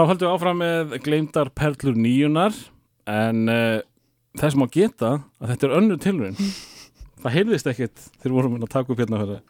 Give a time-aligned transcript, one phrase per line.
[0.00, 2.54] Þá höldum við áfram með gleymdar perlur nýjunar
[3.12, 3.82] en uh,
[4.40, 6.40] þess má geta að þetta er önnur tilrönd
[7.20, 9.42] það heyrðist ekkit þegar vorum við að taka upp hérna fyrir.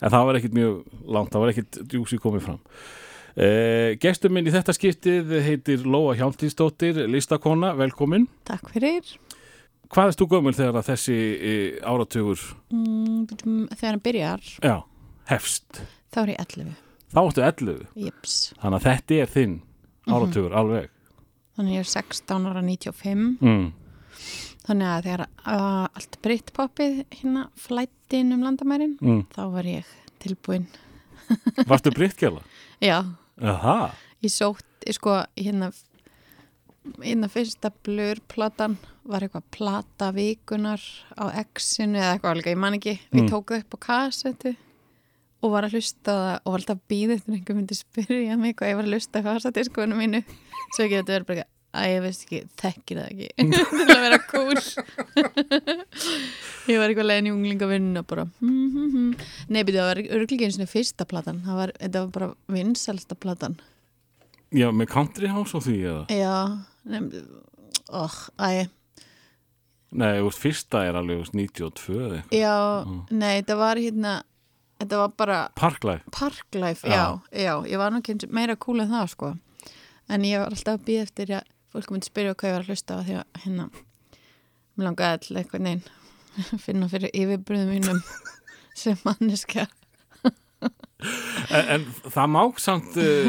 [0.00, 0.78] en það var ekkit mjög
[1.12, 6.16] langt, það var ekkit djúsi komið fram uh, Gestur minn í þetta skiptið heitir Lóa
[6.16, 9.12] Hjálmtíðsdóttir listakona, velkomin Takk fyrir.
[9.92, 13.28] Hvað erst þú gömul þegar þessi uh, áratugur Mm,
[13.76, 14.78] þegar hann byrjar, já,
[15.36, 15.84] hefst
[16.16, 16.76] þá er ég 11.
[17.12, 18.42] þá áttu 11, Jips.
[18.56, 19.58] þannig að þetta er þinn
[20.14, 20.90] áratugur alveg
[21.58, 23.38] Þannig ég er 16 ára 95.
[23.42, 23.72] mm.
[24.68, 29.24] Þannig að þegar uh, allt breytt poppið hérna flætti inn um landamærin, Mm.
[29.34, 29.84] þá var ég
[30.22, 30.66] tilbúin.
[31.70, 32.42] Varstu brittgjala?
[32.84, 33.00] Já,
[33.42, 33.90] Aha,
[34.22, 35.72] ég sótt, ég sko, hérna,
[37.02, 38.76] hérna fyrsta blurplatan
[39.08, 40.80] var eitthvað plata vikunar
[41.18, 42.96] á X-inu eða eitthvað alveg, ég man ekki.
[43.12, 43.28] Við Mm.
[43.32, 44.54] tók það upp á kassetu
[45.38, 48.72] og var að hlusta það og var alltaf býða eftir einhver myndi spyrja mig hvað
[48.72, 50.24] ég var að hlusta á kassadiskonu mínu.
[50.74, 53.28] Svo ekki þetta verið bara eitthvað, að ég veist ekki, þekkir það ekki
[53.72, 54.60] til að vera cool
[56.68, 59.10] ég var eitthvað legin í unglingavinn og bara hm, hm, hm.
[59.52, 63.18] nei, byrju, það var örglíkið eins og fyrsta platan það var, þetta var bara vinsalsta
[63.20, 63.58] platan
[64.54, 66.02] já, með country house og því eða?
[66.16, 66.34] já,
[66.88, 67.30] nefn
[67.92, 68.66] oh, æ,
[69.88, 72.34] Nei, fyrsta er alveg þú veist, 92 eða eitthvað.
[72.36, 72.56] já,
[73.16, 74.18] nei, þetta var hérna
[74.78, 76.04] þetta var bara Parklife.
[76.14, 77.20] parklife, Já.
[77.32, 79.32] já, já ég var eins- meira cool en það, sko
[80.08, 82.70] en ég var alltaf að býða eftir að fólk myndi spyrja hvað ég var að
[82.72, 83.68] hlusta á því að hérna
[84.78, 85.82] mér langaði all eitthvað neinn
[86.62, 88.02] finna fyrir yfirbröðum mínum
[88.78, 89.66] sem manneska
[91.48, 93.28] En, en það má samt, uh,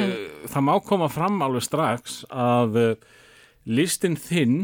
[0.49, 2.95] það má koma fram alveg strax að uh,
[3.69, 4.55] listin þinn,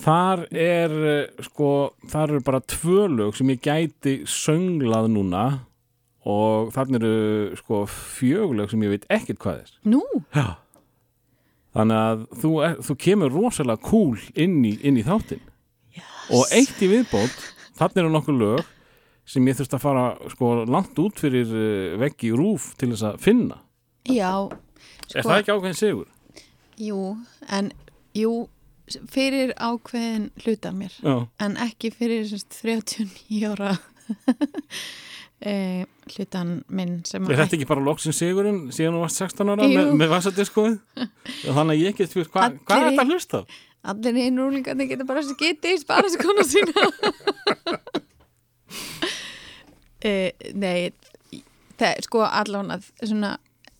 [0.00, 1.68] þar er, uh, sko,
[2.08, 5.44] þar eru bara tvö lög sem ég gæti sönglað núna
[6.24, 9.72] og þarna eru, sko, fjögulög sem ég veit ekkert hvað er.
[9.84, 10.02] Nú,
[10.34, 10.56] Já.
[11.72, 15.40] Þannig að þú, er, þú kemur rosalega cool inn í, inn í þáttinn.
[15.96, 16.04] yes.
[16.36, 17.38] Og eitt í viðbót,
[17.78, 18.66] þannig eru nokkuð lög
[19.24, 20.02] sem ég þurfti að fara
[20.34, 23.56] sko langt út fyrir uh, veggi rúf til þess að finna.
[24.04, 24.50] Já,
[25.14, 26.06] Er það ekki ákveðin sigur?
[26.80, 27.00] jú,
[27.52, 27.72] en
[28.16, 28.48] jú,
[29.12, 31.14] fyrir ákveðin hluta mér, Já.
[31.44, 33.72] en ekki fyrir sérst, 39 ára
[35.52, 39.68] e, hlutan minn sem Er þetta ekki bara loksin sigurinn síðan þú varst 16 ára
[39.68, 39.76] Jú.
[39.78, 40.78] með, með vassadiskuð?
[41.58, 43.42] Þannig að ég get fyrir, hva, hvað er í- þetta að hlusta?
[43.42, 43.44] á?
[43.82, 45.22] allir einu úlingandi geta bara
[45.82, 46.84] spara þessi konu sína
[50.06, 50.12] e,
[50.54, 50.92] Nei
[51.80, 53.32] það, sko allan að svona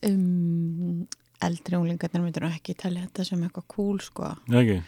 [0.09, 1.05] um,
[1.43, 4.81] eldri úlingarnir myndir nú ekki talja þetta sem eitthvað cool sko Ekki.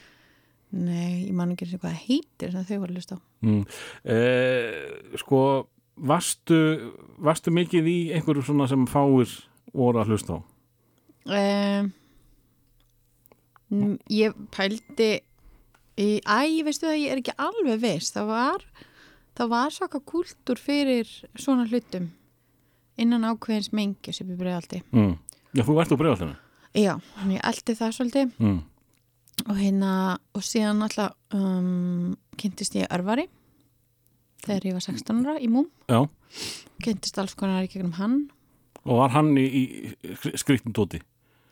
[0.74, 3.20] Nei, ég man ekki eins og hvað það heitir sem þau var að lusta á
[3.44, 3.66] Mm.
[4.08, 5.40] Eh, sko,
[6.00, 6.56] varstu,
[7.20, 9.28] varstu mikið í einhverju svona sem fáir
[9.74, 10.40] voru að hlusta á?
[13.70, 15.10] mm, Ég pældi
[16.00, 18.64] í, æ, veistu það, ég er ekki alveg veist það var
[19.36, 22.10] það var svaka kúltúr fyrir svona hlutum
[22.96, 25.18] innan ákveðins mengi sem ég bregði Mm.
[25.54, 26.36] Já, þú ert úr bregðaltinu.
[26.74, 26.94] Já,
[27.30, 28.62] ég eldi það svolítið Mm.
[29.48, 33.26] Og hérna, og síðan alltaf um, kynntist ég örvari
[34.44, 36.02] þegar ég var 16 ára í múm, Já,
[36.84, 38.18] kynntist alls konar í gegnum hann.
[38.84, 39.64] Og var hann í, í
[40.36, 41.00] skriftum tóti?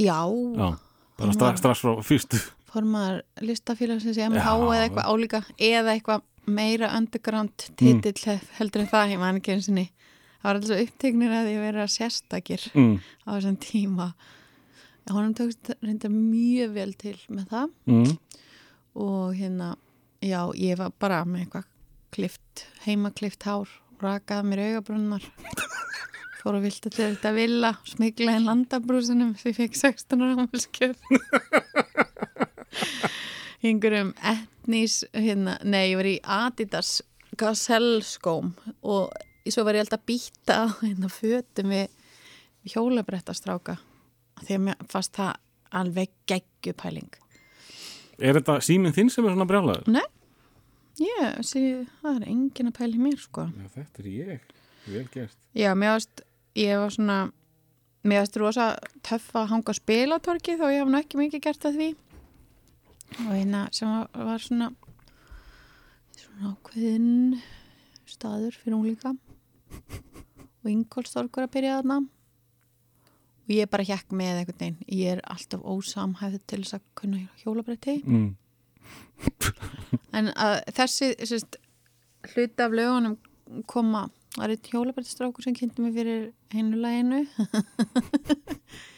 [0.02, 0.74] Já, Já,
[1.16, 2.40] bara Hann strax, strax frá fyrstu.
[2.72, 9.12] formar listafélagsins í MH eða eitthvað álíka eða eitthvað meira underground titill heldur en það,
[9.14, 12.96] ég man ekki eins og það var alltaf upptegnir að ég verið að sérstakir Mm.
[13.24, 14.06] á þessum tíma
[15.10, 17.72] honum tókst reynda mjög vel til með það.
[17.90, 18.16] Mm.
[18.94, 19.74] og hérna,
[20.20, 21.68] já, ég var bara með eitthvað
[22.12, 23.70] klift, heimaklift hár
[24.02, 25.24] rakaði mér augabrunnar
[26.42, 30.98] fór að vilta til þetta villa smigla inn landabrúsinum því fekk 16 ára ámælskjöf
[33.62, 36.98] einhverjum etnís hérna, nei, ég var í Adidas
[37.38, 38.52] Gazelle skóm
[38.82, 39.14] og
[39.48, 41.88] svo var ég alltaf býta hérna fötum við
[42.74, 43.78] hjólabrettastráka
[44.46, 45.34] því að mér fannst það
[45.82, 47.22] alveg geggjupæling
[48.22, 49.88] Er þetta síminn þinn sem er svona brjálaður?
[49.90, 50.04] Nei,
[51.02, 51.62] ég sé,
[52.02, 53.46] það er engin að pæla í mér sko.
[53.50, 54.52] Já, þetta er ég.
[54.86, 55.38] Vel gert.
[55.58, 56.22] Já, mér varst,
[56.58, 57.18] ég var svona,
[58.06, 58.68] mér varst rosa
[59.06, 61.90] töff að hanga spilatorki þó ég nú ekki mikið gert að því.
[63.26, 64.70] Og eina sem var, var svona,
[66.14, 67.40] svona ákveðin
[68.08, 69.16] staður fyrir unglinga.
[70.62, 72.02] Og Ingolstorkur að byrja þarna.
[73.42, 74.78] Og ég bara hjekk með einhvern veginn.
[74.86, 77.98] Ég er alltaf ósamhæfð til þess að kunna hjólabretti.
[78.06, 78.30] Mm.
[80.16, 81.56] En að þessi sérst,
[82.34, 83.14] hluti af lögunum
[83.70, 87.22] koma, það er eitt hjólabrættistrákur sem kynnti mig fyrir hennu læginu.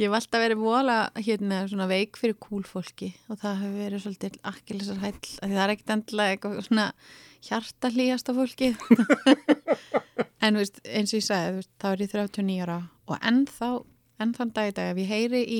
[0.00, 4.38] Ég hef alltaf verið vola hérna svona veik fyrir kúlfólki og það hefur verið svolítið
[4.48, 6.86] akkilisar hæll það er ekkert endilega eitthvað svona
[7.50, 8.70] hjartalíjasta fólki.
[10.40, 12.76] En veist, eins og ég sagði veist, þá er ég 39 ára
[13.12, 13.68] og ennþá,
[14.24, 15.58] enn þann dag í dag ef ég heyri í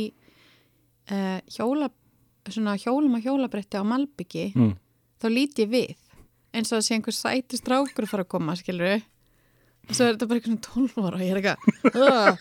[1.12, 1.90] uh, hjóla
[2.48, 4.72] svona hjólum og hjólabretti á Malbyggi Mm.
[5.20, 5.92] þá lít ég við
[6.56, 10.16] eins og að sé einhver sæti strákur að fara að koma, skilur og svo er
[10.16, 11.60] þetta bara eitthvað svona 12 ára og ég er eitthvað
[12.00, 12.32] "Ugh,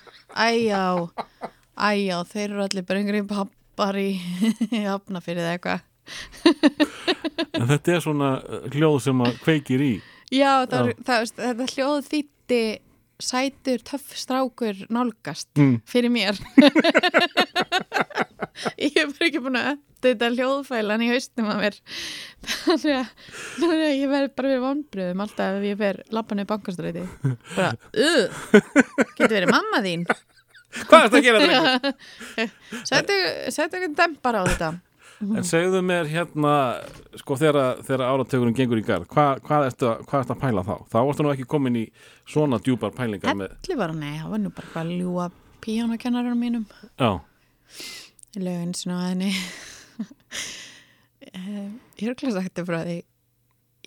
[0.47, 0.83] æjá,
[1.79, 4.09] æjá þeir eru allir bara einhverjum pappar í
[4.91, 5.85] hafna fyrir það eitthvað.
[7.59, 9.91] En þetta er svona uh, hljóð sem að kveikir í.
[10.33, 12.61] já, það, það, þetta hljóð þýtti
[13.19, 15.81] sætur, töff strákur nálgast Mm.
[15.85, 16.37] fyrir mér.
[18.79, 21.77] Ég hef bara ekki búin að þetta hljóðfælan í haustum að mér.
[22.47, 23.11] Þannig að,
[23.59, 27.03] þannig að ég verð bara við vonbröðum alltaf ef ég fer lappan í bankastræti.
[27.55, 28.25] Bara, uh,
[29.19, 30.05] getur verið mamma þín
[30.69, 32.45] Hvað er þetta að gera þetta?
[32.85, 33.17] settu
[33.79, 34.69] einhvern dempar á þetta
[35.19, 36.51] En segðu mér hérna,
[37.19, 37.57] sko þegar,
[38.07, 40.75] áratökurinn gengur í garð, hvað, hvað, ertu, að- ertu að pæla þá?
[40.93, 41.81] Þá varstu nú ekki komin í
[42.29, 45.25] svona djúpar pælingar með, Elli var nei, það var nú bara hvað að ljúa
[45.65, 46.63] píjónakennarinn mínum
[46.95, 47.09] já,
[48.37, 49.33] í lögin svona að henni
[51.29, 51.67] Eh,
[51.99, 52.93] ég er ekki sagt þetta frá því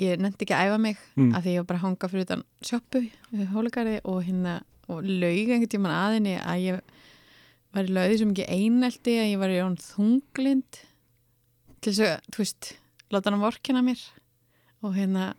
[0.05, 1.31] ég nefndi ekki að æfa mig Mm.
[1.35, 3.01] að því ég var bara að hanga fyrir utan sjoppu
[3.33, 4.53] við hólagarði og hérna
[4.93, 6.81] og laug einhvern tímann að henni að ég
[7.73, 10.83] var í lauði sem ekki einelti að ég var í án þunglind
[11.83, 12.73] til þess að, þú veist
[13.13, 14.03] láta hann vorkina mér
[14.83, 15.31] og hérna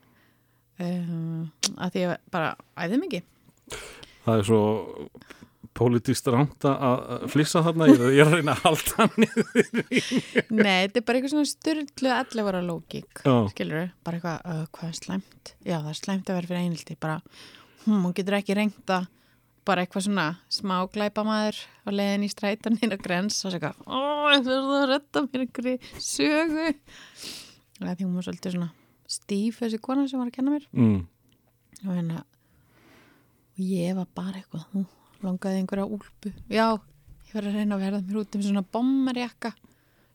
[0.81, 1.45] um,
[1.77, 3.77] að ég bara æði mikið
[4.25, 4.61] það er svo
[5.73, 9.69] pólitíst ránt að flissa þarna, ég, er- að reyna að halda hann niður.
[10.53, 13.23] Nei, þetta er bara eitthvað svona styrlu allafara lógík,
[13.55, 15.53] skilur við bara eitthvað, uh, hvað er slæmt?
[15.65, 17.15] Já, það er slæmt að vera fyrir einhaldi, bara
[17.88, 19.00] hm, hún getur ekki reynda
[19.68, 24.00] bara eitthvað svona smá glæpamaður á leiðin í strætan inn á grens og eitthvað, ó,
[24.33, 26.68] ég þurfði að redda mér einhverju sögu.
[27.81, 28.69] Og því hún var svolítið svona
[29.13, 30.69] stíf þessi kona sem var að kenna mér.
[30.71, 31.01] Mm.
[31.83, 32.24] og hérna
[33.54, 34.86] og ég var bara eitthvað hú,
[35.25, 36.33] langaði einhverja úlpu.
[36.50, 36.68] Já,
[37.27, 39.54] ég var að reyna að verða mér út um svona bommerjakka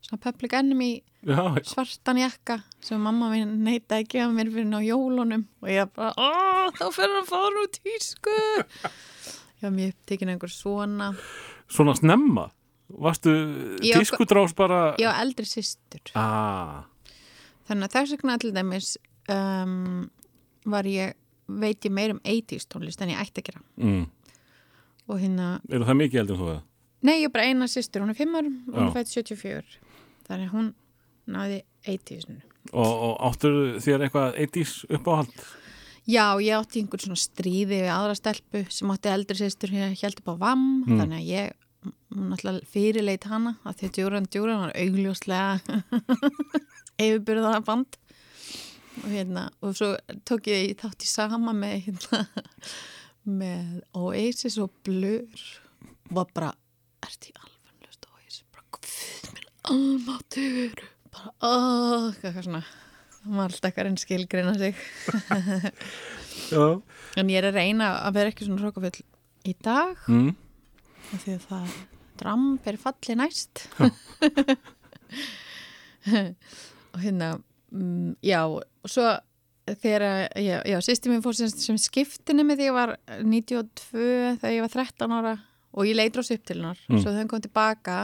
[0.03, 4.81] svona public enemy Já, svartan jakka sem mamma minn neita að gefa mér fyrir á
[4.87, 5.43] jólunum.
[5.65, 8.37] Og ég bara, ó, þá hann að fara út tísku.
[8.63, 8.67] ég
[9.67, 11.13] var mjög upptekinn einhver svona
[11.69, 12.49] svona snemma.
[12.89, 13.33] Varstu
[13.85, 14.95] Já, tískudrás bara...
[14.97, 16.87] var eldri systur Ah,
[17.69, 18.95] þannig að þess vegna til dæmis
[19.29, 20.07] um,
[20.65, 21.13] var ég
[21.49, 24.07] veit ég meir um 80s tónlist en ég ætti að gera mm.
[25.09, 26.65] og hérna Eru það mikið eldur en þú það?
[26.99, 28.89] Nei, ég er bara eina sýstur, hún er 5 árum og hún Já.
[28.89, 29.79] er fætt 74
[30.29, 30.73] þannig að hún
[31.29, 35.45] náði 80 Og, og áttur þér eitthvað 80s uppáhald?
[36.09, 40.21] Já, ég átti einhvern svona stríði við aðra stelpu sem átti eldri sýstur hér held
[40.23, 41.01] upp á VAM Mm.
[41.03, 41.57] þannig að ég,
[42.33, 45.59] alltaf fyrirleit hana að því að djúran djúran var augljóslega
[47.05, 47.99] yfirbyrða band
[48.99, 49.93] og hérna, og svo
[50.27, 52.25] tók ég þátt í sama með hérna
[53.29, 55.43] með Oasis og Blur.
[56.09, 56.49] Og var bara,
[57.05, 58.97] ertu í alveg löst Oasis, bara, guð
[59.37, 60.83] minn almatur,
[61.13, 62.63] bara, oh, eitthvað svona
[63.91, 64.75] enn skilgreina sig.
[67.19, 69.01] En ég er að reyna að vera ekki svona hrókafull
[69.49, 70.35] í dag Mm.
[71.25, 71.73] því að það
[72.21, 73.65] dramb er falli næst.
[76.95, 77.33] Og hérna
[77.73, 79.09] mm, já, og svo
[79.69, 84.55] þegar, já, já sýsti mér fór sem, sem skiptinni með því ég var 92 þegar
[84.55, 85.35] ég var 13 ára
[85.77, 86.81] og ég leitur ás upp til hennar.
[86.89, 87.03] Mm.
[87.03, 87.99] svo hún kom tilbaka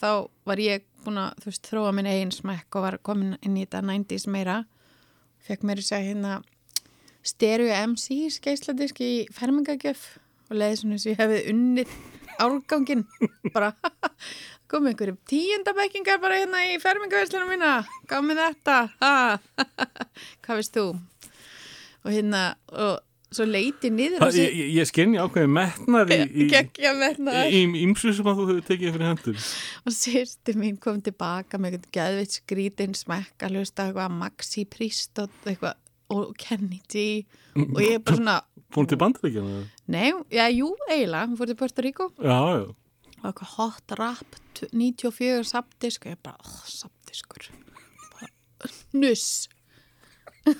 [0.00, 0.10] þá
[0.48, 3.66] var ég búin að, þú veist, þróa minn eigin smekk og var komin inn í
[3.66, 4.62] þetta 90s meira.
[5.44, 6.38] Fekk mér að segja hérna
[7.26, 10.06] stereo MC skeisladisk í fermingagjöf
[10.48, 11.94] og leiði svona þess að ég hefði unnið
[12.40, 13.04] árgangin
[13.52, 13.74] bara
[14.70, 17.72] kom einhverjum tíundabekkingar bara hérna í fermingaverslunum mína.
[18.08, 18.78] Gaf mér þetta?
[19.02, 19.14] Ha.
[20.46, 20.86] hvað veist þú?
[22.00, 26.90] Og hérna og svo leiti niður Það, ég, ég, skenni ákveði metnar í, í, geggja
[26.98, 29.44] með í, í ymsu sem að þú hefur tekið fyrir hendur.
[29.86, 34.64] og sýrsti mín kom tilbaka með eitthvað geðvitt skrítin smekk að hlusta á eitthvað Maxi
[34.66, 35.78] Priest og eitthvað
[36.10, 37.04] og Kenny G
[37.54, 38.36] og ég er bara svona
[38.70, 39.62] Fór til bandaríkjana?
[39.90, 42.04] nei, já, jú, eiginlega, hún fór til Puerto Rico.
[42.22, 42.66] Já, já.
[43.20, 47.48] og eitthvað hot rap t- 94 sapdisk og ég bara, oh, sapdiskur.
[48.14, 48.30] Bara,
[48.94, 49.48] nuss.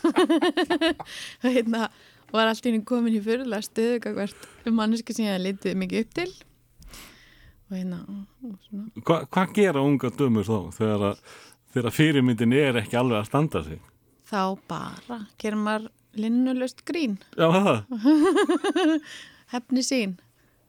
[1.42, 1.86] Og hérna
[2.32, 6.04] var allt í henni komin í fyrirlega stöðu hvert manneski sem ég hafði litið mikið
[6.04, 6.30] upp til
[7.70, 7.99] og hérna.
[9.06, 11.16] Hva, hvað gera unga dömur þá þegar, að,
[11.75, 13.78] þegar fyrirmyndin er ekki alveg að standa sig?
[14.30, 15.88] þá bara gerir maður
[16.20, 17.76] linnulöst grín Já, það.
[19.54, 20.12] hefni sín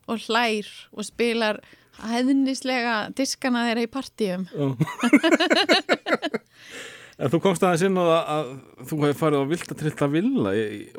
[0.09, 1.59] og hlær og spilar
[2.01, 4.47] hæðnislega diskana þeirra í partíum
[7.21, 8.51] En þú komst aðeins inn á það að
[8.89, 10.51] þú hefði farið á vilt að trilla villa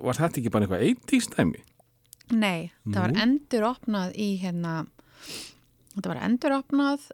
[0.07, 1.63] var þetta ekki bara eitthvað 80s dæmi?
[2.33, 4.75] Nei, það var endur opnað í hérna
[5.97, 7.09] þetta var endur opnað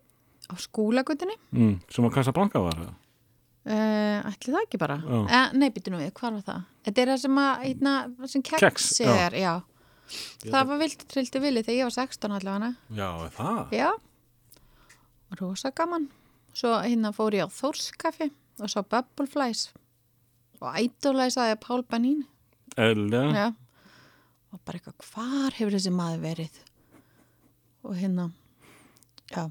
[0.49, 2.93] á skúlagutinni Mm, sem að Casablanca var það?
[3.69, 4.99] uh, ætli það ekki bara
[5.29, 6.61] eh, Nei, býttu nú við, hvað var það?
[6.88, 7.95] Þetta er það sem að, hérna,
[8.35, 9.11] sem keks, Kex, já.
[9.27, 9.55] er, já
[10.49, 13.75] Það var vilt trillti villi þegar ég var 16 allavega Já, er það?
[13.77, 13.91] Já,
[15.41, 16.07] rosa gaman
[16.57, 19.69] Svo hérna fór ég á Þórskaffi og svo Bubble Flies
[20.61, 22.25] og ædólæsaði Pál Banín.
[22.79, 23.53] Já.
[24.53, 26.61] og bara eitthvað, hvar hefur þessi maður verið
[27.85, 28.31] og hérna
[29.33, 29.49] já,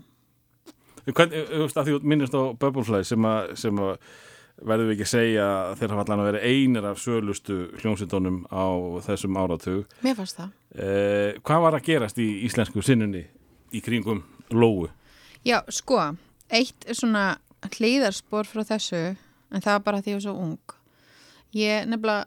[1.08, 3.94] Hvernig, að þú minnist á Bubblefly sem að, sem að
[4.68, 8.40] verðum við ekki að segja að þeir hafa allan að vera einir af sölustu hljómsveitunum
[8.52, 8.66] á
[9.06, 9.86] þessum áratug.
[10.04, 13.24] mér fannst það Eh, hvað var að gerast í íslensku sinnunni
[13.74, 14.20] í kringum
[14.54, 14.90] Lóu?
[15.48, 15.98] Já, sko,
[16.54, 20.76] eitt svona hlýðarspor frá þessu en það var bara því ég var svo ung.
[21.58, 22.26] Ég nefnilega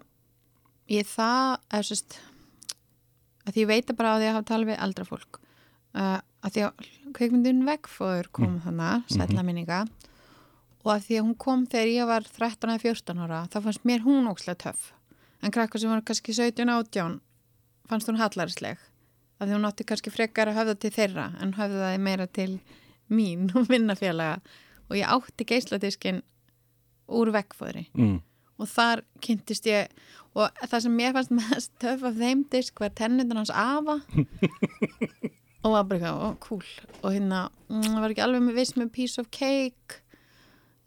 [0.90, 2.18] ég það, eða sérst
[3.46, 5.40] að því ég veit bara að ég hafa talað við eldra fólk.
[5.90, 9.80] Uh, að því að kveikmyndin vegfóður kom þannig, sætla minninga
[10.80, 13.82] og að því að hún kom þegar ég var 13 eða 14 ára, þá fannst
[13.88, 14.92] mér hún ókslega töff.
[15.44, 17.18] En krakkar sem var kannski 17-18
[17.90, 18.80] fannst hún hallarisleg
[19.40, 22.50] að því hún átti kannski frekar að höfða til þeirra en höfðaði meira til
[23.10, 24.40] mín og minnafélaga
[24.90, 26.22] og ég átti geisladiskin
[27.10, 28.20] úr vekkfóðri Mm.
[28.60, 29.88] og þar kynntist ég
[30.34, 34.00] og það sem mér fannst mest töf af þeim disk var tennundan hans afa
[35.64, 36.64] og var bara eitthvað, ó, cool
[37.02, 40.00] og hérna, mm, það var ekki alveg með viss með piece of cake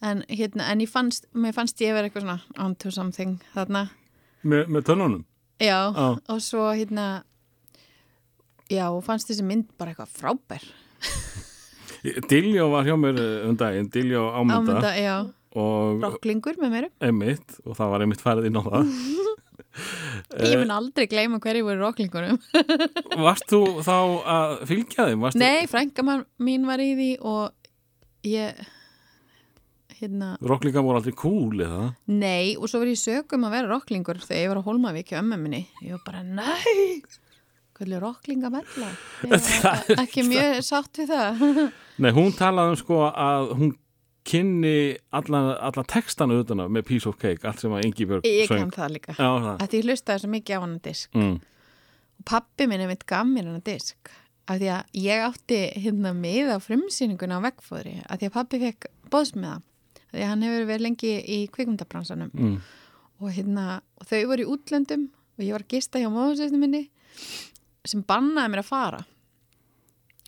[0.03, 3.85] en hérna, en ég fannst mér fannst ég vera eitthvað svona onto something þarna,
[4.43, 5.21] Me, með tönnunum?
[5.59, 6.07] já, Já.
[6.27, 7.23] og svo hérna
[8.71, 10.65] já, og fannst þessi mynd bara eitthvað frábær
[12.03, 15.15] Diljó var hjá mér eh, um daginn, Diljó ámynda ámynda, já,
[15.55, 18.91] og rocklingur með mér emitt og það var emitt farið inn á það.
[20.43, 22.37] ég mun aldrei gleyma hverju voru rocklingurum
[23.25, 23.95] Varst þú þá
[24.35, 25.23] að fylgja þeim?
[25.25, 26.05] Varstu, Nei, frænka
[26.43, 27.71] mín var í því og
[28.27, 28.59] ég
[29.97, 31.89] hérna, Rocklingar voru aldrei cool eða?
[32.11, 35.21] nei og svo var ég sögum að vera rocklingur þegar ég var á Hólmavík hjá
[35.23, 37.01] ömmu minni ég var bara, nei
[37.77, 41.45] hvernig ég var ekki mjög sátt við það.
[42.03, 43.73] Nei, hún talaði um sko að hún
[44.23, 44.75] kynni
[45.11, 48.47] alla, alla textana utan á með Piece of Cake, allt sem að Ingi Björg ég
[48.47, 48.63] söng.
[48.63, 49.15] kann það líka.
[49.17, 49.55] Já, það.
[49.65, 51.17] að ég hlustaði svo mikið á hann disk.
[51.17, 51.33] Mm.
[52.23, 54.13] pappi minni mitt gaf mér hann disk.
[54.47, 58.59] Af því að ég átti hérna með á frumsýninguna á veggfóðri af því að pappi
[58.63, 62.31] fekk bóðsmiða af því að hann hefur verið lengi í kvikmyndabransanum.
[62.33, 62.57] Mm.
[63.23, 63.67] og, hérna,
[63.99, 66.83] og þau voru í útlöndum og ég var að gista hjá móðursveitinu minni
[67.87, 69.01] sem bannaði mér að fara.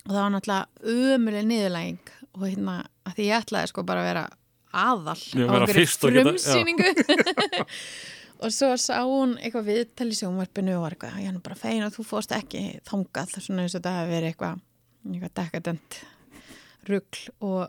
[0.06, 2.74] Og það var náttúrulega ömuleg niðurlæging og hérna
[3.08, 4.24] að því ég ætlaði sko bara að vera
[4.76, 5.86] aðal geta-
[6.20, 6.24] já.
[6.28, 7.64] frumsýningu
[8.44, 11.86] og svo sá hún eitthvað viðtal í sjónvarpinu og var eitthvað, ég nú bara fegin
[11.86, 14.62] að þú fórst ekki þangað, svona eins og þetta hefði verið eitthvað
[15.06, 16.00] eitthvað dekadent
[16.90, 17.22] rugl.
[17.40, 17.60] Og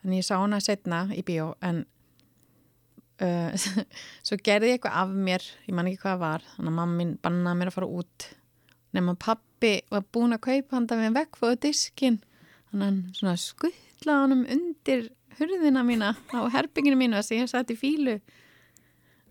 [0.00, 1.82] þannig ég sá hana setna í bíó en
[3.20, 3.50] uh,
[4.26, 7.00] svo gerði ég eitthvað af mér ég man ekki hvað það var, þannig að mamma
[7.02, 8.30] mín bannaði mér að fara út
[8.96, 12.20] nema pappi var búin að kaupa handa með vekkfóðu diskin
[12.70, 17.78] þannig að skuttlaði honum undir hurðina mína á herbygginu mínu þess að ég satt í
[17.78, 18.18] fílu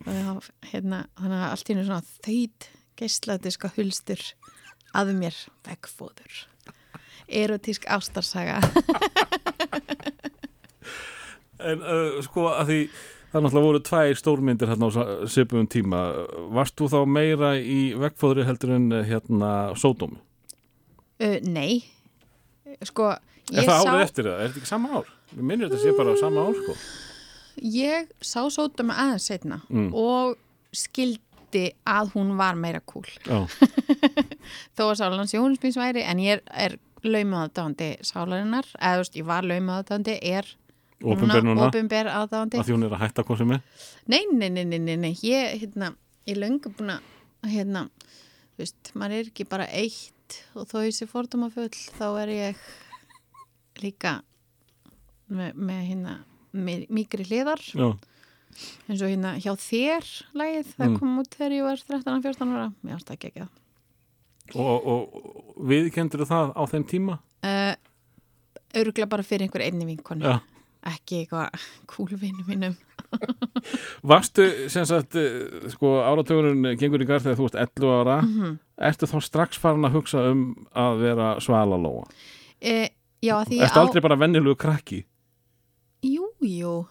[0.08, 4.24] og hérna, þannig að allt í hennu svona þauð geisladiska hulstur
[4.96, 5.36] að mér
[5.68, 6.46] vekkfóður
[7.30, 8.60] erotísk ástarsaga.
[11.60, 12.76] En uh, sko að því
[13.32, 14.92] það náttúrulega voru tvær stórmyndir hérna á
[15.30, 16.00] sipum tíma.
[16.56, 20.18] Varst þú þá meira í vekkfóðri heldur en uh, hérna sódómi?
[21.22, 21.84] uh, Nei
[22.86, 23.12] sko,
[23.50, 24.40] Er ég það sá árið eftir það?
[24.44, 25.08] Er þetta ekki sama ár?
[25.36, 26.76] Mér minnir þetta sé bara sama ár sko.
[27.60, 29.90] ég sá sótum aðeins setna Mm.
[29.94, 30.38] og
[30.72, 33.42] skildi að hún var meira kúl Já,
[34.78, 39.18] þó að Sálarans Jónsbýns væri en ég er, er laumað aðdáðandi Sálarinnar eða þú veist,
[39.20, 40.52] ég var laumað aðdáðandi er
[41.04, 43.62] ofinber núna opinber aðdáðandi að því hún er að hætta hvað sem er.
[44.12, 45.94] nei, nei, nei, nei, nei, nei, ég hérna,
[46.28, 47.86] ég löngu búin að hérna,
[48.56, 52.34] þú veist, maður er ekki bara eitt og þó ég sé fordóma full þá er
[52.36, 52.64] ég
[53.82, 54.18] líka
[55.32, 56.18] með, með hérna
[56.90, 57.88] mýgri hliðar Já,
[58.90, 61.00] eins og hérna hjá þér lagið, það Mm.
[61.00, 63.56] kom út þegar ég var 13-14 ára, mér ást ekki ekki það
[64.60, 67.20] og, og viðkendur það á þeim tíma?
[67.46, 67.76] uh,
[68.76, 70.40] öruglega bara fyrir einhver einni vinkonu Já.
[70.88, 71.50] Ekki eitthvað
[71.92, 72.76] kúlvinu mínum
[74.10, 78.58] Varstu, sem sagt, eh, sko, áratugurinn gengur í garð þegar þú ert 11 ára, Mhm.
[78.90, 80.44] ertu þá strax farin að hugsa um
[80.76, 82.06] að vera svalalóa?
[82.06, 82.88] uh,
[83.24, 85.06] já, því Ertu aldrei bara vennilugu krakki?
[86.04, 86.86] Jú, jú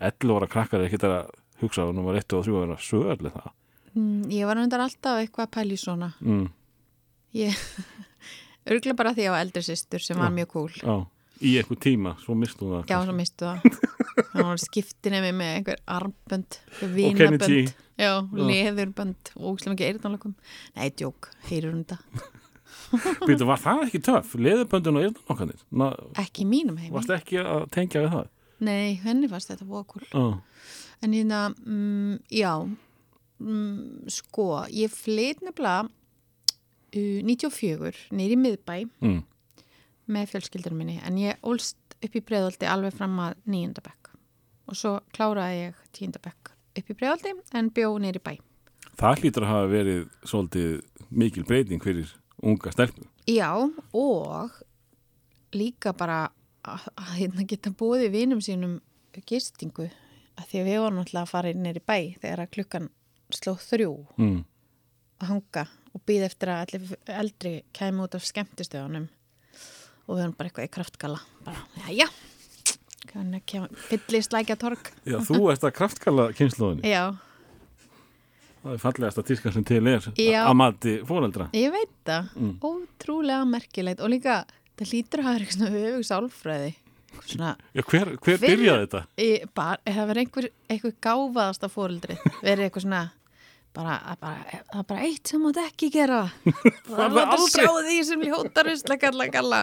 [0.00, 1.30] 11 ára krakkar er ekki að
[1.62, 3.52] hugsa á nummer 1 og 3 að vera sögurlega það.
[3.94, 6.48] mm, Ég var undar alltaf eitthvað að pæli svona Mm,
[7.34, 7.54] Ég
[8.66, 11.06] Örgulega bara því að ég var eldri systur sem var mjög cool já,
[11.42, 12.84] í einhver tíma, svo mistu það.
[12.90, 16.92] Já, svo mistu það skiptin ef með einhver armbönd Kennedy.
[16.96, 20.32] Vinabönd Já, leðurbönd og úkslega mikið eyrnalökum
[20.76, 21.98] Nei, djók, heyrir um þetta
[23.28, 24.34] Býtu, var það ekki töff?
[24.36, 25.60] Leðuböndun og eyrnanokkanir?
[25.80, 25.86] Ná,
[26.20, 28.30] Ekki mínum heimi varst ekki að tengja við það?
[28.62, 30.24] Nei, henni fannst þetta búið cool Já,
[31.02, 39.20] En hérna, mm, já mm, Sko, ég flyt nefnilega uh, 94 nýri miðbæ mm,
[40.10, 44.10] með fjölskyldur minni en ég ólst upp í breiðaldi alveg fram að nýjöndabekk
[44.68, 48.34] og svo kláraði ég tíundabekk upp í breiðaldi en bjó nýri bæ
[48.98, 52.10] það hlýtur að hafa verið svolítið mikil breyting fyrir
[52.42, 53.06] unga stelpu.
[53.30, 53.52] Já,
[53.94, 54.50] og
[55.54, 56.30] líka bara
[56.66, 58.80] að, að hérna geta búið vinum sínum
[59.28, 59.88] gistingu
[60.40, 62.88] að því að við vorum alltaf að fara nýri bæ þegar að klukkan
[63.32, 64.44] sló þrjú Mm.
[65.22, 69.08] að hanga og býða eftir að allir eldri kæmi út af skemmtistöðunum
[70.06, 72.08] og við erum bara eitthvað í kraftgala bara, já, já
[73.90, 76.86] fyllist lækja torg Já, þú ert að kraftkalla kynsluðinni.
[76.92, 77.12] Já,
[78.62, 80.44] Það er fallegasta tíska sem til er Já.
[80.46, 81.48] að mati fóreldra.
[81.52, 82.58] ég veit það Mm.
[82.62, 84.44] ótrúlega merkilegt og líka
[84.78, 86.74] það lítur að hafa eitthvað svona höfug sálfræði
[87.26, 89.04] svona, Já, hver, hver byrjaði þetta?
[89.18, 93.02] ég, bara, það verður einhver eitthvað gáfaðasta fóreldri verður eitthvað svona
[93.76, 96.22] bara, bara, það er bara eitt sem mátt ekki gera.
[96.88, 97.48] Það er aldrei.
[97.54, 99.60] sjá því sem ljótar usla kalla kalla.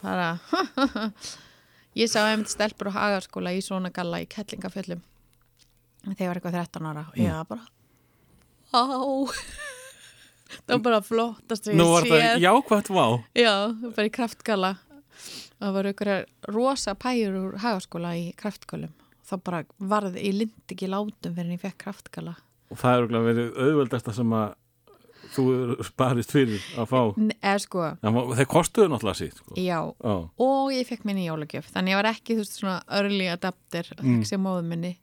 [0.00, 0.28] Bara
[2.00, 5.02] ég sá einmitt stelpur og hagaskóla í svona galla í kettlingafjöllum
[6.16, 7.06] þegar var eitthvað 13 ára.
[7.12, 7.68] Og ég var bara
[8.70, 8.82] á
[10.66, 13.04] það var bara flottast Nú var séð jákvæmt vá.
[13.38, 13.54] Já,
[13.94, 14.74] bara í kraftgala
[15.60, 16.18] það var einhverja
[16.54, 18.94] rosa pæjur úr hagaskóla í kraftgölum
[19.28, 22.36] þá bara varð, ég lind ekki látum fyrir en ég fekk kraftgala
[22.70, 24.56] Og það er verið auðveldasta sem að
[25.30, 25.44] þú
[25.86, 27.00] sparist fyrir að fá.
[27.38, 29.36] Eða sko, þeir kostuðu náttúrulega sitt.
[29.38, 29.54] Sko.
[29.58, 30.14] já Já.
[30.46, 34.08] og ég fekk minni jólagjöf þannig ég var ekki þú veist svona early adapter mm.
[34.16, 34.24] Mm.
[34.26, 34.96] sem móðu minni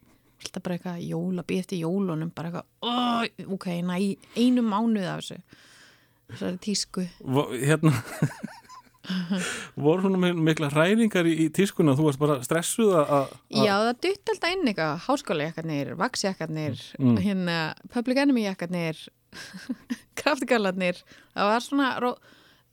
[0.44, 3.96] alltaf bara eitthvað jóla, býð eftir jólunum bara eitthvað, oh, ok, næ
[4.38, 5.40] einu mánuð af þessu
[6.28, 7.08] þessari tísku
[7.64, 7.94] Hérna,
[9.78, 13.30] voru svona mi- mikla hræringar í, í tískuna, þú varst bara stressuð að...
[13.54, 17.18] Já, það dutt alltaf inn eitthvað, háskólajakkarnir, vaksjakkarnir, Mm.
[17.24, 17.58] hérna,
[17.94, 19.00] public enemy jakkarnir,
[20.20, 21.00] kraftgallarnir,
[21.36, 21.92] það var svona,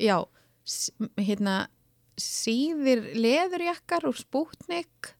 [0.01, 0.16] já,
[1.20, 1.59] hérna,
[2.20, 5.14] síðir leðurjakkar úr spútnik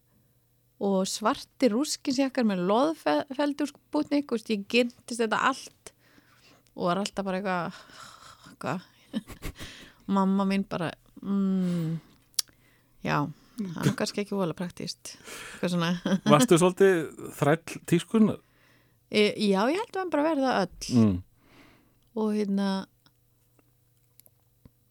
[0.85, 5.93] og svartir rúskinsjakkar með loðfeldur spútnik, og ég gyrtist þetta allt
[6.75, 7.81] og var alltaf bara eitthvað,
[8.51, 8.91] eitthvað,
[10.19, 10.91] mamma mín bara,
[11.25, 11.93] mm,
[13.07, 13.19] já,
[13.59, 14.55] það er kannski ekki vola
[15.75, 15.93] svona.
[16.33, 16.99] Varstu svolítið
[17.39, 18.41] þræll tískunar?
[19.15, 21.15] E, já, ég held að hann bara verða öll Mm.
[22.19, 22.69] og hérna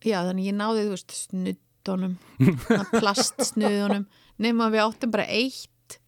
[0.04, 2.18] já, þannig ég náði, þú veist, snuddunum
[3.00, 4.06] plastsnuddunum
[4.44, 6.00] nema við áttum bara eitt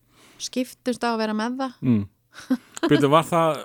[0.42, 2.04] skiptumst á að vera með það Mm.
[2.86, 3.62] Byrju, var það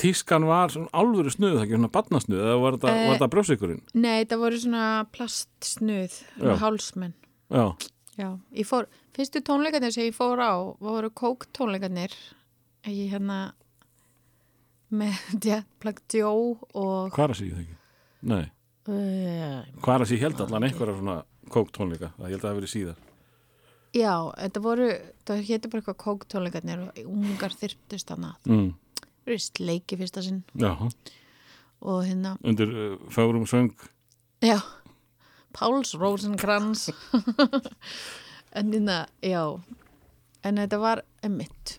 [0.00, 3.30] tískan var svona alvöru snuð, það ekki svona badnasnuð eða var þetta, Eh, var þetta
[3.34, 3.82] brjósikurinn?
[3.94, 7.14] Nei, það voru svona plastsnuð með hálsmenn
[7.54, 7.66] Já,
[8.14, 12.14] Já, ég fór, fyrstu tónleikarnir sem ég fór á voru kók tónleikarnir
[12.86, 13.54] ég hérna
[14.94, 15.14] með
[16.12, 17.78] Joe og hvað er að sé það ekki?
[18.24, 18.44] Nei,
[18.88, 21.16] uh, hvað er að sé held allan einhverja svona
[21.52, 23.02] kóktónleika, það held að það hafi verið síðar
[23.94, 24.86] Já, þetta voru,
[25.22, 28.32] það hétti bara eitthvað kóktónleikarnir og ungar þyrptist hana.
[28.48, 28.72] mm.
[29.24, 30.42] Það eru sleiki fyrsta sinn
[31.84, 33.70] og hérna, undir uh, fárum söng
[34.44, 34.58] já,
[35.54, 36.90] Páls Rosenkrantz.
[38.58, 39.42] en hérna, já,
[40.44, 41.78] en þetta var emitt.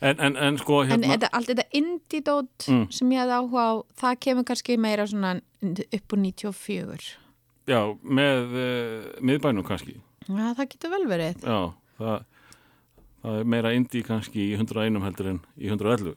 [0.00, 2.86] En, en, en sko En hérna þetta, allt þetta indie-dót Mm.
[2.92, 5.34] sem ég hafði áhuga á, það kemur kannski meira svona
[5.68, 7.10] upp úr 94.
[7.68, 9.98] Já, með uh, miðbænum kannski
[10.30, 11.44] Já, það getur vel verið.
[11.44, 11.60] Já,
[12.00, 12.24] það,
[13.22, 16.16] það er meira indi kannski í 101 heldur en í 111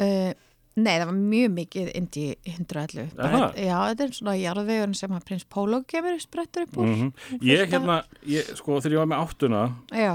[0.00, 0.32] Uh,
[0.80, 3.10] nei, það var mjög mikið indie 111.
[3.18, 3.48] Bara, Aha.
[3.58, 6.88] já, þetta er svona jarðvegun sem að prins Pólo kemur sprettur upp úr.
[6.94, 9.64] mm Ég hérna, ég, sko þegar ég var með áttuna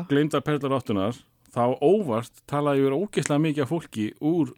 [0.09, 1.19] gleymda perlar áttunar
[1.55, 4.55] þá óvart talaði ég verið ógeðslega mikið af fólki úr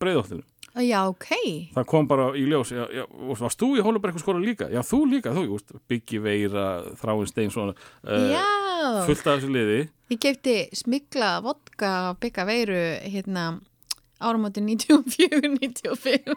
[0.00, 0.46] breiðóttinu
[0.80, 1.26] Já, ok.
[1.74, 3.02] það kom bara í ljós já, já,
[3.40, 4.68] varst þú í Hóluberku skóla líka?
[4.70, 6.66] Já, þú líka, þú, just, Byggi Veira
[7.00, 9.80] Þráin Steinsson uh, fullt af þessu liði
[10.14, 13.48] ég kefti smikla vodka bygga veiru hérna
[14.20, 16.36] áramóti 94-95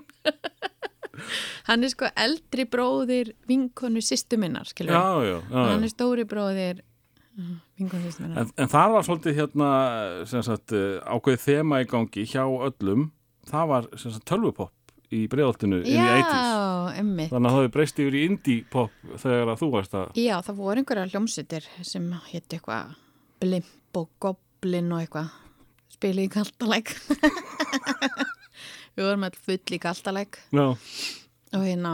[1.69, 8.25] hann er sko eldri bróðir vinkonu sýstu minnar, hann er stóri bróðir uh, vinkonu sýstu
[8.25, 8.37] minnar.
[8.43, 9.69] En, en það var svolítið hérna
[10.33, 13.11] sagt, eh, ákveðið þema í gangi hjá öllum.
[13.49, 13.83] Það var
[14.29, 14.73] tölvupopp
[15.13, 19.07] í bregðoltinu inn í 80s Já, emmi þannig að það hefur breyst yfir í indie-pop
[19.21, 22.95] þegar að þú varst að Já, það voru einhverja hljómsveitir sem hétt eitthvað
[23.43, 25.31] Blimp og Goblin og eitthvað
[26.03, 26.91] spili í kaltalæk
[28.93, 30.65] Við vorum all full í kaltalæk já,
[31.55, 31.93] og hérna,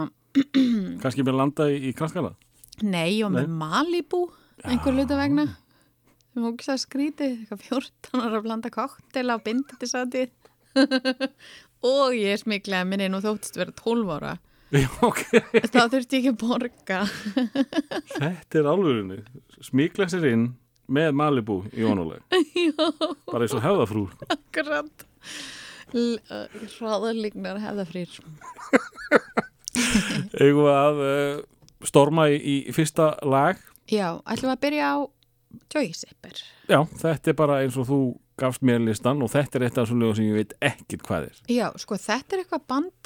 [1.03, 2.33] kannski með landa í, í kraskana
[2.81, 4.25] nei, og með Malibu
[4.67, 5.45] einhver hluta vegna.
[6.33, 10.31] Sem ógst að skríti, eitthvað 14 ára að blanda koktel á bindandi satið
[11.89, 14.37] og ég smiklaði minni nú þóttist vera 12 ára.
[14.69, 15.23] Já, ok,
[15.65, 16.99] þá þurfti ég ekki að borga.
[18.13, 19.21] Þetta er alvörinni
[19.65, 20.49] smíkla sér inn
[20.89, 22.21] með Malibu í onuleg
[23.31, 24.05] bara eins og hefðafrú.
[24.29, 25.05] Akkurat.
[25.89, 28.19] Hraðarlignar hefðafrýr
[30.41, 31.39] eigum við að uh,
[31.87, 33.57] storma í, í fyrsta lag?
[33.89, 34.97] Já, ætlum að byrja á
[35.73, 36.41] Joy Zipper.
[36.69, 37.99] Já, þetta er bara eins og þú
[38.39, 41.21] gafst mér listan og þetta er eitt af þessum lögum sem ég veit ekkit hvað
[41.31, 41.37] er.
[41.51, 43.01] Já, sko þetta er eitthvað band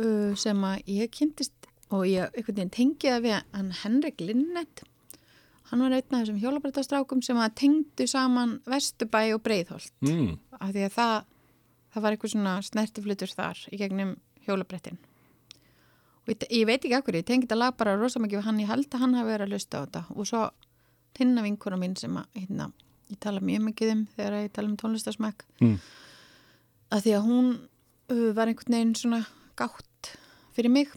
[0.00, 1.56] uh, sem að ég kynntist
[1.90, 2.30] og ég
[2.70, 4.84] tengi það við hann Henrik Linnet
[5.70, 9.92] hann var einn af þessum hjólabrættastrákum sem að tengdu saman Vesturbæ og Breiðholt.
[10.06, 10.38] Mm.
[10.60, 11.14] af því að það,
[11.94, 14.98] það var eitthvað svona snertiflutur þar í gegnum hjólabrættin
[16.20, 18.60] og ég, ég veit ekki akkur, ég tengi þetta lag bara rosa mikið við hann,
[18.60, 20.02] ég held að hann hafi verið að lusta á þetta.
[20.14, 20.42] Og svo
[21.16, 22.66] tinna vinkona mín sem að hérna,
[23.10, 25.78] ég tala mjög mikið um þegar ég tala um tónlistarsmæk Mm.
[26.90, 27.48] að því að hún
[28.10, 29.22] uh, var einhvern veginn svona
[29.58, 30.12] gátt
[30.56, 30.92] fyrir mig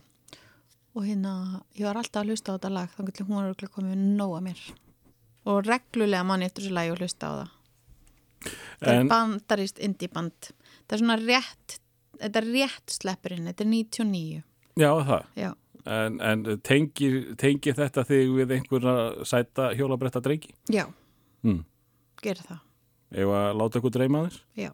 [0.96, 1.34] og hérna
[1.78, 4.04] ég var alltaf að hlusta á þetta lag þannig að hún var örugglega komið með
[4.20, 4.64] nóg að mér.
[5.46, 7.50] Og reglulega manni eftir þessu lagi og hlusta á það.
[8.84, 10.50] Þetta er bandarist indie band.
[10.88, 11.78] Það er svona rétt
[12.24, 14.44] þetta er rétt sleppurinn, þetta er 99
[14.80, 15.26] Já, það.
[15.38, 15.52] Já,
[15.84, 20.54] En, en tengir, tengir þetta þig við einhverja sæta hjólabretta drengi?
[20.72, 20.86] já,
[21.44, 21.66] Mm.
[22.24, 22.60] gera það.
[23.12, 24.40] Ef að láta ykkur dreyma þess?
[24.56, 24.70] já,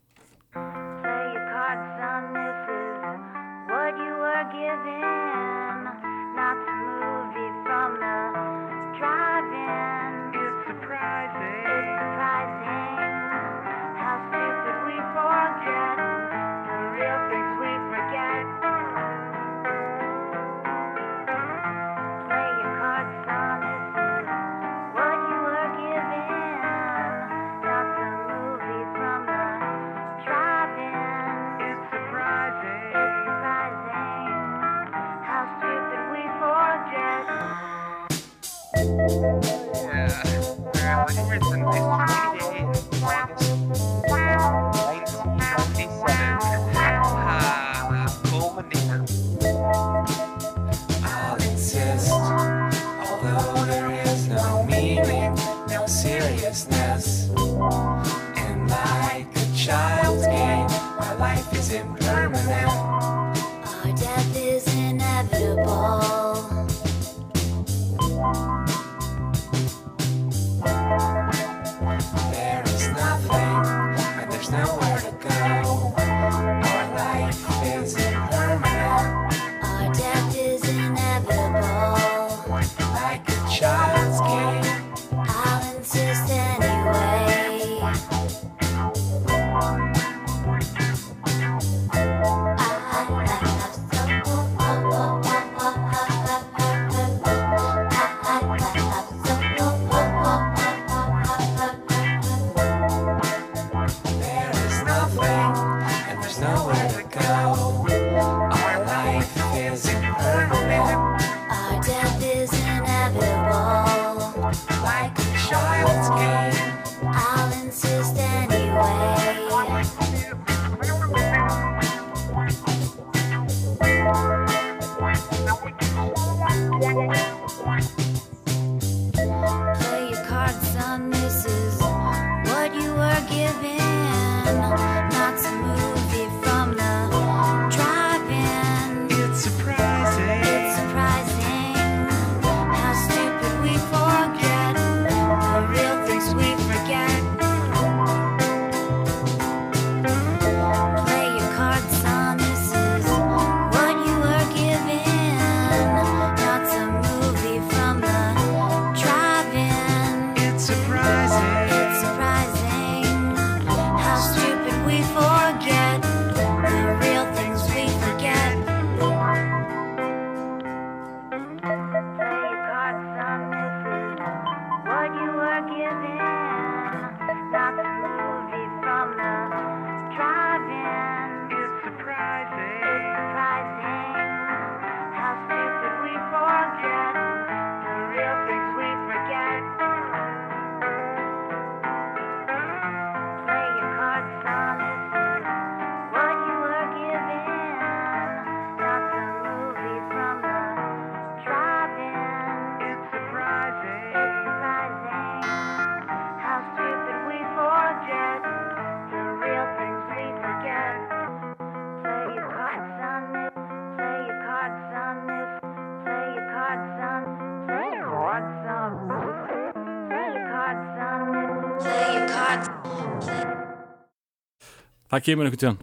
[225.19, 225.79] Það kemur einhvern tíðan.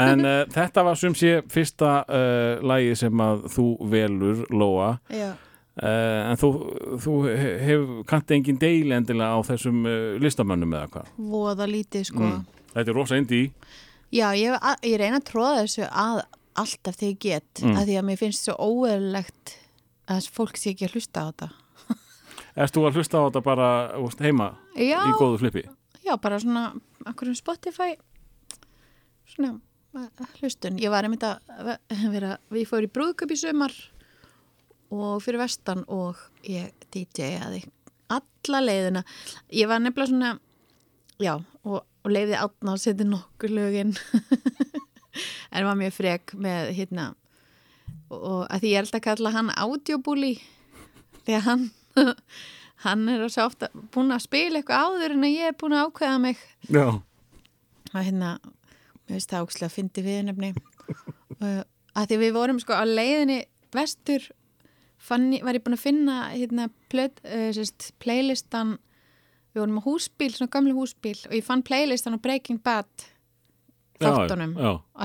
[0.00, 4.90] En uh, þetta var sem sé fyrsta uh, lagi sem að þú velur, Lóa.
[5.10, 5.30] Uh,
[5.80, 6.48] en þú,
[7.00, 7.14] þú
[7.64, 9.84] hef kannt engin deil endilega á þessum
[10.20, 11.12] listamönnum eða hvað.
[11.30, 12.26] voða lítið sko.
[12.26, 12.42] Mm.
[12.74, 13.46] Þetta er rosa indi í.
[14.10, 14.56] Já, ég,
[14.88, 16.20] ég reyna að tróða þessu að
[16.60, 17.76] alltaf þegar ég get Mm.
[17.78, 19.54] að því að mér finnst svo óeðlilegt
[20.10, 21.48] að þessi fólk sé ekki að hlusta á þetta.
[22.60, 23.68] Erst þú að hlusta á þetta bara
[24.02, 25.64] úst, heima Já, í góðu flippi?
[26.04, 26.72] já, bara svona
[27.06, 27.92] akkur um Spotify
[29.34, 29.54] svona
[30.40, 30.78] hlustun.
[30.80, 31.78] Ég var einmitt að ve-
[32.12, 33.74] vera, við fórum í brúðköp í sumar
[34.90, 37.64] og fyrir vestan og ég DJ-aði
[38.10, 39.04] alla leiðina.
[39.54, 40.30] Ég var nefnilega svona,
[41.22, 43.92] já, og, og leiði átna að setja nokkur lögin
[45.54, 47.10] en var mjög frek með hérna
[48.10, 50.32] og að því ég alltaf að kalla hann audiobúli
[51.26, 51.64] því að hann
[52.84, 55.86] hann er svo ofta búin að spila eitthvað áður en að ég er búin að
[55.90, 56.40] ákveða mig
[56.70, 56.86] Já.
[57.92, 58.30] að hérna,
[59.10, 61.62] mér finnst það ókslega að fyndi viðnefni uh,
[61.98, 63.40] að því við vorum sko á leiðinni
[63.74, 64.26] vestur
[65.00, 68.76] fann, var ég búin að finna hérna plöt, uh, sérst, playlistan.
[69.50, 73.08] Við vorum á húsbíl, svona gamlu húsbíl og ég fann playlistan á Breaking Bad
[74.00, 74.54] þáttunum.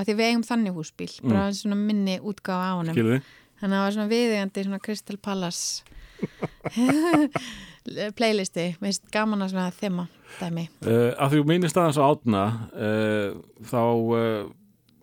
[0.06, 2.94] því við eigum þannig húsbíl bara svona minni útgáfa á honum.
[2.94, 3.18] Skilði.
[3.58, 5.82] þannig að það var svona viðegandi svona Crystal Palace
[8.18, 10.06] playlisti, mér finnst gaman að svona þema
[10.40, 12.44] dæmi Uh, að því minnist aðeins á átna
[12.74, 13.36] uh,
[13.70, 14.48] þá uh,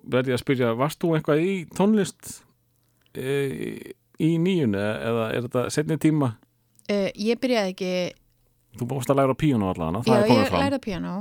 [0.03, 2.33] verði ég að spyrja, varst þú eitthvað í tónlist
[3.13, 6.33] í nýjun eða er þetta setni tíma?
[6.89, 7.91] ég byrjaði ekki
[8.73, 10.63] Þú bóst að læra píónu allan, það Já, er komið ég fram.
[10.63, 11.13] lærði piano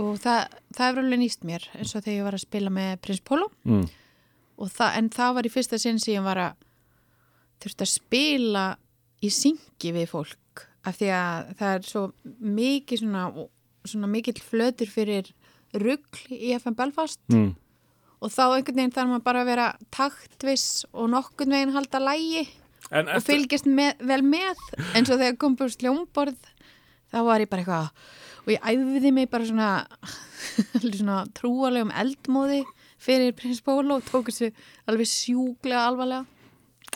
[0.00, 0.40] og það,
[0.74, 3.46] það hefur alveg nýst mér eins og þegar ég var að spila með Prins Pólo
[3.64, 3.86] Mm.
[4.98, 6.66] en það var í fyrsta sinn sem ég var að
[7.62, 8.64] þurfti að spila
[9.22, 10.39] í syngi við fólk
[10.86, 12.04] af því að það er svo
[12.60, 13.24] mikið svona,
[13.84, 15.32] svona mikill flötur fyrir
[15.76, 17.20] rugl í FM Belfast.
[17.32, 17.52] Mm.
[18.20, 22.48] og þá einhvern veginn þarf maður bara að vera taktviss og nokkurn veginn halda lægi
[22.90, 24.58] En og fylgjast með, vel með.
[24.96, 26.48] Eins og þegar kom búið sljómborð
[27.12, 29.70] þá var ég bara eitthvað og ég æfði mig bara svona,
[30.98, 32.64] svona trúalegum eldmóði
[33.00, 34.50] fyrir prins Pólo og tók þessu
[34.90, 36.24] alveg sjúklega alvarlega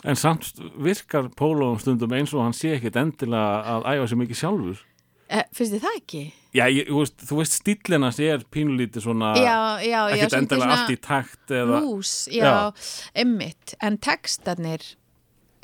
[0.05, 4.39] En samt virkar Pólo stundum eins og hann sé ekkit endilega að æfa sér mikið
[4.41, 4.83] sjálfur.
[5.29, 6.23] eh, finnst þið það ekki?
[6.55, 10.97] Já, ég, veist, þú veist stílina sér pínulítið svona já, já, ekkit endilega allt í
[11.01, 12.51] takt eða, lús, já,
[13.17, 14.85] emmitt en textarnir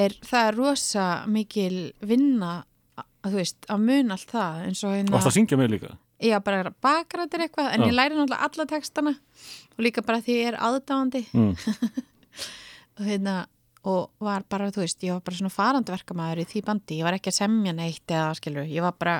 [0.01, 2.63] er, það er rosa mikil vinna
[2.97, 5.93] að þú veist, að mun allt það eins og hérna varst að syngja með líka.
[6.21, 7.87] Já, bara bakrættir eitthvað, en Já.
[7.87, 9.13] ég læri náttúrulega alla textana
[9.77, 11.53] og líka bara því ég er aðdáandi Mm.
[12.97, 13.45] og hérna,
[13.87, 17.15] og var bara, þú veist, ég var bara svona farandverkamæður í því bandi, ég var
[17.17, 19.15] ekki að semja neitt eða skilur, ég var bara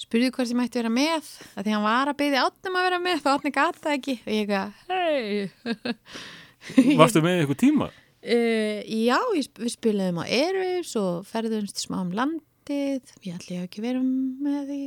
[0.00, 3.00] spurði hvort ég mætti vera með, að því hann var að byggja átnum að vera
[3.04, 7.86] með, þá átni gata ekki og ég eitthvað, hei Varstu með ykkur tíma?
[8.24, 13.66] Uh, já, ég, við spilaðum á Airwaves og ferðumst smá um landið ég ætli að
[13.68, 14.80] ekki vera með því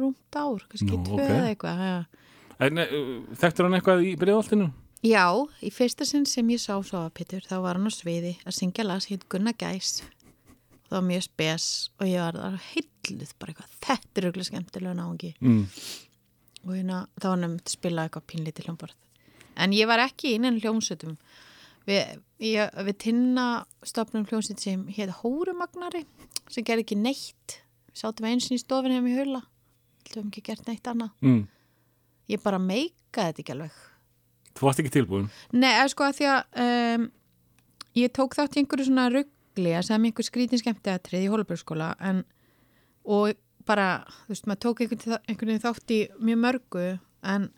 [0.00, 1.26] rúmt ár, kannski tvö ok.
[1.26, 2.02] eða eitthvað uh,
[3.40, 4.68] þekktur hann eitthvað í breiðoltinu?
[5.06, 5.24] Já,
[5.64, 8.56] í fyrsta sinn sem ég sá svo að Pittur, þá var hann á sviði að
[8.56, 10.00] syngja lag sem heit Gunnar Gæs.
[10.88, 11.66] Það var mjög spes
[12.00, 15.34] og ég var þar heilluð bara eitthvað, þetta er auðvitað skemmtilega náungi.
[15.40, 15.60] Mm.
[16.66, 18.96] og hérna, þá var nefnt að spila eitthvað pínlítið hljómborð.
[19.60, 21.14] En ég var ekki inn en hljómsveitum.
[21.88, 23.46] Við, ég, við tinna
[23.86, 26.04] stopnum hljómsveit sem hétt Hórumagnari
[26.50, 27.60] sem gerði ekki neitt.
[27.88, 29.42] Við sátum eins og í stofinu hefum í hula.
[30.10, 31.14] Við ekki gert neitt annað.
[31.24, 31.46] Mm.
[32.30, 33.78] ég bara meikaði þetta ekki alveg
[34.58, 35.28] Þú varst ekki tilbúin?
[35.52, 37.06] Nei, eða sko að því að um,
[38.00, 41.92] ég tók þátt í einhverju svona ruggli að segja mér einhver skrítin skemmtiatrið í Hólabergskóla
[42.10, 42.24] en
[43.10, 46.86] og bara, þú veist, maður tók einhvern, einhvern þátt í mjög mörgu
[47.30, 47.48] en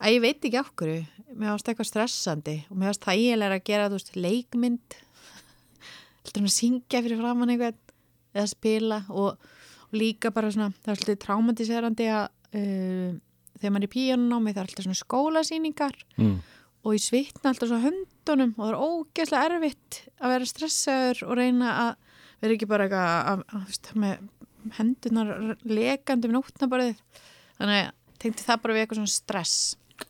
[0.00, 1.00] að ég veit ekki hverju
[1.36, 4.98] mér varst eitthvað stressandi og mér varst þægilega að gera, þú veist, leikmynd
[6.20, 7.80] heldur hann að syngja fyrir framann einhvern
[8.34, 9.50] eða spila og,
[9.90, 12.24] og líka bara svona, það er svolítið traumatiserandi að
[12.60, 13.12] uh,
[13.60, 16.36] þegar maður er í píjónunámi það er alltaf svona skólasýningar Mm.
[16.84, 21.36] og ég svitna alltaf svo höndunum og það er ógeðslega erfitt að vera stressaður og
[21.40, 21.90] reyna að
[22.40, 24.28] vera ekki bara eitthvað að, að, að, veist, með
[24.78, 25.30] hendunar
[25.64, 26.98] lekandi um nótnabarðið
[27.60, 29.58] þannig að tengdi það bara við eitthvað svona stress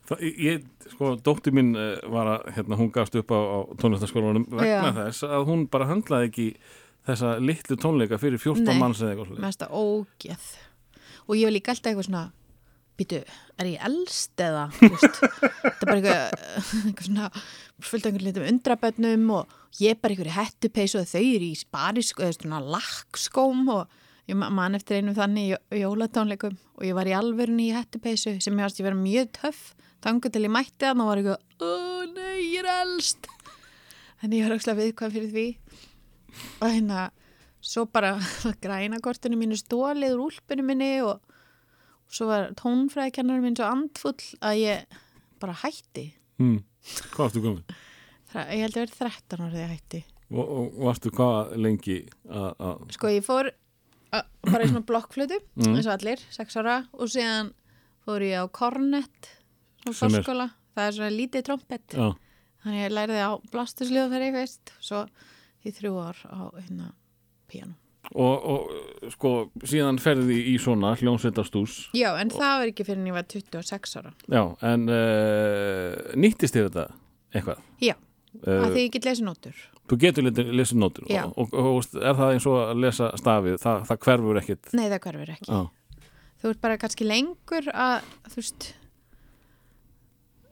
[0.07, 0.61] Það, ég,
[0.93, 4.93] sko, dóttir mín uh, var að, hérna, hún gafst upp á, á tónlistaskólanum vegna Já.
[5.01, 6.45] þess að hún bara handlaði ekki
[7.09, 8.77] þessa litlu tónleika fyrir 14 Nei.
[8.79, 9.57] manns eða eitthvað með svoleiðis.
[9.57, 10.45] þetta ógeð
[11.27, 12.23] og ég var líka alltaf eitthvað svona
[13.01, 13.19] býtu,
[13.59, 16.45] er ég elst eða þetta er bara eitthvað,
[16.85, 17.31] eitthvað svona
[17.81, 21.57] fullt af einhvern litum undrabönnum og ég er bara einhverju hettupeysu og þau eru í
[21.59, 23.97] sparísk eða svona lakkskóm og
[24.29, 28.37] ég ma- man eftir einu þannig jó- jólatónleikum og ég var í alvörunni í hettupeysu
[28.39, 29.71] sem ég varst ég vera mjög töff.
[30.01, 31.71] Þangu til ég mætti hann og var eitthvað ó
[32.15, 33.27] nei, ég er elst.
[34.21, 35.47] En ég var ekki viðkvæm fyrir því.
[36.61, 37.03] Og hérna
[37.61, 38.15] svo bara
[38.63, 41.19] græna kortinu mínu stólið úr úlpunum minni og
[42.11, 44.97] svo var tónfræðikennarinn minn svo andfull að ég
[45.41, 46.09] bara hætti
[46.41, 46.59] mm.
[47.13, 47.75] Hvað varstu komin?
[48.31, 51.97] Þra- ég held að vera 13 ára þegar ég hætti Og, og varstu hvað lengi
[52.31, 53.49] að, að sko ég fór
[54.15, 55.75] að, bara í svona blokkflötu Mm.
[55.75, 57.51] eins og allir, 6 ára og síðan
[58.05, 59.31] fór ég á Kornett
[59.91, 60.23] Sem er?
[60.23, 62.07] það er svona lítið trompet já,
[62.63, 65.03] þannig ég lærði á blastusliðafæri veist, svo
[65.67, 66.91] í þrjú ár á hérna
[67.51, 67.75] piano
[68.15, 73.09] og, og sko síðan ferði í svona hljónsveitastús já, en það var ekki fyrir en
[73.11, 74.13] ég var 26 ára.
[74.27, 76.87] Já, en uh, nýttist þér þetta
[77.35, 77.67] eitthvað?
[77.81, 77.95] já,
[78.31, 79.57] Uh, að því ég get lesið nótur.
[79.91, 81.07] Þú getur lesið nótur?
[81.11, 83.57] Og, og, og er það eins og að lesa stafið?
[83.59, 85.49] Það, það hverfur ekkit nei það hverfur ekki.
[85.51, 86.05] Já,
[86.39, 88.69] þú ert bara kannski lengur að þú veist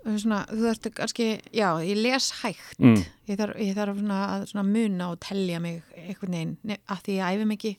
[0.05, 2.79] svona, þú ert kannski já, ég les hægt.
[2.79, 6.79] Mm, ég þarf, ég þarf svona að svona muna og telja mig einhvern veginn ne-
[6.87, 7.73] að því ég æfi ekki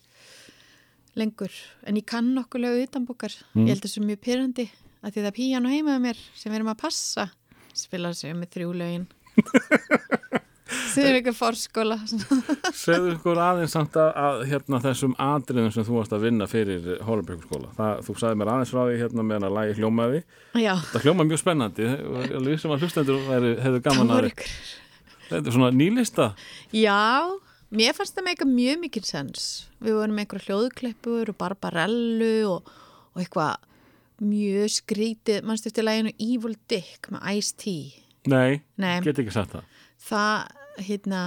[1.17, 1.51] lengur.
[1.87, 3.35] En ég kann nokkuð lögu utanbókar.
[3.55, 3.67] Mm.
[3.67, 4.69] ég held þessu mjög pyrrandi
[5.03, 7.31] að því það er píjan og heimaðu mér sem við erum að passa.
[7.75, 8.73] Spila sig með þrjú
[11.03, 11.97] er eitthvað fórskóla
[12.77, 16.89] Segðu ykkur aðeins samt að, að hérna, þessum atriðum sem þú varst að vinna fyrir
[17.07, 20.23] Hólabjörgskóla Þú sagði mér aðeins frá því hérna meðan að lægi hljómaði.
[20.61, 21.89] Já, Það hljóma mjög spennandi.
[22.41, 24.53] Alveg sem að hlustendur væri- hefðu það gaman að ykkur.
[25.31, 26.29] Þetta er svona nýlista.
[26.75, 26.99] Já,
[27.71, 29.49] mér fannst það með eitthvað mjög mikið sens.
[29.81, 32.73] Við vorum með eitthvað hljóðkleppur og barbarellu og,
[33.15, 33.69] og eitthvað
[34.21, 37.77] mjög skrítið, mannstu eftir læginu Evil Dick með Ice-T.
[38.29, 39.69] Nei, Nei, get ekki sagt það.
[40.11, 40.51] Það,
[40.87, 41.23] hérna,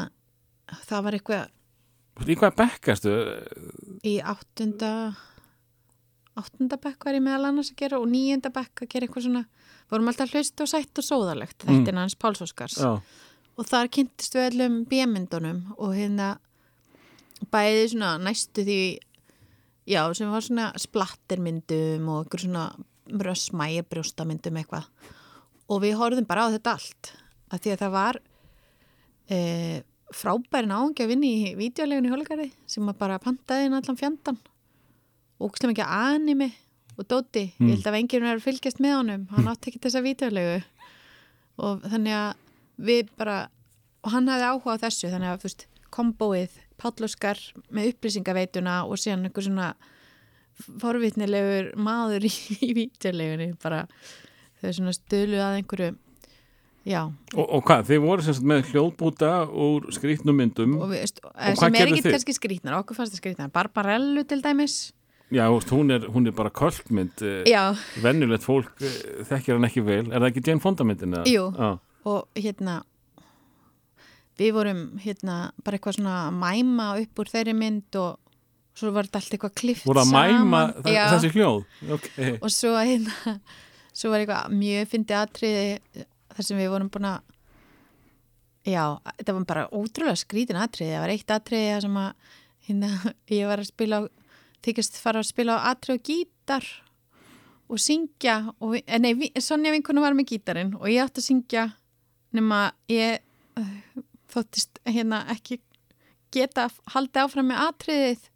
[0.88, 1.50] það var eitthvað
[2.30, 3.12] Í hvað bekkastu?
[4.06, 4.90] í áttunda,
[6.38, 9.44] áttunda bekk var ég meðal annars að gera og níunda bekk að gera eitthvað svona,
[9.92, 11.72] vorum alltaf hlust og sætt og sóðalegt, Mm.
[11.84, 12.78] þetta er hans Páls Óskars.
[12.78, 13.02] Já,
[13.58, 16.38] og þar kynntist við öllum bjömyndunum og hérna
[17.54, 18.80] bæði svona næstu því
[19.88, 22.68] já, sem var svona splattermyndum og einhver svona
[23.10, 24.86] rösmæja brjóstamyndum eitthvað
[25.70, 27.12] og við horfðum bara á þetta allt
[27.52, 28.20] að því að það var
[29.30, 29.84] e,
[30.14, 34.38] frábærin áhengi að vinna í vídeolegun í Hólagarði sem að bara pantaði inn allan fjandan
[35.40, 36.52] og ógslum ekki animi
[36.98, 37.68] og Dóti, Mm.
[37.70, 40.60] ég held að enginn er að fylgjast með honum, hann átti ekki þessa vídeolegu
[41.58, 42.36] og þannig að
[42.78, 43.38] við bara,
[44.04, 47.40] og hann hafði áhuga á þessu þannig að veist, kombóið Pállóskar
[47.72, 49.74] með upplýsingaveituna og síðan einhver svona
[50.82, 52.32] forvitnilegur maður í,
[52.68, 53.86] í vídeolegunni bara
[54.62, 55.92] þau svona stölu að einhverju
[57.34, 61.32] og, og hvað, þið voru sem sagt með hljóðbúta úr skrýtnum myndum og, við, og,
[61.32, 62.16] hvað sem er gerðuð ekki þið?
[62.18, 64.78] kannski skrýtnar, okkur fannst það skrýtnar Barbarellu til dæmis
[65.34, 67.62] Já, veist, hún er, hún er bara kvöldmynd já,
[68.04, 71.16] Vennulegt fólk eh, þekkir hann ekki vel Er það ekki Jane Fonda myndin?
[71.16, 71.32] eða?
[71.32, 71.48] Jú.
[71.56, 71.72] Já.
[72.04, 72.82] og hérna
[74.40, 78.20] við vorum hérna bara eitthvað svona að mæma upp úr þeirri mynd og
[78.78, 81.60] svo var þetta allt eitthvað klift Voru að mæma saman þessi hljóð
[81.96, 82.34] okay.
[82.40, 83.38] og svo hérna
[83.94, 87.34] svo var eitthvað mjög fyndið atriði þar sem við vorum búin að
[88.64, 88.86] já,
[89.20, 92.32] þetta var bara ótrúlega skrítin atriði, það var eitt atriði sem að
[92.68, 92.92] hérna,
[93.40, 94.02] ég var að spila
[94.64, 96.70] þykist fara að spila á atriði og gítar
[97.74, 101.68] og syngja og, eh, nei, Sonja vinkona var með gítarinn og ég átti að syngja
[102.34, 103.22] nema ég
[103.60, 104.04] uh,
[104.34, 105.60] þóttist hérna ekki
[106.34, 108.30] geta haldið áfram með atriðið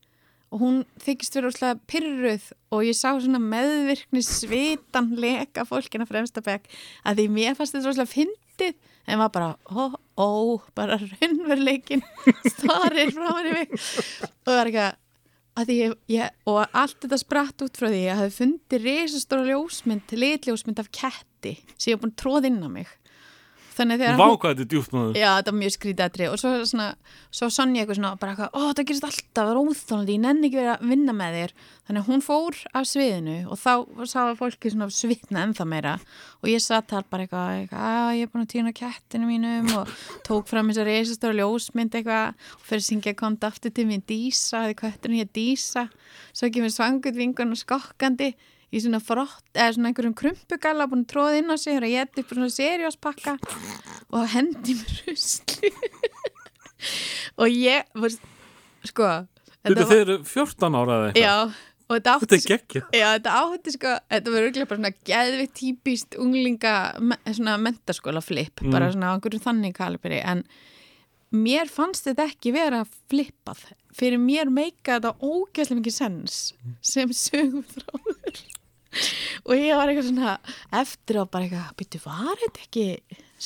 [0.52, 6.43] og hún þykist vera úrslega pyrruð og ég sá svona meðvirkni svitan leka fólkina fremsta
[6.45, 6.70] bekk
[7.04, 8.78] að því mér fannst þetta úrslega fyndið
[9.08, 10.30] en var bara, ó, ó,
[10.76, 12.04] bara raunveruleikin
[12.54, 13.76] starir frá henni mig.
[13.76, 15.04] Og það var eitthvað
[15.58, 18.88] að því ég, ég, og allt þetta spratt út frá því að ég hafði fundið
[18.88, 22.91] risastóra ljósmynd, litljósmynd af ketti sem ég hef búin að tróða inn á mig
[23.78, 25.18] þannig þegar hún- Vákaði þetta djúpt maður.
[25.22, 26.88] Já, þetta var mjög skrítið aðri og svo, svona,
[27.32, 30.48] svo Sonja eitthvað svona bara eitthvað, ó, það gerist alltaf, það er óþólandi, ég nenni
[30.50, 31.54] ekki verið að vinna með þér.
[31.88, 33.74] Þannig hún fór af sviðinu og þá
[34.12, 35.94] sá fólki svona svitna ennþá meira.
[36.44, 39.72] Og ég satt þar bara eitthvað, eitthvað, að ég er búin að týna kettinu mínum
[39.78, 39.88] og
[40.28, 44.66] tók fram þessar reisastóra ljósmynd eitthvað og fyrir að syngja komd aftur til mér Dísa,
[44.68, 45.88] því kettinu hér Dísa,
[46.34, 48.34] svo ekki með svangut vingun og skokkandi
[48.74, 52.03] í svona frott, eða svona einhverjum krumpugalla búin að tróða inn á sig og ég
[52.03, 53.38] ætti upp svona serióspakka
[54.11, 55.72] og hendi mér rusli.
[57.41, 58.22] Og ég veist,
[58.86, 59.07] sko
[59.65, 61.24] Þetta var- eru 14 ára eða eitthvað?
[61.24, 61.36] Já,
[61.88, 64.93] og þetta Þetta átti er geggja já, þetta átti sko, þetta var auðvitað bara svona
[65.09, 66.74] geðvitt típist unglinga
[67.34, 68.72] svona mentaskóla flip, Mm.
[68.72, 70.43] bara svona á einhverju þannig kalibri en
[71.34, 73.65] mér fannst þetta ekki vera flippað.
[73.97, 78.43] Fyrir mér meika þetta ógæslega mikið sens sem sögum þráður
[79.43, 80.38] og ég var eitthvað svona
[80.82, 82.88] eftir á bara eitthvað, byrju, var þetta ekki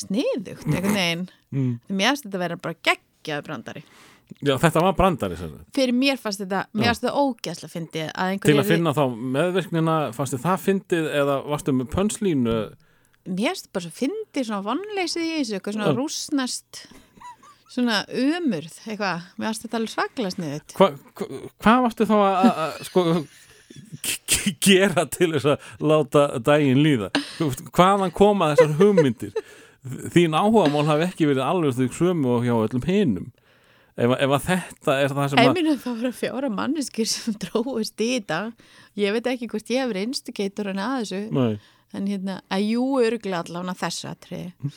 [0.01, 1.73] sniðugt, einhvern veginn mm.
[1.91, 3.83] mér fannst þetta vera bara geggjaðu brandari
[4.39, 5.57] Já, þetta var brandari sagt.
[5.75, 6.91] fyrir mér fannst þetta, mér Já.
[6.91, 9.03] fannst þetta ógæslega fyndið að Til einhver að finna þá
[9.35, 12.57] meðvirknina, fannst þið það fyndið eða varstu með pönslínu?
[13.27, 16.81] mér finnst bara svo fyndið svona vonleysið í þessu, eitthvað svona rúsnast
[17.71, 20.89] svona umurð eitthvað, mér finnst þetta alveg svaklega sniðut Hva,
[21.19, 21.27] hva,
[21.61, 23.05] hvað varstu þá að, að, að sko,
[24.65, 27.11] gera til þess að láta daginn líða?
[27.73, 29.35] Hvaðan koma þessar hugmyndir?
[30.13, 33.31] Þín áhugamál hafi ekki verið alveg því sömu og hjá öllum hinum.
[33.99, 35.51] Ef, ef að þetta er það sem að...
[35.57, 38.39] minna það voru fjóra manneskir sem dróðist í þetta.
[38.99, 41.21] Ég veit ekki hvort ég hef verið instigator en að þessu.
[41.35, 41.59] Nei,
[41.97, 44.71] en hérna, að jú örgla allavega þessu atriði.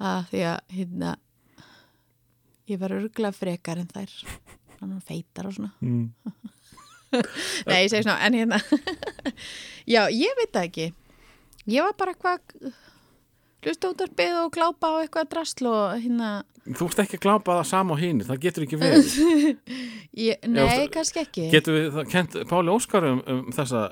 [0.00, 1.16] Að því að hérna
[2.70, 4.16] ég var örgla frekar en þær.
[4.80, 5.72] Að feitar og svona.
[5.84, 6.10] Mm,
[7.68, 8.60] Nei, ég segi svona, en hérna
[9.94, 10.86] Já, ég veit það ekki.
[11.70, 12.70] Ég var bara eitthvað
[13.60, 16.30] hlusta út að og glápa á eitthvað drasl og hérna.
[16.70, 19.10] Þú ert ekki að glápa það sama á hini, það getur ekki verið.
[20.54, 21.48] Nei, Já, kannski ekki.
[21.52, 23.84] Getur við það kent Páli Óskar um, um þessa,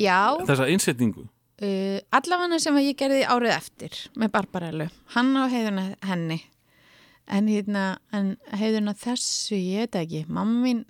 [0.00, 0.18] Já,
[0.48, 1.26] þessa innsetningu?
[1.64, 6.40] uh, allavega sem ég gerði árið eftir með Barbarellu, hann á heiðuna henni
[7.30, 7.84] en hérna
[8.16, 10.24] en heiðuna þessu, ég veit ekki.
[10.28, 10.82] Mamma mín,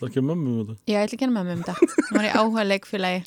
[0.00, 0.80] Það er ekki mömmu um þetta.
[0.88, 1.74] ég ætla ekki að mömmu um þetta.
[2.08, 3.24] Hún var í áhuga leikfélagi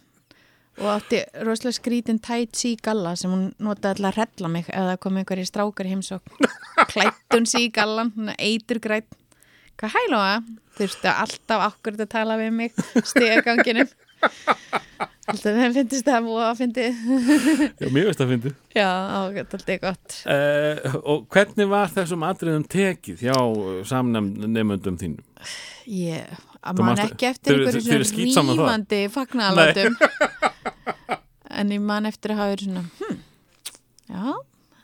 [0.81, 4.87] og átti rosalega skrítin tai chi galla sem hún notaði alltaf að rella mig ef
[4.87, 6.47] það kom einhverjir strákar í heimsókn.
[6.89, 8.09] Klættun sig í gallan,
[8.41, 9.05] eitur grætt
[9.77, 10.49] hvað hælu það?
[10.79, 12.73] þurftu alltaf akkurat að tala við mig
[13.05, 13.91] stigaganginum
[15.31, 16.85] alltaf þeim finnst það múið að fyndi
[17.79, 18.53] Já, mér veist að fyndi.
[18.75, 18.89] Já,
[19.27, 20.17] alltaf gott.
[20.27, 23.37] Uh, og hvernig var þessum atriðum tekið hjá
[23.89, 25.21] samnefndum þínum?
[25.89, 28.63] Ég Þú man manst- ekki eftir þið eru- einhverju þið eru svona skítsamar það.
[28.63, 29.97] rífandi fagnalátum.
[31.59, 33.17] en ég man eftir að hafa verið svona, hm,
[34.13, 34.23] já,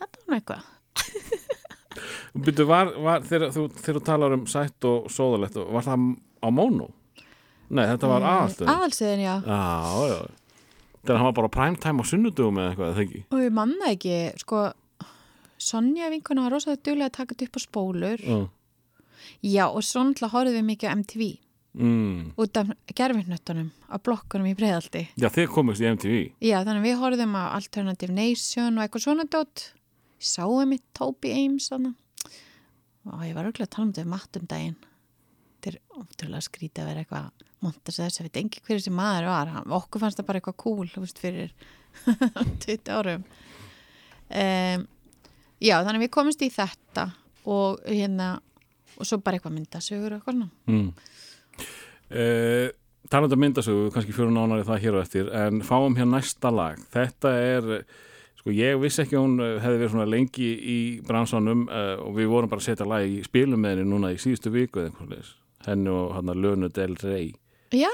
[0.01, 0.67] þetta var eitthvað.
[2.39, 6.03] Byrju, var, var, þegar, þú, þú talar um sætt og sóðalegt, var það
[6.39, 6.89] á mónu?
[7.69, 8.69] Nei, þetta var aðalstöðum.
[8.75, 9.33] Aðalstöðin, já.
[9.45, 9.59] Já,
[10.09, 10.19] já.
[10.99, 13.21] Þegar hann var bara primetime á sunnudugum eða eitthvað, eða ekki?
[13.31, 14.63] Og ég man það ekki, sko,
[15.59, 18.21] Sonja vinkuna var rosalega duglega að taka þetta upp á spólur.
[18.23, 18.39] Já.
[19.43, 21.29] Já, og svo náttúrulega horfðum við mikið á MTV
[21.79, 22.31] Mm.
[22.35, 25.03] út af gerfinnöttunum, á blokkunum í breiðaldi.
[25.21, 26.15] Já, þið komist í MTV.
[26.41, 29.67] Já, þannig að við horfðum á Alternative Nation og eitthvað svona dót.
[30.17, 31.93] Ég sáum mitt Toby Ames þannig.
[33.05, 34.75] Og ég var auðvitað að tala um þetta um daginn.
[35.61, 37.31] Þetta er ótrúlega skrítið að vera eitthvað
[37.65, 39.53] montas þess að við engi hverju sem maður var.
[39.79, 41.53] Okkur fannst það bara eitthvað cool, veist, fyrir
[42.65, 43.25] 20 árum.
[44.29, 44.85] Um,
[45.57, 47.09] já, þannig við komumst í þetta
[47.49, 48.35] og hérna,
[48.97, 50.45] og svo bara eitthvað myndasögur og eitthvað.
[50.69, 50.91] Mm.
[52.09, 52.67] Uh,
[53.09, 56.79] talandi um myndasögu, kannski fyrir nánari það hér og eftir, en fáum hér næsta lag.
[56.93, 57.69] Þetta er,
[58.37, 62.15] sko ég vissi ekki að hún eh, hefði verið svona lengi í bransanum uh, og
[62.19, 64.91] við vorum bara að setja lag í spilum með henni núna í síðustu viku eða
[64.91, 65.35] einhvern veginn.
[65.65, 67.33] Henni og hann að Lönu Del Rey.
[67.75, 67.91] Já,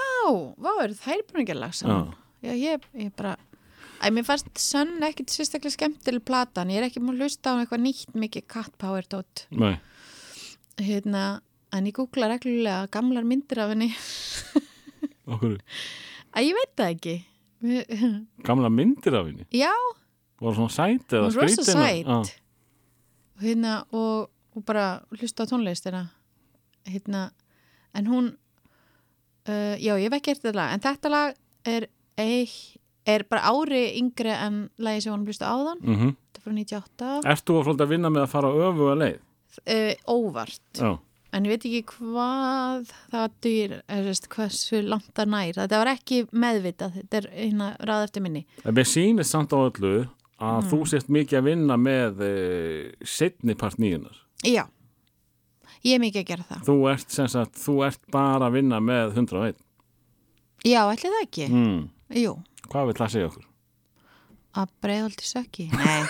[0.55, 2.13] hvað er það er bara ekki lag saman.
[2.45, 3.35] Já, ég, ég bara
[4.03, 7.59] Æ, mér fannst sönn ekkit sérstaklega skemmtileg platan, ég er ekki múin að hlusta á
[7.63, 9.77] eitthvað nýtt mikið cat power dot Nei.
[10.83, 11.39] hérna,
[11.73, 13.87] en ég googla reglulega gamlar myndir af henni
[15.31, 15.55] Okkur,
[16.35, 17.15] Æ, ég veit það ekki
[17.65, 19.47] Mér- gamla myndir af henni.
[19.55, 19.71] Já,
[20.43, 21.79] Var svona sæt eða hún er rosa skrítin?
[21.79, 22.19] sæt Já.
[23.35, 26.03] og hérna og, og bara hlusta á tónlistina
[26.85, 27.29] hérna,
[27.95, 28.27] en hún
[29.49, 30.73] uh, já, ég hef ekki eftir þetta lag.
[30.73, 31.87] En þetta lag er
[32.21, 36.53] eitt er bara ári yngri en lagi sem hún hlusta áðan, Mm þetta er frá
[36.57, 39.19] 98 Ert þú að að vinna með að fara á öfuga leið?
[39.71, 40.61] uh, óvart.
[40.73, 40.97] Já.
[41.35, 45.91] en ég veit ekki hvað það dyr, er veist, hversu langt það nær, þetta var
[45.91, 46.93] ekki meðvitað.
[47.01, 48.45] Þetta er eina ráð eftir minni.
[48.63, 50.07] En mér sýnist samt á öllu
[50.39, 52.31] að þú sést mikið að vinna með e,
[53.03, 54.15] setni part nýjunar.
[54.47, 54.63] já,
[55.85, 59.15] ég er mikið að gera það Þú ert, sagt, þú ert bara að vinna með
[59.21, 59.55] 101.
[60.65, 61.83] já, ætli það ekki, Mm.
[62.21, 62.35] jú
[62.71, 63.45] Hvað vil það segja okkur?
[64.55, 66.03] að breiðaldi sökki nei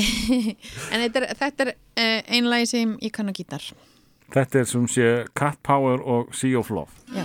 [0.92, 3.64] en þetta er, þetta er uh, einlagi sem ég kann á gítar
[4.30, 6.92] Þetta er sem sé Cat Power og Sea of Love.
[7.10, 7.24] já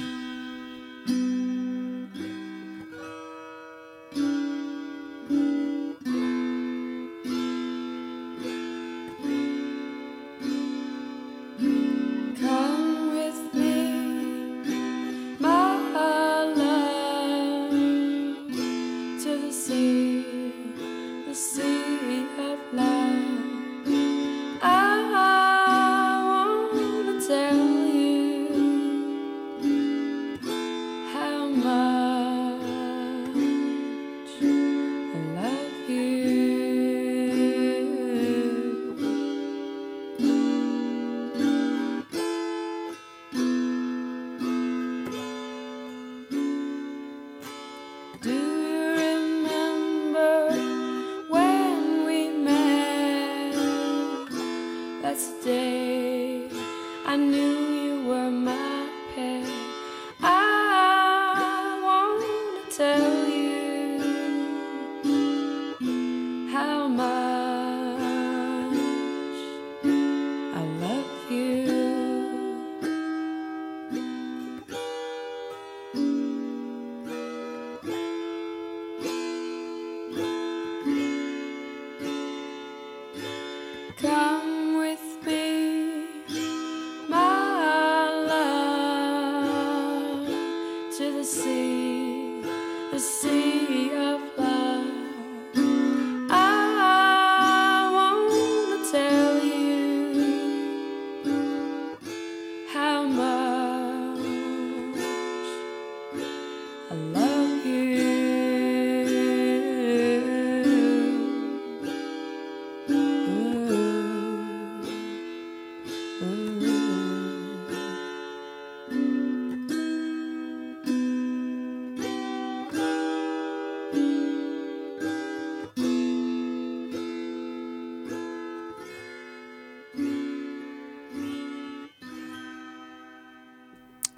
[92.96, 93.95] the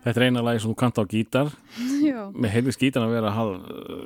[0.08, 1.52] Þetta er eina lagi sem þú kanta á gítar
[2.08, 2.22] Já.
[2.32, 3.52] Mér heyrðist gítarn að vera hal,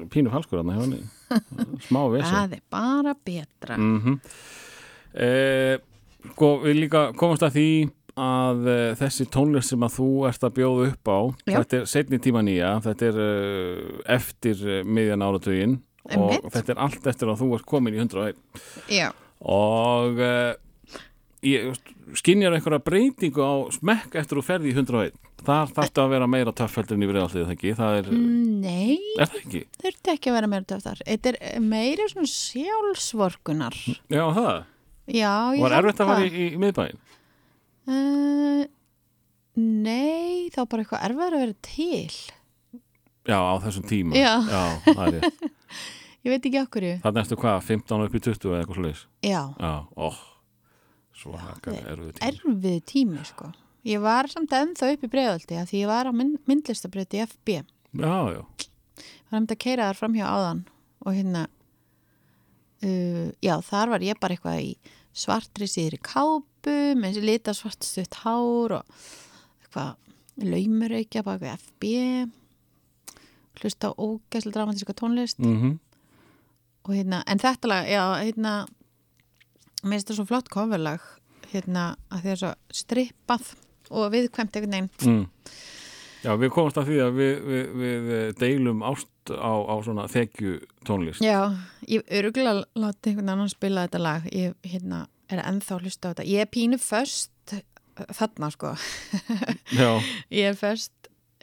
[0.10, 1.02] pínu henni.
[1.88, 3.78] smá vesen Það er bara betra.
[3.78, 4.20] mm
[5.14, 5.78] eh,
[6.32, 7.68] Sko, við líka komast að því
[8.20, 11.56] að uh, þessi tónlist sem að þú ert að bjóða upp á Já.
[11.62, 15.78] þetta er setni tíma nýja þetta er uh, eftir uh, miðjan áratugin
[16.12, 16.52] og Einmitt.
[16.58, 18.38] þetta er allt eftir að þú ert komin í 101
[18.92, 19.08] Já.
[19.42, 20.22] og
[21.46, 21.72] ég
[22.18, 26.28] skinjar einhverja breytingu á smekk eftir að þú ferði í 101 þar þarftu að vera
[26.30, 29.62] meira töfföldur en í breiðaltið það ekki, það er, Nei, er það ekki?
[29.82, 31.02] þurfti ekki að vera meira töftar.
[31.08, 33.78] Þetta er meira svona sjálfsvorkunar.
[34.12, 34.52] Já, það,
[35.12, 37.00] Já, ég var erfitt að fara í, í miðbæin
[37.92, 38.62] Uh,
[39.58, 42.12] nei, þá bara eitthvað erfiðar að vera til.
[43.28, 44.30] Já, á þessum tíma Já.
[44.86, 45.42] það er rétt
[46.26, 46.92] Ég veit ekki okkur ju.
[47.02, 49.02] Þannig ertu hvað, 15 upp í 20 eða eitthvað slúðis?
[49.26, 50.20] Já, Já, óh,
[51.18, 52.30] svo hækkar erfið tíma.
[52.30, 53.50] erfið tími sko.
[53.88, 57.24] Ég var samt ennþá upp í breiðaldi að því ég var á mynd, myndlistabreytti í
[57.26, 57.56] FB.
[57.98, 58.44] Já, já,
[59.32, 60.62] var hefndi að keira þar fram hjá áðan
[61.02, 61.42] og hérna
[62.86, 64.72] uh, já, þar var ég bara eitthvað í
[65.12, 69.02] svartri síðri kápu með lita svart stutt hár og
[69.64, 69.98] eitthvað
[70.46, 71.96] laumur ekki baka við FB
[73.62, 75.42] hlusta á ógæslega dramatíska tónlist.
[75.42, 75.76] Mhm,
[76.88, 78.54] og hérna, en þetta lag, já, hérna
[79.84, 81.04] mér finnst þetta svo flott coverlag
[81.52, 82.52] hérna, að því að svo
[82.82, 83.52] strippað
[83.92, 84.90] og viðkvæmt einhvern veginn.
[85.06, 85.56] Mm.
[86.22, 90.58] Já, við komumst að því að við, við, við deilum ást á, á svona þekju
[90.86, 91.24] tónlist.
[91.26, 91.40] Já,
[91.90, 94.28] ég örgulega láti einhvern annan spila þetta lag.
[94.30, 96.28] Ég hérna, er ennþá að hlusta á þetta.
[96.30, 97.56] Ég er pínu först
[98.18, 98.76] þarna sko.
[100.32, 100.94] Ég er först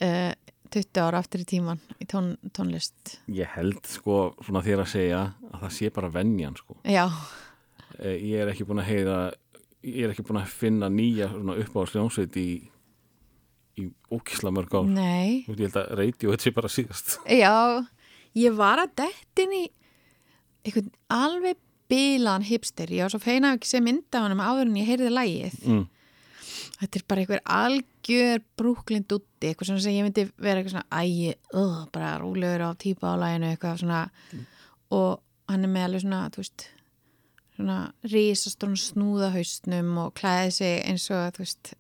[0.03, 0.31] uh,
[0.71, 3.19] 20 ára aftur í tíman í tón, tónlist.
[3.35, 5.21] Ég held sko svona þér að segja
[5.53, 6.79] að það sé bara venjan sko.
[6.87, 7.07] Já,
[7.99, 9.15] Eh, Ég er ekki búin að heyra,
[9.87, 12.49] ég er ekki búin að finna nýja svona uppáðsljónsveit í,
[13.79, 14.89] í ókísla mörg ár.
[14.91, 17.19] nei Ég held að radio þetta sé bara síðast.
[17.31, 17.55] Já,
[18.39, 19.65] ég var að dettin í
[20.67, 24.91] einhvern alveg bílan hipster ég var svo feina ekki sé mynda honum áður en ég
[24.91, 25.87] heyrði lagið Mm.
[26.83, 31.01] þetta er bara einhver algjör brúklind úti, eitthvað svona sem ég myndi vera eitthvað svona
[31.01, 34.03] ægi, uh, bara rúlegur á típa á laginu eitthvað svona
[34.91, 36.67] og hann er með alveg svona, þú veist
[37.59, 41.73] rísastón snúðahaustnum og klæði sig eins og þú veist,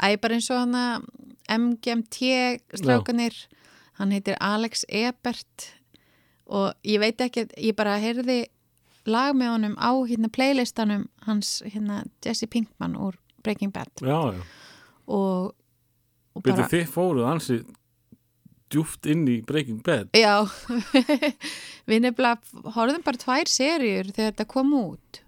[0.00, 1.08] æ bara eins og hann
[1.48, 2.20] MGMT
[2.80, 3.36] strákanir
[3.98, 5.72] hann heitir Alex Ebert
[6.48, 8.46] og ég veit ekki ég bara heyrði
[9.08, 14.42] lag með honum á hérna playlistanum hans hérna Jesse Pinkman úr Breaking Bad Já, já.
[15.06, 15.54] og,
[16.34, 17.60] og bara þið fóruð ansi
[18.72, 20.10] djúft inn í Breaking Bad.
[20.16, 20.44] já.
[21.88, 25.22] Við nefnilega horfðum bara tvær seríur þegar þetta kom út.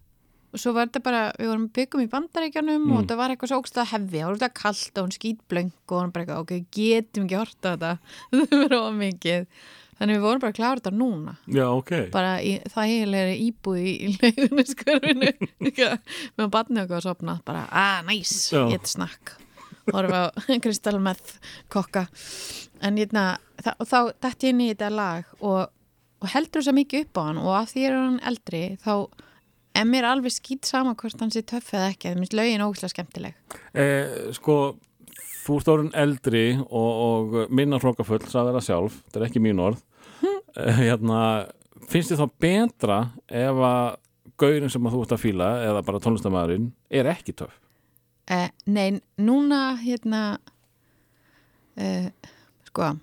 [0.51, 2.93] Og svo var þetta bara, við vorum byggum í bandaríkjanum Mm.
[2.97, 5.95] og þetta var eitthvað svo ógst að hefði það var kallt og hún skýtblöng og
[6.01, 7.93] hún bara eitthvað, ok, getum ekki horta þetta.
[8.35, 9.47] Það verður of mikið.
[10.01, 11.33] Þannig við vorum bara að klára þetta núna.
[11.47, 11.93] Já, ok.
[12.11, 15.31] bara í það heilegri íbúð í, í leiðunni skörfinu
[16.41, 18.65] með barni okkur að sopna bara, ah, næs, Já.
[18.73, 19.37] ég er snakk
[19.97, 20.29] horfa á
[20.65, 21.23] kristal með
[21.73, 22.07] kokka
[22.83, 23.25] en hérna,
[23.61, 25.73] þá dætt ég inn í þetta lag og,
[26.21, 28.95] og heldur þess að mikið upp á hann og af því er hann eldri þá
[29.81, 32.95] er mér alveg skýt sama hvort hann sé töff eða ekki, það minnst lögin ógæslega
[32.95, 34.57] skemmtileg Eh, sko,
[35.45, 39.63] þú ert orðin eldri og, og minna hrókafull, sagði það sjálf, þetta er ekki mín
[39.63, 39.83] orð.
[40.59, 41.21] Eh, hérna,
[41.91, 42.99] finnst þið þá betra
[43.31, 43.85] ef að
[44.41, 47.55] gaurin sem að þú ert að fíla eða bara tónlistamæðurinn er ekki töff?
[48.31, 50.23] Eh, Nei, núna hérna
[51.77, 52.11] eh,
[52.71, 52.95] sko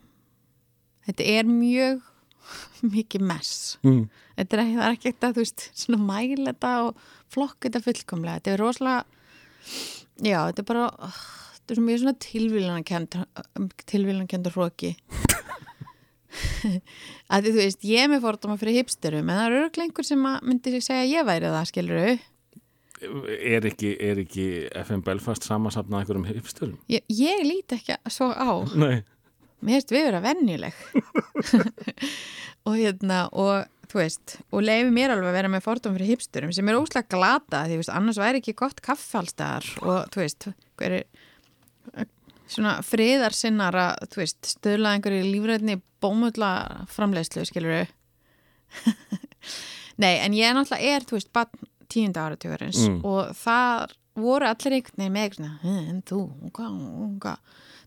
[1.07, 2.03] þetta er mjög
[2.95, 3.75] mikið mess.
[3.83, 4.05] Mm.
[4.37, 7.83] þetta er ekki, það er ekki þetta, þú veist, svona mæla þetta og flokk þetta
[7.83, 8.39] fullkomlega.
[8.39, 9.03] Þetta er rosalega
[10.23, 11.19] já, þetta er bara oh,
[11.57, 13.17] þetta er mjög svona tilvílunarkend
[13.91, 14.93] tilvílunarkendur hróki
[17.31, 20.79] að þú veist, ég er með fordóma fyrir hipsterum, en það eru einhver sem myndi
[20.79, 22.01] segja að ég væri það, skilur
[22.97, 24.45] Er ekki, er ekki
[24.81, 26.77] FM Belfast samansafnað einhverjum hipsturum?
[26.89, 28.49] ég, ég líti ekki svo á
[28.83, 29.03] Nei.
[29.61, 30.79] mér finnst við vera venjuleg
[32.67, 36.51] og hérna og þú veist, og leifi mér alveg að vera með fordóm fyrir hipsturum
[36.55, 40.49] sem er óslega glata því þú veist, annars væri ekki gott kaffalstaðar og þú veist,
[40.81, 41.05] hver er
[42.47, 46.51] svona friðarsinnar að, þú veist, stöðla einhverju lífræðni bómulla
[46.91, 47.95] framleiðslu, skilur við
[50.01, 51.49] Nei, en ég náttúrulega er, þú veist, bara
[51.89, 52.99] tíunda áratugurins Mm.
[53.05, 56.19] og það voru allir einhvern veginn með eitthvað svona, "Hm, en þú,
[56.51, 57.37] hvað, hvað?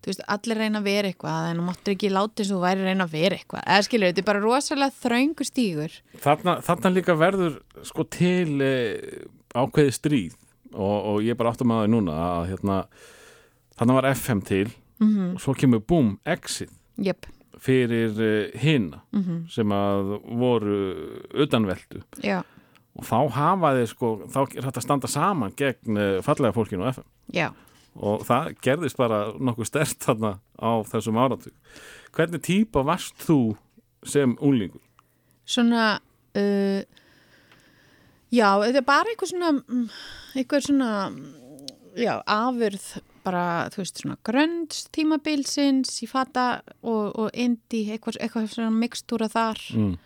[0.00, 3.04] Þú veist, allir reyna að vera eitthvað en þú máttur ekki láti svo væri reyna
[3.04, 3.64] að vera eitthvað.
[3.66, 5.92] Eða skilur, þetta er bara rosalega þröngu stígur.
[6.16, 10.34] Þarna, þarna líka verður sko til e, ákveði stríð
[10.72, 12.84] og, og ég bara áttum að það núna að hérna
[13.76, 14.68] þarna var FM til
[15.00, 16.70] mm og svo kemur boom, exit
[17.00, 17.26] Jöp,
[17.58, 22.42] fyrir e, hina mm sem að voru utanveldu já,
[22.98, 26.86] og þá hafa þeir sko þá er þetta að standa saman gegn e, fallega fólkinu
[26.86, 27.48] á FM já
[28.00, 31.54] og það gerðist bara nokkuð stert þarna á þessum áratug
[32.14, 33.56] hvernig típa varst þú
[34.06, 34.82] sem úlingur?
[35.44, 35.98] svona
[36.38, 36.80] uh,
[38.30, 39.86] já, þetta er bara eitthvað svona mm,
[40.38, 41.24] eitthvað svona mm,
[41.98, 42.86] já, afurð
[43.24, 49.28] bara, þú veist, svona grönns tímabilsins í fata og, og indi, eitthvað, eitthvað svona mikstúra
[49.32, 49.98] þar Mm.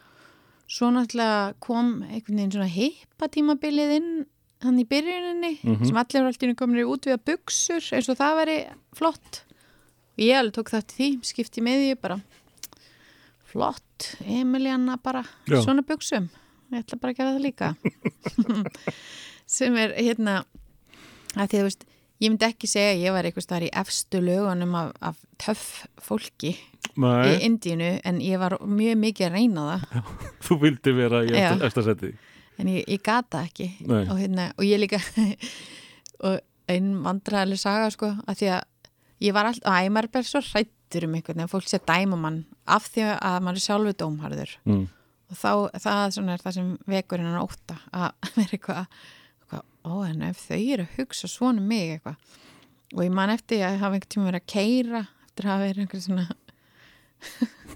[0.69, 4.12] Svo náttúrulega kom einhvern veginn svona heipa tímabilið inn
[4.65, 5.85] hann í byrjuninni Mhm.
[5.87, 8.59] sem allir var alltaf komin út við að buksur eins og það veri
[8.97, 9.43] flott
[10.17, 12.21] og ég alveg tók það til því, skipti með því bara
[13.45, 15.61] flott, Emiliana bara Já.
[15.62, 16.29] svona buksum
[16.73, 17.77] ég ætla bara að gera það líka
[19.47, 20.45] sem er hérna
[21.37, 21.85] að því að þú veist
[22.25, 25.85] ég myndi ekki segja að ég var eitthvað staðar í efstu lögunum af, af töff
[26.03, 30.12] fólki í Nei, Indínu en ég var mjög mikið að reyna það.
[30.47, 31.49] Þú vildi vera í Já.
[31.49, 32.12] eftir, eftir seti
[32.61, 33.70] en ég, ég gata ekki.
[33.89, 35.01] Og, hérna, og ég líka
[36.27, 36.39] og
[36.70, 38.62] einn vandræðileg saga sko að því að
[39.25, 41.89] ég var alltaf, að maður er bara svo hrættur um einhvern veginn, fólk sé að
[41.91, 42.39] dæma mann
[42.70, 44.55] af því að maður er sjálfu dómharður.
[44.68, 44.87] Mm.
[45.33, 45.51] og þá,
[45.83, 48.09] það er það sem vekur hennan óta að
[48.39, 48.99] vera eitthvað,
[49.55, 52.17] eitthvað ó en ef þau eru að hugsa svona um mig eitthvað.
[52.95, 55.85] Og ég man eftir að hafa einhvern tíma verið að keira eftir að hafa verið
[55.85, 56.27] einhver svona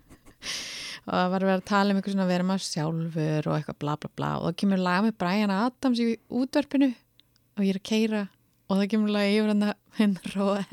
[1.09, 3.81] og það var verið að tala um einhver svona að vera maður sjálfur og eitthvað
[3.85, 4.33] bla bla bla.
[4.39, 8.27] Og það kemur lag með Brian Adams í útvarpinu og ég er að keira
[8.69, 10.67] og það kemur lag yfir hann að henn róa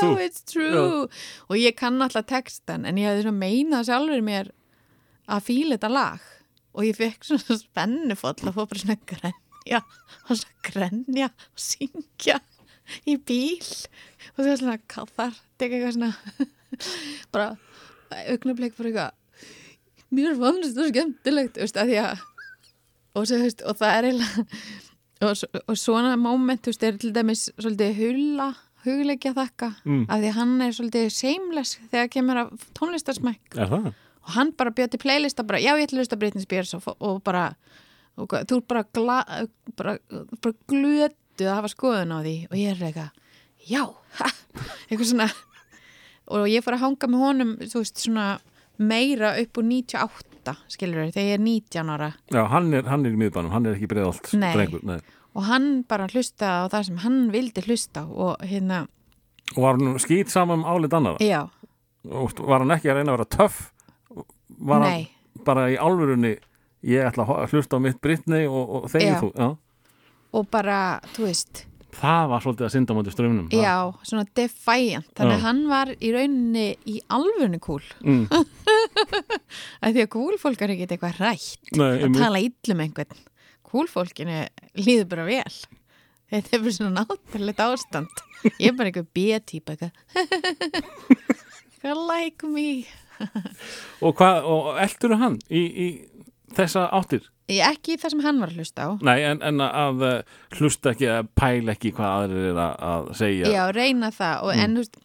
[0.00, 0.08] do.
[0.08, 1.08] know it's true.
[1.48, 4.52] Og ég kann alltaf textan en ég hefði meinað sjálfur mér
[5.28, 6.24] að fíla þetta lag.
[6.72, 9.36] Og ég fekk svona spennufoll og fór bara svona að
[9.68, 9.82] grenja
[10.28, 12.40] og grenja og syngja
[13.08, 13.68] í bíl
[14.34, 16.12] og það var svona kathar teka eitthvað svona
[17.34, 17.48] bara
[18.28, 19.14] augnablik fyrir eitthvað
[20.16, 21.92] mér fannst þetta skemmtilegt veist, að
[23.14, 24.46] og, svo, veist, og það er eiginlega
[25.28, 28.48] og, og svona moment þú veist, er til dæmis svolítið hulla
[28.86, 30.04] hugleikja þakka Mm.
[30.08, 33.90] af því hann er svolítið seamless þegar kemur að tónlistarsmæk það?
[33.92, 36.86] og hann bara bjöði til playlista bara, já ég ætla að hlusta Britney Spears og,
[37.00, 37.54] og bara,
[38.18, 39.18] og, þú er bara, gla,
[39.78, 39.96] bara,
[40.42, 43.10] bara glötu að hafa skoðun á því og ég er eitthvað,
[43.68, 43.82] já
[44.20, 44.30] ha,
[44.88, 45.28] eitthvað svona
[46.28, 48.26] og ég fór að hanga með honum veist svona
[48.78, 53.06] meira upp úr 98 skilur þau, þegar ég er 19 ára Já, hann er, hann
[53.06, 54.52] er í miðbænum, hann er ekki breiðalt Nei.
[54.54, 54.98] drengur, nei.
[55.34, 58.86] og hann bara hlusta á það sem hann vildi hlusta og hérna,
[59.56, 61.22] Og var hann skýt saman um álit annara?
[61.24, 61.46] já,
[62.08, 63.62] Og var hann ekki að reyna að vera töff?
[64.58, 65.14] Var nei hann
[65.46, 66.34] bara í álfurunni
[66.86, 69.16] ég ætla að hlusta á mitt Britney og, og Já.
[69.22, 69.32] þú?
[69.34, 69.48] Já.
[70.38, 71.64] og bara, þú veist
[71.98, 73.46] Það var svolítið að synda mátti strömmnum.
[73.50, 73.74] já,
[74.06, 78.28] svona defiant þannig að hann var í rauninni í alvörni kúl Mm.
[79.82, 83.24] að því að kúlfólk er ekki eitthvað rætt Nei, að tala illum einhvern
[83.68, 84.38] kúlfólkinu
[84.78, 85.56] líður bara vel
[86.28, 88.22] þetta er bara svona náttúrulegt ástand
[88.60, 89.92] ég er bara einhver B-típa eitthvað
[92.12, 92.84] like me
[94.04, 95.86] Og, og eldur hann í, í
[96.56, 97.26] þessa áttir?
[97.48, 100.16] ég ekki það sem hann var að hlusta á Nei, en, en að uh,
[100.58, 103.52] hlusta ekki, að pæla ekki hvað aðrir er að, að segja.
[103.54, 104.64] já, reyna það og Mm.
[104.64, 104.98] en þú veist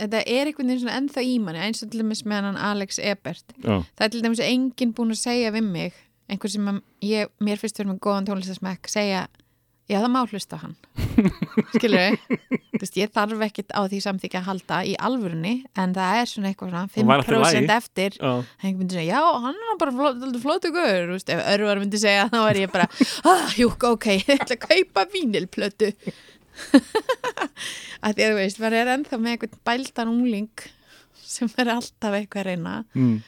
[0.00, 2.98] þetta er einhvern veginn svona ennþá í manni eins og til dæmis með hann Alex
[3.02, 3.74] Ebert Já.
[3.98, 5.92] það er til dæmis enginn búin að segja við mig
[6.30, 9.24] einhver sem að ég, mér finnst verið með góðan tónlistasmekk segja,
[9.90, 10.76] já það má hlusta hann.
[11.74, 12.16] Skilur
[12.80, 16.50] veist, ég þarf ekkit á því samþykja að halda í alvörunni, en það er svona
[16.50, 17.62] eitthvað svona 5% lagi.
[17.76, 18.16] eftir.
[18.16, 18.32] Já.
[18.62, 22.40] einhvern myndi segja, já, hann er bara flott, flottu guður, ef örvar myndi segja þá
[22.42, 22.88] er ég bara,
[23.28, 25.92] ah, jú, ok ég ætla að kaupa vínilplötu.
[28.04, 30.66] Að því að þú veist maður er ennþá með einhvern bældan ungling
[31.30, 32.74] sem er alltaf eitthvað að reyna.
[32.96, 33.20] Mm.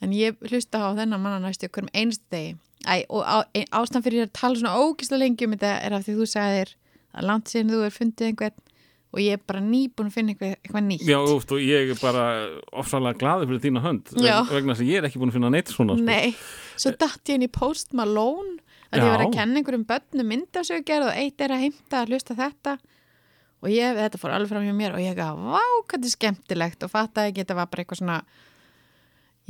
[0.00, 2.54] en ég hlusta á þennan manna næstu okkur um einstu degi
[2.90, 6.02] Æ, og á, ein, ástæðan fyrir að tala svona ógislega lengi um þetta er af
[6.08, 6.72] því þú sagðir
[7.14, 8.58] að langt síðan þú er fundið einhvern
[9.10, 11.98] og ég er bara nýbúin að finna eitthvað, eitthvað nýtt Já, úst, og ég er
[12.02, 12.24] bara
[12.82, 14.36] ofsalega glaði fyrir þína hönd Já.
[14.46, 16.04] veg- vegna þess að ég er ekki búin að finna neitt svona sko.
[16.06, 16.34] Nei,
[16.78, 18.58] svo datt ég inn í Post Malone
[18.90, 19.34] að ég var að Já.
[19.40, 22.76] kenna einhverjum börnum myndasöggerð og eitt er að heimta að hlusta þetta
[23.60, 26.14] og ég, þetta fór alveg fram hjá mér og ég gaf, vá, hvað þetta er
[26.14, 28.20] skemmtilegt og fattaði ekki, þetta var bara eitthvað svona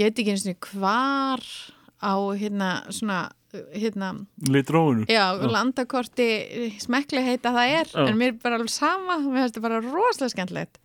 [0.00, 1.44] ég veit ekki eins og hvar
[2.00, 3.20] á hérna svona
[3.74, 4.12] hérna,
[4.46, 6.26] Litróinu já, landakorti
[6.78, 8.04] smekklega heita það er Já.
[8.06, 10.78] en mér er bara alveg sama, mér finnst þetta bara rosalega skemmtilegt.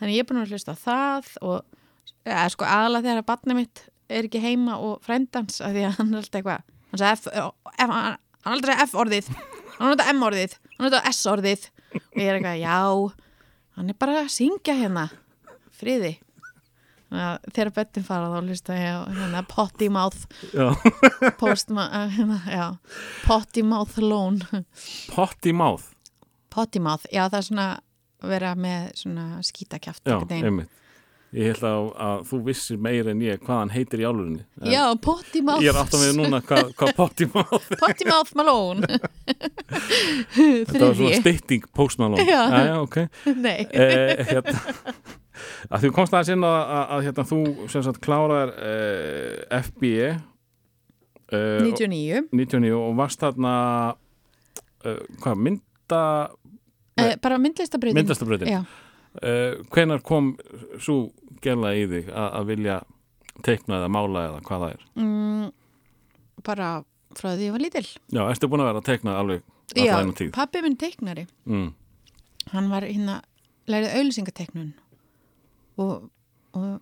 [0.00, 1.78] Þannig ég er búin að hlusta á það og
[2.28, 5.96] ja, sko aðalega þegar að barnið mitt er ekki heima og frendans af því að
[5.98, 9.30] hann er alltaf eitthvað hann sagði F, F, hann hann er aldrei F orðið.
[9.78, 11.68] Hann er alltaf M orðið, hann er alltaf S orðið.
[11.94, 12.76] Og ég er eitthvað, já
[13.78, 15.08] hann er bara að syngja hérna.
[15.74, 16.12] Friði
[17.50, 20.26] þegar böttin fara þá hlusta ég á hérna, potty mouth.
[21.40, 22.68] Post, hérna,
[23.24, 24.64] potty mouth alone.
[25.14, 25.90] Potty mouth.
[26.54, 27.68] Potty mouth, já það er svona
[28.24, 30.70] vera með svona skítakjaft Já, einmitt
[31.34, 34.82] Ég held að, að þú vissir meira en ég hvað hann heitir í álurinni já,
[35.02, 35.64] potty mouth.
[35.64, 38.86] Ég er að við núna hvað, hvað potty mouth potty mouth Malone.
[40.36, 42.40] Þetta var svona þriðji stytting postmalón Já.
[42.54, 43.00] já, ok.
[43.34, 44.54] Nei, eh, hérna,
[45.70, 47.40] að Þú komst aðeins inn að, að, að hérna, þú
[47.72, 50.14] sem sagt klárar eh, FBE
[51.34, 53.56] eh, 99 99 og varst þarna
[54.84, 56.04] uh, hvað, mynda
[57.00, 60.34] eh, bara myndlistabröðin uh, hvenar kom
[60.78, 61.08] svo
[61.44, 62.78] gerla í þig að, að vilja
[63.46, 64.86] teikna eða mála eða hvað það er?
[65.00, 65.46] Mm,
[66.46, 66.70] bara
[67.18, 67.84] frá því ég var lítil.
[68.14, 70.32] Já, erstu búin að vera að teikna alveg já, alltaf ennum tíð?
[70.34, 71.26] pappi minn teiknari.
[71.48, 71.70] Mm.
[72.52, 73.20] hann var hérna
[73.70, 74.74] lærið auðlýsingateiknun
[75.80, 76.10] og,
[76.52, 76.74] og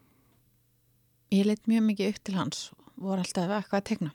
[1.33, 4.11] ég leitt mjög mikið upp til hans og var alltaf eitthvað að teikna.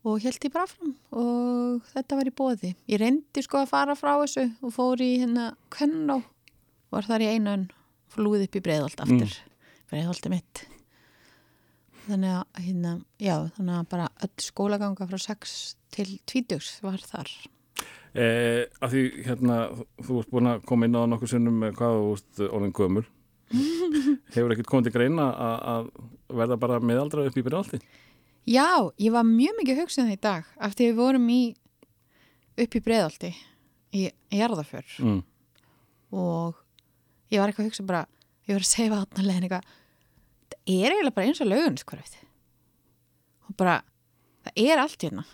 [0.00, 3.96] Og held ég bara fram og þetta var í bóði ég reyndi sko að fara
[3.98, 6.22] frá þessu og fór í hérna Kvennó
[6.90, 7.66] var þar í einu önn
[8.10, 9.30] flúið upp í breiðholt aftur.
[9.30, 9.56] Mm.
[9.90, 10.64] breiðholti mitt.
[12.06, 15.56] Þannig að hérna, já, þannig að bara öll skólaganga frá 6
[15.94, 17.32] til 20 var þar.
[18.10, 19.56] Eh, að því hérna
[20.02, 23.04] þú ert búin að koma inn á nokkuð sinnum með hvað þú ert orðin gömur
[24.34, 25.26] hefur ekkert komið til greina
[25.70, 25.90] að,
[26.40, 27.78] verða bara meðaldra upp í byrjaldi
[28.50, 31.38] Já, ég var mjög mikið hugsað það í dag að við vorum í
[32.64, 33.30] upp í breiðaldi
[33.94, 34.02] í
[34.34, 35.22] jarðaför mm.
[36.18, 36.59] og
[37.30, 38.02] ég var eitthvað að hugsa bara
[38.48, 39.68] ég var að segja vatna legin eitthvað
[40.50, 42.16] það er eiginlega bara eins og laugunskvarfið
[43.50, 43.76] og bara
[44.46, 45.24] það er allt hérna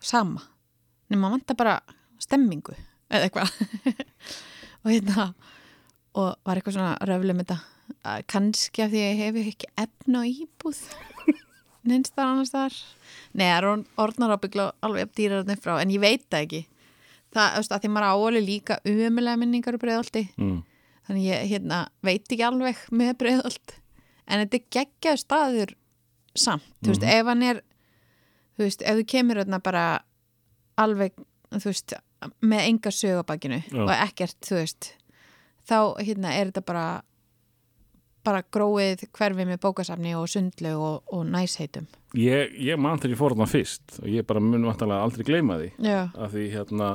[0.00, 0.42] sama
[1.10, 1.78] nema vantar bara
[2.20, 2.74] stemmingu
[3.08, 3.52] eða eitthvað.
[4.84, 5.24] Og hérna
[6.18, 7.56] og var eitthvað svona röflum þetta
[8.30, 10.80] kannski af því að ég hef ekki efna íbúð
[11.88, 12.76] neins þar annars þar
[13.32, 13.66] Nei, það er
[14.04, 16.60] orðnar ábyggla alveg dýrarnir frá en ég veit það ekki.
[17.34, 20.60] Það, þú veist, að því maður áalið líka umulega minningar úr breiðaldi Mm.
[21.08, 23.74] Þannig ég hérna, veit ekki alveg með breiðald
[24.28, 25.74] en þetta er geggjaður staður
[26.38, 27.62] samt, þú veist, ef hann er
[28.58, 29.84] þú veist, ef þú kemur hérna bara
[30.78, 31.16] alveg,
[31.56, 31.96] þú veist
[32.44, 34.92] með enga sögabakinu og ekkert, þú veist
[35.68, 36.86] þá hérna er þetta bara
[38.26, 41.86] bara gróið hverfi með bókasafni og sundlu og, og næsheitum.
[42.18, 45.58] Ég, ég man þegar ég fór þarna fyrst og ég bara mun vantarlega aldrei gleyma
[45.60, 45.70] því.
[45.86, 46.90] Já, að því hérna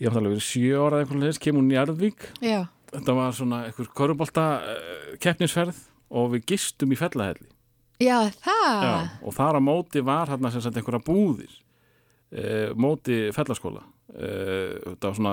[0.00, 2.28] ég haf alveg verið sjö ára eða eitthvað leðis, kemur Njarðvík.
[2.44, 2.60] Já,
[2.92, 5.80] þetta var svona eitthvað korubólta uh, keppnisferð
[6.12, 7.48] og við gistum í fellahelli.
[8.02, 8.84] Já, það?
[8.86, 15.08] Já, og þar á móti var hérna sem sagt einhverja búðir uh, móti fellaskóla þetta
[15.08, 15.32] var svona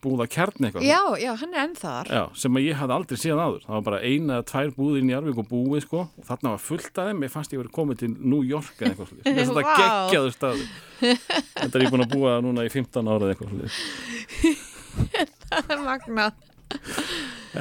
[0.00, 3.40] búða kjarni eitthvað já, já, hann er ennþar Já, sem að ég hafði aldrei séð
[3.42, 3.64] áður.
[3.66, 6.04] Það var bara eina eða tvær búðir í Njarvík og búið sko.
[6.16, 7.20] Og þarna var fullt af þeim.
[7.26, 9.74] Ég fannst ég verið komið til New York eða eitthvað slið þetta Vá.
[9.82, 10.70] geggjaður staður.
[11.02, 14.56] Þetta er ég búin að búa núna í 15 ára eða eitthvað slið
[15.50, 16.40] Það er magnað.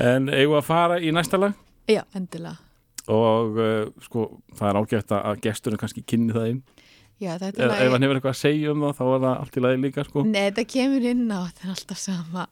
[0.05, 1.57] En eigum að fara í næsta lag?
[1.91, 2.55] Já, endilega.
[3.11, 6.63] Og uh, sko það er ágætt að- að gesturinn kannski kynni það inn
[7.15, 9.61] Já, þetta ef, hann hefur eitthvað að segja um það þá er það allt í
[9.63, 10.23] lagi líka sko.
[10.27, 12.47] Nei, þetta kemur inn á, þetta er alltaf sama.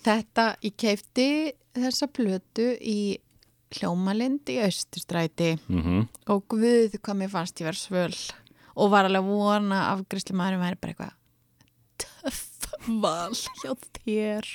[0.00, 1.26] Þetta, ég keipti
[1.76, 3.00] þessa plötu í
[3.70, 8.16] Hljómalind í Östustræti mm og guð hvað mér fannst ég verið svöl.
[8.80, 11.14] Og var alveg vona afgriðslu maðurinn væri bara eitthvað
[12.00, 12.72] töff
[13.02, 14.48] val hjá þér.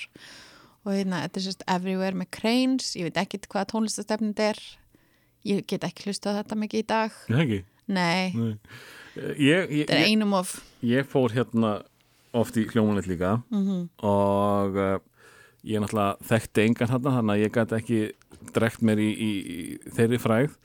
[0.85, 4.61] Og hérna, þetta er sérst Everywhere með Cranes, ég veit ekki hvaða tónlistastefnum þetta er.
[5.45, 7.17] Ég get ekki hlustað á þetta mikið í dag.
[7.29, 7.59] Ég ekki?
[7.85, 8.53] Nei, Nei.
[9.15, 10.55] Ég, ég, þetta er einum of.
[10.85, 11.75] ég fór hérna
[12.35, 13.37] oft í hljómanleitt líka.
[13.53, 14.95] Mm og uh,
[15.65, 18.01] ég náttúrulega þekkti engan hérna þannig að ég gæti ekki
[18.55, 20.57] drekt mér í, í, í þeirri fræð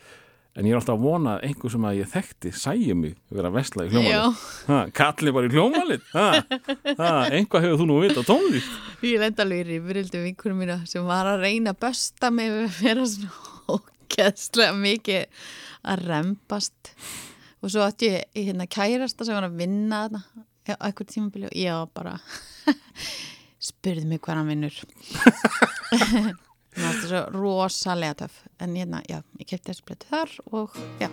[0.59, 3.48] en ég er alltaf að vona að einhver sem að ég þekkti sæja mig vera
[3.48, 4.24] að vesla í hljómalið Já.
[4.66, 8.76] ha, kalli bara í ha, einhvað hefur þú nú vita á tónlist?
[9.07, 12.66] Ég lenda alveg í rifrildu vinkunum mína sem var að reyna að bösta mig við
[12.66, 15.44] að vera svona ógeðslega mikið
[15.94, 16.92] að rempast
[17.61, 20.09] og svo átti ég í hérna kærasta sem var að vinna á
[20.87, 22.15] eitthvað tímabili og ég var bara
[23.71, 24.81] spurði mig hvað hann vinnur.
[26.71, 28.43] Það var svo rosalega töff.
[28.63, 31.11] En hérna, já, ég kefti þessu blötu þar og já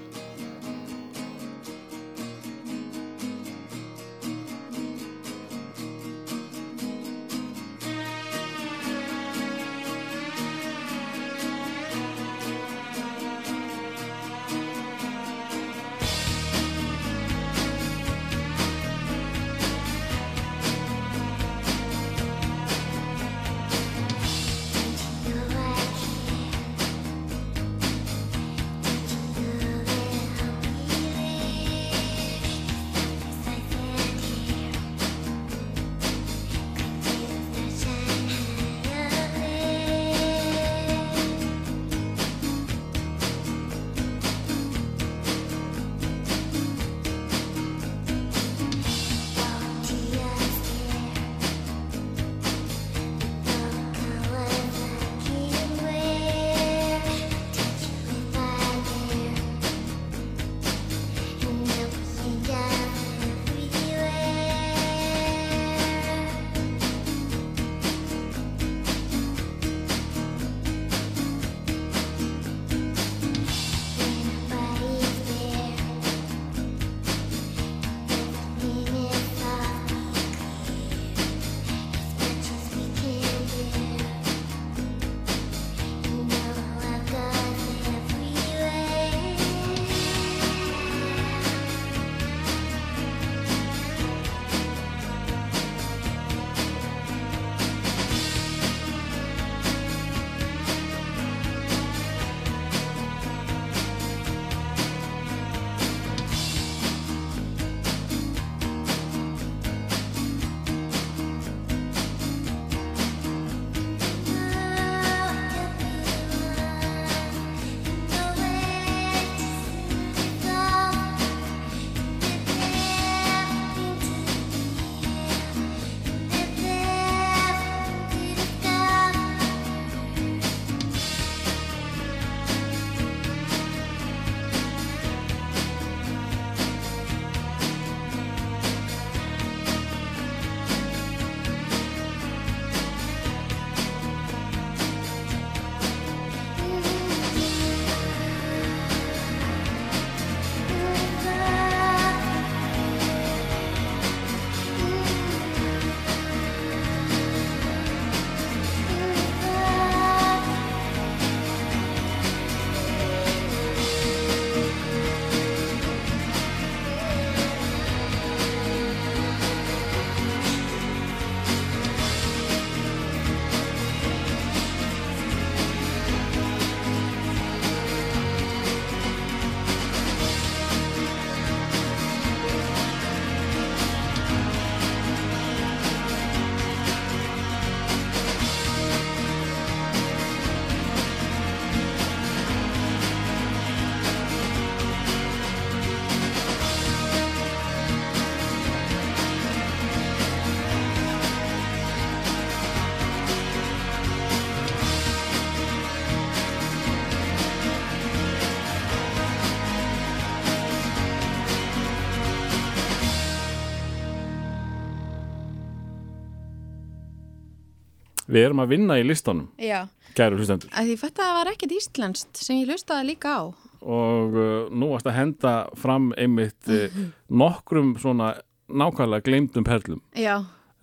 [218.38, 219.86] Við erum að vinna í listanum, Já,
[220.18, 223.44] kæru hlustendur að því þetta var ekkert íslenskt sem ég hlustaði líka á.
[223.82, 228.36] og uh, nú varst að henda fram einmitt uh, nokkrum svona
[228.68, 230.38] nákvæmlega gleymdum perlum Já,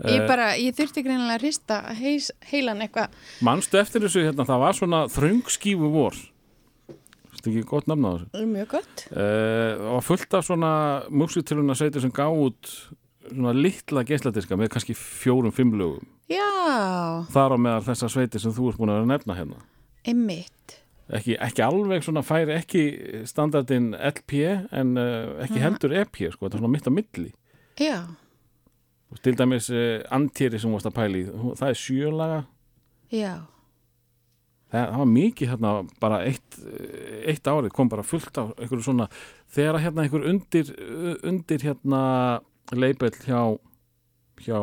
[0.04, 0.26] ég Eh.
[0.26, 3.12] bara, ég þurfti greinilega að hrista heis, heilan eitthvað.
[3.46, 6.16] Manstu eftir þessu, hérna, það var svona þröngskífu vor
[7.44, 9.02] ekki gott nafn á þessu Mjög gott.
[9.12, 10.70] uh, og fullt af svona
[11.12, 12.70] músitiluna sveitir sem gá út
[13.28, 16.08] svona litla geisladiska með kannski fjórum, fimm lögum.
[16.30, 16.46] Já,
[17.34, 19.62] þar á meðal þessar sveitir sem þú ert búin að nefna hérna.
[20.04, 20.80] Einmitt.
[21.12, 22.82] ekki, ekki alveg svona færi ekki
[23.28, 24.36] standardin LP
[24.72, 27.32] en uh, ekki heldur EP sko, þetta er svona mitt á milli.
[27.80, 27.98] Já,
[29.14, 32.38] og til dæmis uh, Antýri sem varst að pæli það er sjölaga
[33.14, 33.34] já,
[34.72, 36.58] það, það var mikið hérna bara eitt,
[37.22, 39.08] eitt árið kom bara fullt af einhverju svona
[39.54, 40.72] þegar hérna einhver undir
[41.22, 42.02] undir hérna
[42.72, 43.40] leipell hjá
[44.44, 44.58] hjá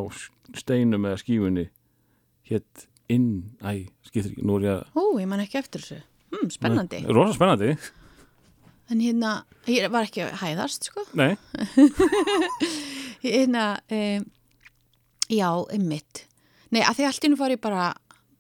[0.58, 1.68] steinum eða skífunni
[2.50, 6.02] hétt inn, æ, skiptir ekki, nú er ég Ó, ég man ekki eftir þessu.
[6.32, 7.02] Hm, spennandi.
[7.06, 7.76] að rosa spennandi,
[8.92, 11.06] En hérna, ég var ekki að hæðast, sko.
[11.16, 11.38] nei
[13.24, 14.26] Hérna, um,
[15.30, 16.26] já, einmitt.
[16.74, 17.92] Nei, að því allt innum fór ég bara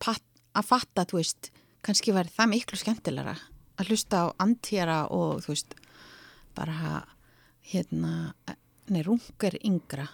[0.02, 0.24] pat,
[0.58, 1.52] að fatta, þú veist,
[1.86, 3.36] kannski væri það miklu skemmtilegra
[3.80, 5.76] að hlusta á antjara og, þú veist,
[6.58, 7.04] bara,
[7.72, 8.34] hérna,
[8.92, 10.08] nei, rung er yngra.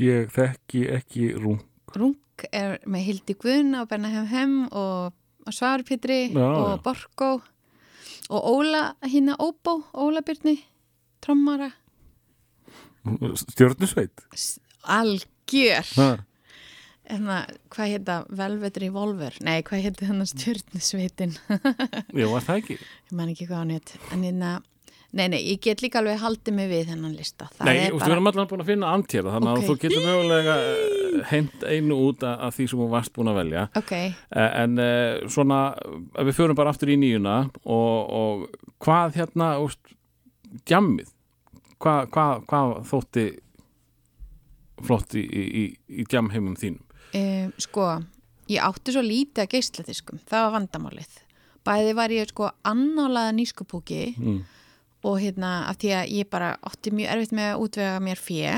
[0.00, 1.60] ég þekki ekki rung
[1.96, 2.16] Rung
[2.52, 5.12] er með Hildi Guðn og Bernahem Hem og,
[5.50, 6.78] Svarpitri og.
[6.84, 7.32] Borgó
[8.30, 10.54] og Óla, hérna Óbó, Óla Byrni,
[11.20, 11.72] trommara,
[13.34, 15.84] stjörnusveit S- algjör.
[17.10, 17.40] Hérna,
[17.74, 19.34] hvað heita Velvet Revolver?
[19.42, 21.32] Nei, hvað heita hennar stjörnusveitin?
[22.14, 23.94] ég var það ekki ég man ekki hvað hann heit.
[24.14, 24.52] En hérna,
[25.16, 27.48] nei, nei, ég get líka alveg haldið mig við hennan lista.
[27.56, 29.60] Það Nei, og bara, erum allan búin að finna antjara þannig Ok.
[29.60, 33.40] að þú getur mögulega eh, hent einu út af því sem þú varst búin að
[33.40, 33.94] velja ok,
[34.30, 35.60] Eh, en uh, svona
[36.20, 38.44] við förum bara aftur í nýjuna og, og
[38.84, 39.80] hvað hérna úst,
[40.66, 41.10] djammið
[41.80, 43.26] hvað, hvað, hvað þótti
[44.86, 45.64] flott í, í, í,
[46.00, 46.86] í djamheimum þínum
[47.18, 47.88] um, sko,
[48.50, 51.18] ég átti svo lítið að geisladiskum, það var vandamálið.
[51.66, 54.38] Bæði var ég sko annálaða nýskupúki mm.
[55.06, 58.56] Og hérna af því að ég bara átti mjög erfitt með að útvega mér fjö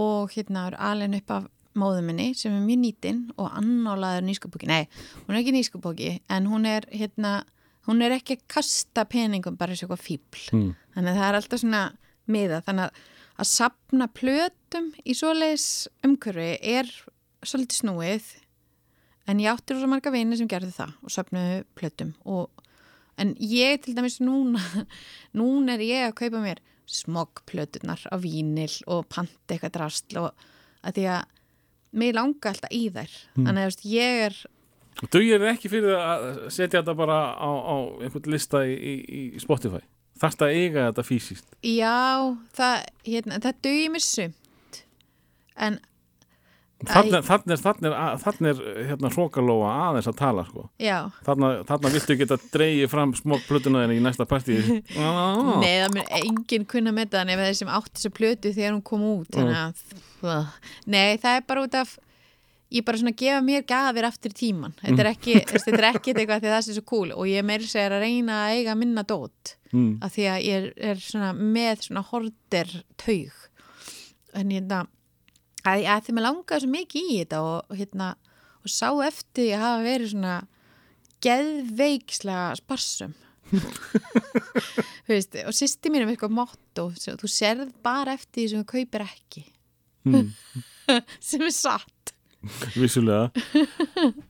[0.00, 4.68] og hérna er alveg upp af móðu minni sem er mjög nýtin og annálaður nýskupóki,
[4.70, 4.84] nei,
[5.26, 7.42] hún er ekki nýskupóki en hún er hérna
[7.88, 10.70] hún er ekki að kasta peningum bara eins og eitthvað fíbl, Mm.
[10.94, 11.82] þannig að það er alltaf svona
[12.28, 13.02] miða, þannig að
[13.34, 16.86] að sapna plötum í svoleiðis umhverfi er
[17.42, 18.28] svolítið snúið
[19.26, 22.50] en ég átti rosa marga vini sem gerðu það og sapnuðu plötum og
[23.20, 24.62] En ég til dæmis núna,
[25.38, 30.48] núna er ég að kaupa mér smoggplötunar á vínil og panta eitthvað drastl og
[30.84, 31.30] að því að
[31.94, 33.16] mér langa alltaf í þær.
[33.38, 34.42] Þannig að veist, ég er,
[35.10, 39.82] Dugir ekki fyrir að setja þetta bara á, á einhvern lista í, í, í Spotify
[40.20, 41.96] þarfst að eiga þetta fysiskt já,
[42.54, 44.80] það, hérna, það dugir mér sumt.
[45.54, 45.80] En,
[46.88, 50.66] þannig er, þannig er, þannig er, hérna hrókalóa aðeins að tala sko.
[51.26, 54.58] þannig, þannig viltu geta dreigið fram smokk plötuna þenni í næsta partí
[55.00, 55.58] ah.
[55.62, 58.84] nei, það mér enginn kunna með það nefnir þeir sem átti þessu plötu þegar hún
[58.84, 59.30] kom út.
[59.34, 59.60] Þannig
[60.24, 60.58] að,
[60.90, 61.96] nei, það er bara út af,
[62.74, 64.74] ég bara svona gefa mér gafir aftur tíman.
[64.82, 67.46] Þetta er ekki, þetta er ekki eitthvað því að það sé svo cool og ég
[67.46, 69.56] meiri segir að reyna að eiga minna dót.
[69.74, 69.92] mm.
[70.04, 73.40] af því að ég er, er svona með svona horter taug
[74.34, 74.84] en hérna
[75.64, 78.10] að, að því mér langaði svo mikið í þetta og, hérna
[78.64, 80.34] og sá eftir að hafa verið svona
[81.24, 83.14] geðveikslega sparsum.
[85.08, 88.70] Veist, og sýsti mín er með eitthvað motto þú serð bara eftir því sem þú
[88.72, 89.44] kaupir ekki.
[90.08, 90.32] Mm.
[91.28, 92.14] sem er satt
[92.82, 93.30] vissulega.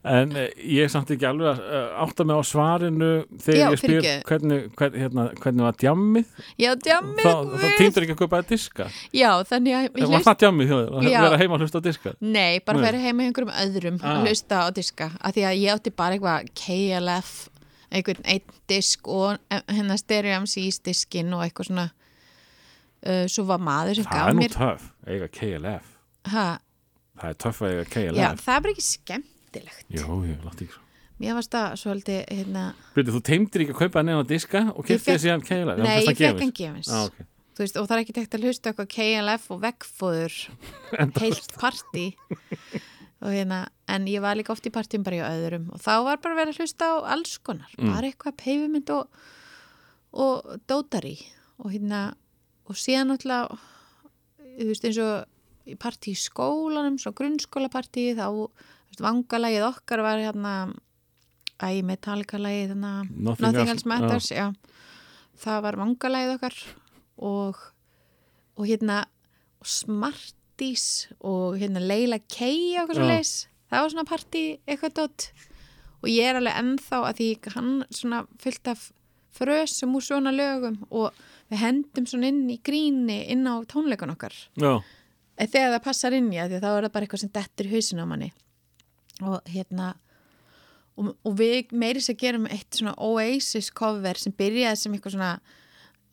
[0.05, 3.09] En eh, ég er samt ekki alveg að uh, átta mig á svarinu
[3.41, 6.29] þegar Já, ég spyr hvernig, hvern, hérna, hvernig var djammið?
[6.61, 8.87] Já, djammið þá, þá týndur ekki að kaupa að diska.
[9.15, 12.15] Já, þannig að ég var hlust- það djammið að vera heima að hlusta á diska?
[12.21, 12.85] Nei, bara Nei.
[12.89, 14.07] fyrir heima hjá einhverjum öðrum Ah.
[14.15, 17.33] að hlusta á diska af því að ég átti bara eitthvað KLF
[17.95, 19.37] einhvern einn disk og
[19.71, 21.85] hennar Stereo MC's diskin og eitthvað svona
[23.05, 25.91] uh, svo var maður sem það er gaf nú mér töff, eiga KLF
[26.33, 26.45] ha,
[27.19, 29.85] það er töff að eiga já, KLF það er bara ekki skemmtilegt.
[29.89, 30.81] Jó, ég látt ekki svo
[31.15, 32.63] Mér varst það svolítið hérna,
[32.95, 35.77] Byrju, þú teimdir ekki að kaupa hann eða diska og Ég kiptið fékk- síðan KLF
[35.79, 36.89] Nei, ég fekk hann gefins.
[36.91, 37.25] Ah, okay.
[37.55, 40.35] Veist, og það er ekki tekt að hlusta á eitthvað KLF og veggfóður
[41.23, 42.03] heilt partí.
[43.23, 46.19] Og hérna, en ég var líka oft í partíum bara í öðrum og þá var
[46.19, 47.93] bara verið að hlusta á alls konar, Mm.
[47.95, 49.07] bara eitthvað peifumynd og,
[50.19, 51.15] og dótari.
[51.63, 52.09] Og hérna
[52.67, 53.55] og síðan náttúrulega
[54.59, 55.23] þú veist eins og
[55.65, 60.53] í partí í skólanum svo grunnskólapartí þá veist, vangalagið okkar var hérna
[61.59, 64.51] æ, metallikalagið hérna Nothing Nothing else- Matters, já.
[65.41, 66.57] Það var vangalæðið okkar
[67.17, 67.57] og,
[68.55, 69.01] og hérna
[69.59, 70.85] og Smarties
[71.25, 73.11] og hérna Leila Kay eitthvað svo Já.
[73.17, 73.33] leis.
[73.71, 75.29] Það var svona partí eitthvað dótt
[76.05, 78.83] og ég er alveg ennþá að því hann svona fullt af
[79.35, 81.15] frösum úr svona lögum og
[81.51, 84.77] við hendum svona inn í gríni inn á tónleikun okkar Já,
[85.35, 87.35] En þegar það passar inn í að því að þá er það bara eitthvað sem
[87.35, 88.31] dettur í hausin á manni
[89.23, 89.93] og hérna
[90.95, 95.31] og, og við meiris að gerum eitt svona Oasis cover sem byrjaði sem eitthvað svona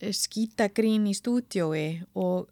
[0.02, 2.50] eh, skítagrín í stúdiói og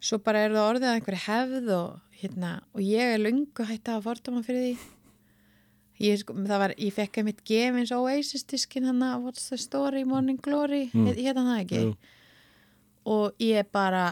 [0.00, 3.90] svo bara er það orðið að einhverju hefð og hérna og ég er löngu hægt
[3.90, 9.04] að fordóma fyrir því ég, sko, það var, ég fekk einmitt gefins Oasis diskin hann
[9.04, 11.12] að What's the Story, Morning Glory mm.
[11.18, 11.94] hérna það ekki Jú.
[13.14, 14.10] og ég bara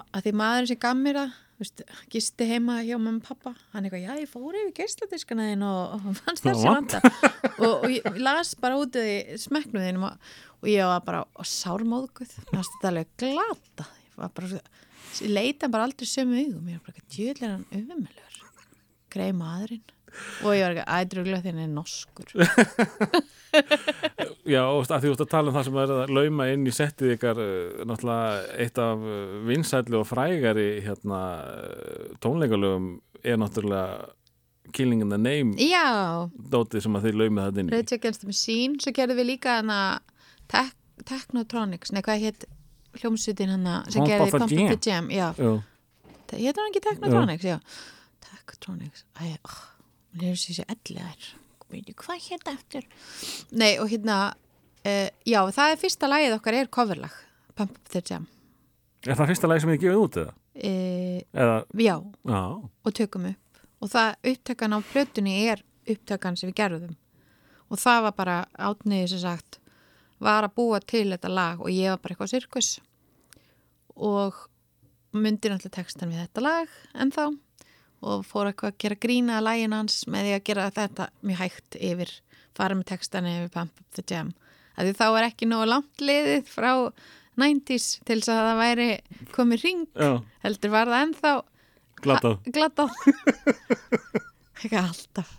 [0.00, 3.86] að því maðurinn sem gaf mér það veist, gisti heima hjá mamma og pappa hann
[3.86, 7.00] eitthvað, já ég fór yfir geisladiskana þín og, og fannst þessi vanda
[7.58, 12.32] og, og ég las bara út því smeknuðinum og, og ég var bara og sármóðguð,
[12.48, 13.88] mér fannst þetta alveg glata.
[14.08, 14.62] Ég var bara,
[15.36, 18.42] leita bara aldrei sömu augum, ég var bara, djöðlega hann öfumilur,
[19.12, 19.96] greið maðurinn
[20.44, 22.28] og ég var ekki, ædruglega þinn er norskur
[24.50, 26.66] Já, og að því þú ert að tala um það sem er að lauma inn
[26.66, 32.92] í settið ykkar uh, náttúrulega eitt af uh, vinsælli og frægari hérna uh, tónleikalögum
[33.22, 34.10] er náttúrulega
[34.70, 37.74] Killing in the Name já, dótið sem að þið laumið það inn í.
[37.74, 39.58] Rage Against the Machine svo gerðum við líka
[40.50, 40.74] Tech,
[41.06, 42.46] Technotronics, nei hvað hétt
[43.00, 45.58] hljómsutin hana sem gerði Pump Up the Jam já, Jú,
[46.30, 47.58] hétt hann ekki Technotronics, já,
[48.26, 49.04] Technotronics.
[49.18, 49.58] Æ, oh,
[50.18, 51.28] sér sér elliðar
[51.70, 52.86] veitu hvað hétt eftir
[53.54, 57.14] nei og hérna uh, já, það er fyrsta lagið okkar er coverlag
[57.54, 58.26] Pump Up the Jam.
[59.06, 60.32] Er það fyrsta lagi sem þið gefið út eða?
[60.32, 61.94] uh, Eða, já,
[62.32, 62.40] já,
[62.86, 63.60] og tökum upp.
[63.80, 66.94] Og það upptökan á plötunni er upptökan sem við gerðum.
[67.70, 69.60] Og það var bara átniði sem sagt
[70.20, 72.70] var að búa til þetta lag og ég var bara eitthvað sirkus.
[73.96, 74.36] Og
[75.16, 77.28] myndi náttúrulega textan við þetta lag ennþá
[78.00, 81.40] og fór eitthvað að gera grína að lægin hans með því að gera þetta mjög
[81.42, 82.12] hægt yfir,
[82.56, 84.34] fara með textan yfir Pump Up the Jam.
[84.76, 86.70] Að því þá er ekki nógu langt liðið frá
[87.40, 88.88] 90s til þess að það væri
[89.34, 90.10] komið ring já,
[90.44, 91.34] heldur var það ennþá
[92.00, 92.38] glatað.
[94.60, 95.36] Ekki alltaf.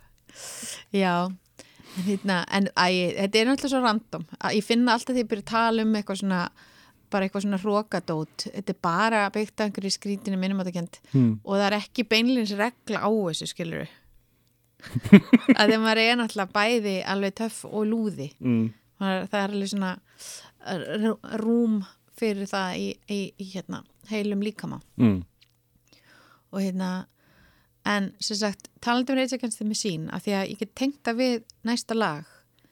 [0.96, 1.30] Já
[1.92, 2.86] En, hérna, en æ,
[3.18, 4.22] þetta er náttúrulega svo random.
[4.40, 6.42] Að ég finna alltaf því að byrja að tala um eitthvað svona
[7.12, 11.40] bara eitthvað svona rókadót þetta er bara byggt af einhverju skrítinu minnumáttakend Hmm.
[11.44, 13.88] og það er ekki beinlins regla á þessu skilur
[15.60, 18.32] að þegar maður er náttúrulega bæði alveg töff og lúði.
[18.42, 18.64] Mm.
[18.98, 19.92] Það er alveg svona
[20.66, 21.76] r- rúm
[22.18, 24.80] fyrir það í, í, í hérna, heilum líkama.
[24.98, 25.20] Mm.
[26.52, 26.90] og hérna
[27.88, 31.00] en sem sagt, talandi um Rage Against the Machine af því að ég get tengt
[31.06, 32.26] það við næsta lag.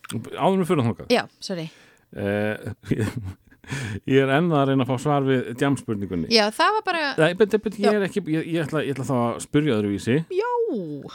[0.10, 1.14] Áður með fyrir þangað?
[1.14, 1.70] Já, sorry,
[2.18, 2.74] eh,
[4.10, 6.30] Ég er enn að reyna að fá svar við djamspurningunni.
[6.34, 9.06] Já það var bara Nei, bet, bet, ég, er ekki, ég, ég, ætla, ég ætla
[9.10, 10.18] þá að spyrja öðruvísi.
[10.34, 10.50] Já,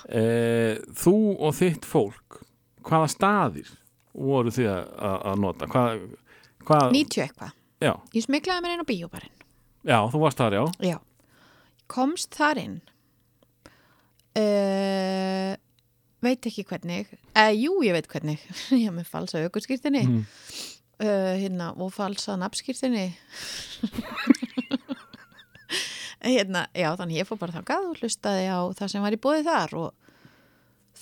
[0.09, 2.41] eh, Þú og þitt fólk
[2.85, 3.73] hvaða staðir
[4.15, 5.67] voru þið að, að nota?
[5.73, 6.05] Hvað,
[6.69, 7.55] hvað, 90 eitthvað.
[7.83, 9.35] Já, ég smiklaði mér inn á bíóbarinn.
[9.85, 10.65] Já, þú varst þar, já.
[10.95, 10.99] Já,
[11.93, 12.77] komst þar inn.
[14.35, 15.55] Uh,
[16.25, 17.11] veit ekki hvernig.
[17.37, 18.41] Uh, jú, ég veit hvernig.
[18.75, 20.25] Ég hef með falsa aukurskýrtinni Mhm.
[21.01, 23.09] Uh, hérna, og falsa nafnskýrtinni
[26.25, 29.45] hérna, já, þannig ég fór bara þangað og hlustaði á það sem var í bóði
[29.47, 29.89] þar og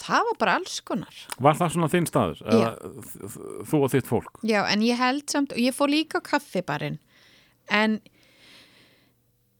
[0.02, 2.38] það var bara alls konar Var það svona þinn staður?
[3.70, 4.32] Þú og þitt fólk?
[4.46, 6.98] Já, en ég held samt, og ég fór líka á kaffibarinn,
[7.70, 8.00] en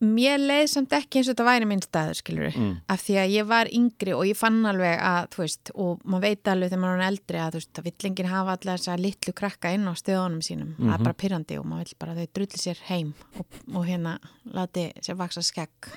[0.03, 2.73] mér leið samt ekki eins og þetta væri minn staður, skilur Mm.
[2.91, 6.25] af því að ég var yngri og ég fann alveg að, þú veist, og maður
[6.27, 8.93] veit alveg þegar maður er eldri að, þú veist, að vill enginn hafa allar þess
[8.93, 12.17] að litlu krakka inn á stöðunum sínum, það er bara pyrrandi og maður vill bara
[12.19, 14.17] þau drulli sér heim og, og hérna
[14.53, 15.89] láti sér vaksa skegg.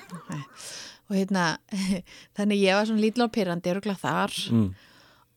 [1.10, 1.58] Og hérna
[2.36, 4.32] þannig ég var svona lítið á pyrrandi og þar.
[4.52, 4.70] Mm.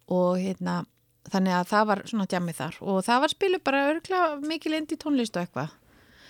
[0.09, 0.85] og hérna
[1.29, 2.77] þannig að það var svona djamið þar.
[2.81, 5.75] Og það var spilu bara örgulega mikil indi tónlist og eitthvað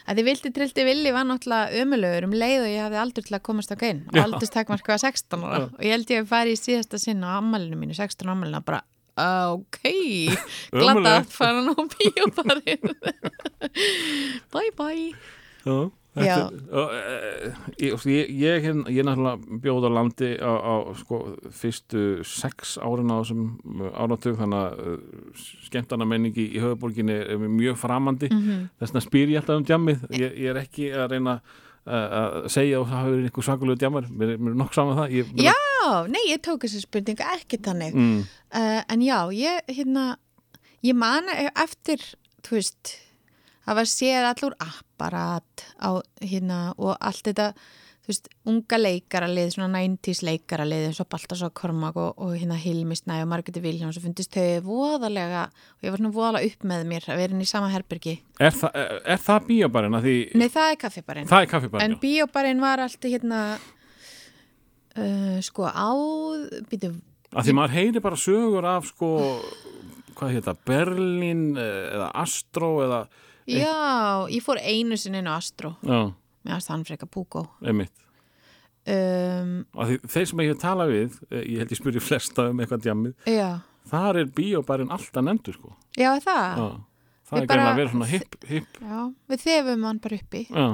[0.09, 3.35] að því vildi trilti villi var náttúrulega ömulögur um leið og ég hafði aldrei til
[3.37, 5.67] að komast á geinn og aldrei takmark var 16 ára.
[5.77, 8.65] Og ég held ég að fara í síðasta sinn á ammælinu mínu 16 ammælinu og
[8.65, 8.81] bara
[9.19, 9.79] ok,
[10.73, 11.09] Ömurlegt.
[11.11, 12.93] að fara á bíóbarinn
[14.53, 15.09] bye bye.
[15.65, 15.77] Já,
[16.19, 21.19] Eh, ég, ég, ég, hérna- ég náttúrulega bjóð á landi á, á sko,
[21.51, 23.45] fyrstu sex árin á þessum
[23.93, 24.99] áratug þannig að uh,
[25.67, 28.29] skemmtana menningi í höfuborginni er mjög framandi.
[28.31, 28.69] Mhm.
[28.79, 30.05] þess vegna spyr ég alltaf um djammið.
[30.11, 31.39] Ég, ég er ekki að reyna
[31.89, 34.09] að segja og það hafi verið einhver svakulegu djammar.
[34.11, 35.13] Mér, mér er nokk saman það.
[35.15, 37.95] Ég, Já, nei, ég tók þessi spurningu ekki þannig.
[37.95, 40.17] Mm, uh, en já, ég hérna
[40.85, 41.25] ég man
[41.55, 42.03] eftir
[42.45, 42.93] þú veist,
[43.77, 47.53] var séð allur apparat á hérna og allt þetta
[48.09, 53.19] veist, unga leikaralið, svona 90s leikaralið eins og Baltasar Kormag og, og hérna Hilmi Snæ
[53.23, 57.09] og Margreti Viljáns og fundist þau voðalega og ég var svona voðalega upp með mér
[57.09, 58.15] að vera inn í sama herbergi.
[58.41, 61.29] Er, þa, er, það bíóbarinn að því Nei, það er kaffibarinn.
[61.29, 63.43] Það er kaffibarinn En bíóbarinn var alltaf hérna
[64.97, 65.89] uh, sko á
[66.71, 66.93] býtu,
[67.29, 69.15] að því maður heyri bara sögur af sko
[70.19, 73.03] hvað heita, Berlín eh, eða Astro eða
[73.57, 75.73] já, ég fór einu sinni inn á Astro.
[75.83, 76.11] Já,
[76.45, 77.45] með að hann freka Púkó.
[77.65, 77.93] Einmitt.
[78.89, 82.61] Um, því, þeir sem ég hef talað við eh, ég held ég spyrir flesta um
[82.63, 83.49] eitthvað djammið já,
[83.91, 85.73] þar er bíóbærin alltaf nefndur sko.
[85.99, 86.61] Já það?
[86.61, 86.69] Já.
[87.29, 87.73] það Við er bara- bara...
[87.73, 90.41] að vera svona hipp hipp já, við þefum hann bara uppi.
[90.49, 90.67] Já,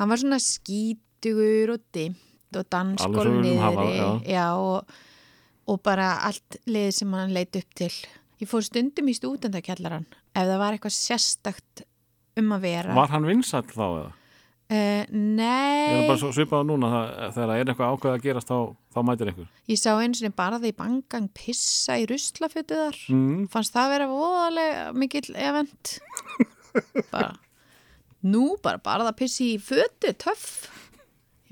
[0.00, 2.22] hann var svona skítugur og dimmt
[2.56, 4.44] og Alveg svo dansgól við viljum hafa, niðri já.
[4.56, 4.96] og,
[5.68, 7.92] og bara allt lið sem hann leit upp til.
[8.40, 11.84] Ég fór stundum í stúdendakjallaran ef það var eitthvað sérstakt
[12.40, 12.94] um að vera.
[12.96, 14.10] Var hann vinsall þá eða?
[14.10, 18.58] uh, Ég er nei, bara svipað núna það, þegar er eitthvað ákveð að gerast þá,
[18.96, 19.48] þá mætir einhver.
[19.70, 23.00] Ég sá eins og bara því bangang pissa í ruslafötu þar.
[23.14, 23.48] Mm.
[23.52, 25.96] fannst það vera voðalega mikill event.
[27.14, 27.32] Bara
[28.26, 30.66] nú bara bara það pissi í fötu töff.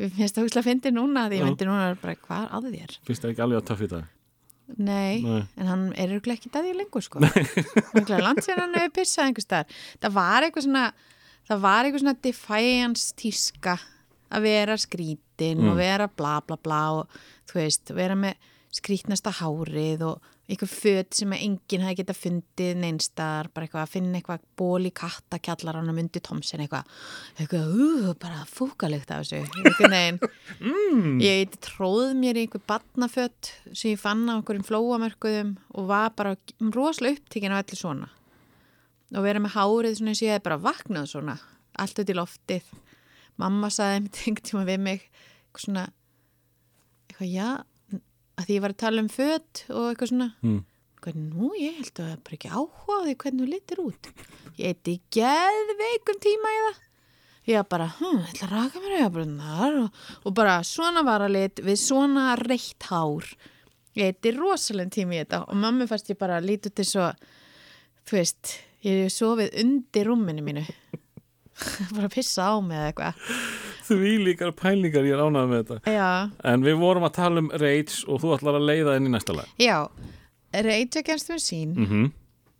[0.00, 2.68] Ég finnst það húslega að fyndi núna því ég myndi núna bara hvað er að
[2.74, 2.94] þér?
[3.06, 4.08] Finnst það ekki alveg að töff í dag
[4.78, 5.42] nei, Nei.
[5.60, 9.66] en hann er örugglega ekki því lengur sko langt sér hann hefur pissað einhvers staðar
[10.00, 10.84] það var eitthvað svona
[11.50, 13.76] það var eitthvað svona defiance tíska
[14.34, 15.68] að vera skrítin Mm.
[15.72, 17.08] og vera bla bla bla og
[17.50, 18.36] þú veist, vera með
[18.74, 24.18] skrítnasta hárið og eitthvað föt sem enginn hefði getað fundið neinstar, bara eitthvað að finna
[24.18, 26.90] eitthvað ból í kattakjallaranum undir Tomsen eitthvað,
[27.38, 30.20] eitthvað, uh, bara fúkalegt af þessu, eitthvað neginn
[30.58, 31.14] mm.
[31.24, 36.36] ég tróð mér í einhver batnaföt sem ég fann á einhverjum flóamörkuðum og var bara
[36.74, 38.10] rosalega upptíkin á allir svona.
[39.14, 41.38] Og vera með hárið svona eins og ég hef bara vaknað svona
[41.80, 42.72] allt út í loftið.
[43.40, 45.86] Mamma saði einhvern tíma við mig eitthvað svona
[47.08, 47.48] eitthvað já,
[48.38, 50.30] að því ég var að tala um föt og eitthvað svona.
[50.44, 50.62] Mm.
[51.04, 54.10] eitthvað, nú ég held að það er bara ekki áhuga því hvernig þú litir út.
[54.56, 56.82] Ég eitthvað geðveikum tíma í það.
[57.44, 61.60] Ég var bara, hm, ég ætla að raka mér auðabrunnar og, og bara svona varalit
[61.60, 63.28] við svona reitt hár.
[63.94, 67.10] Ég eitthvað rosalega tíma í þetta og mammi fannst ég bara lítið til svo
[68.08, 70.64] þú veist, ég hef sofið undir rúminu mínu.
[71.94, 75.94] Bara að pissa á mig eða eitthvað því líkar pælingar ég er ánægð með þetta.
[75.94, 76.10] Já,
[76.52, 79.36] en við vorum að tala um Rage og þú ætlar að leiða inn í næsta
[79.36, 79.50] lag.
[79.60, 79.78] Já.
[80.54, 82.10] Rage Against the Machine mm -hmm.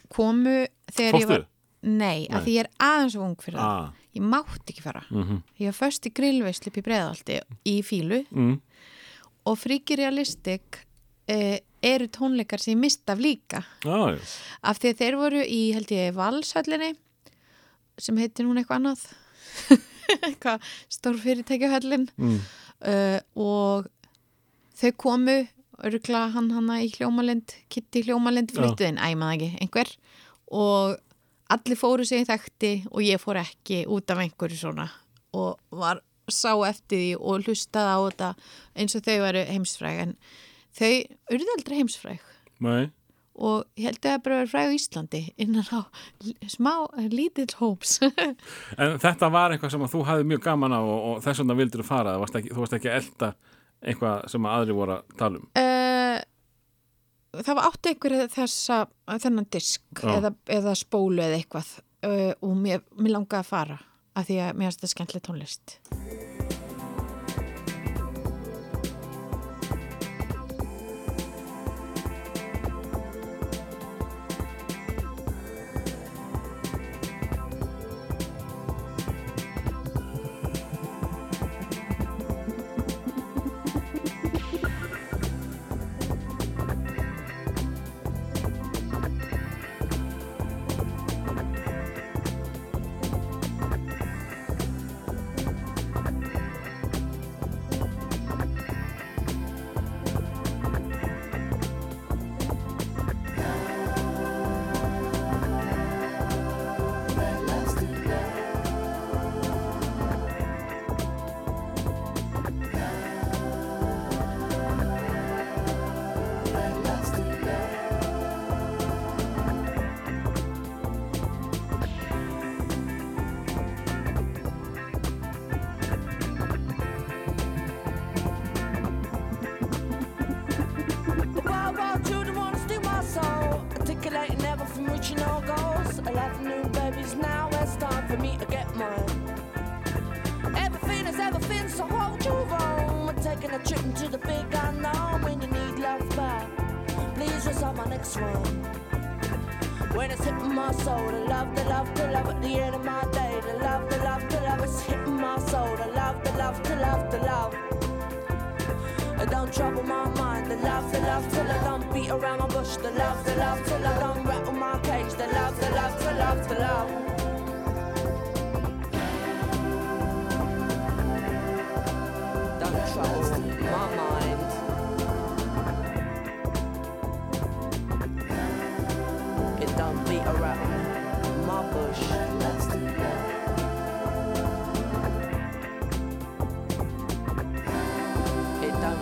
[0.08, 1.28] komu þegar ég Fórstu?
[1.28, 1.46] var
[1.84, 2.28] Nei, Nei.
[2.32, 3.80] að því ég er aðeins of ung fyrir það.
[3.84, 3.92] Ah.
[4.14, 5.04] Ég mátti ekki fara.
[5.10, 8.60] Mm Ég var först í grillveislu upp í breiðaldi í fílu mm.
[9.44, 10.62] og Freaky Realistic
[11.26, 13.64] eh, eru tónleikar sem ég mist af líka.
[13.84, 14.16] Ah,
[14.62, 16.94] af því að þeir voru í, held ég, Valshöllinni
[17.98, 19.04] sem heitir hún eitthvað annað
[20.28, 22.08] eitthvað stór fyrirtækjahöllin.
[22.20, 22.40] Mm.
[22.90, 23.90] uh, og
[24.78, 25.38] þau komu
[25.84, 29.92] örgla hann hana í hljómalind Kitty hljómalind flyttuðin, æmaði ekki einhver.
[30.54, 30.96] Og
[31.52, 34.88] allir fóru sig í þekkti og ég fór ekki út af einhverju svona.
[35.34, 36.02] Og var
[36.32, 38.28] sá eftir því og hlustaði á þetta
[38.80, 40.02] eins og þau væru heimsfræg.
[40.04, 40.14] En
[40.78, 40.92] þau
[41.34, 42.28] urðu aldrei heimsfræg.
[42.64, 42.84] Nei.
[43.34, 45.80] Og ég held að það bara verið fræg á Íslandi innan á
[46.50, 46.72] smá
[47.10, 47.96] lítill hóps.
[48.80, 51.82] En þetta var eitthvað sem þú hafði mjög gaman á og, og þess vegna vildur
[51.82, 53.32] þú fara varst ekki, þú varst ekki að elda
[53.84, 55.48] eitthvað sem að aðri voru að tala um?
[55.58, 56.20] Uh,
[57.40, 58.78] það var átti einhverja þessa
[59.26, 61.72] þennan disk eða, eða spólu eða eitthvað
[62.06, 63.80] uh, og mér, mér langaði að fara
[64.14, 65.78] af því að mér finnst þetta skemmtileg tónlist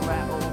[0.01, 0.52] rattle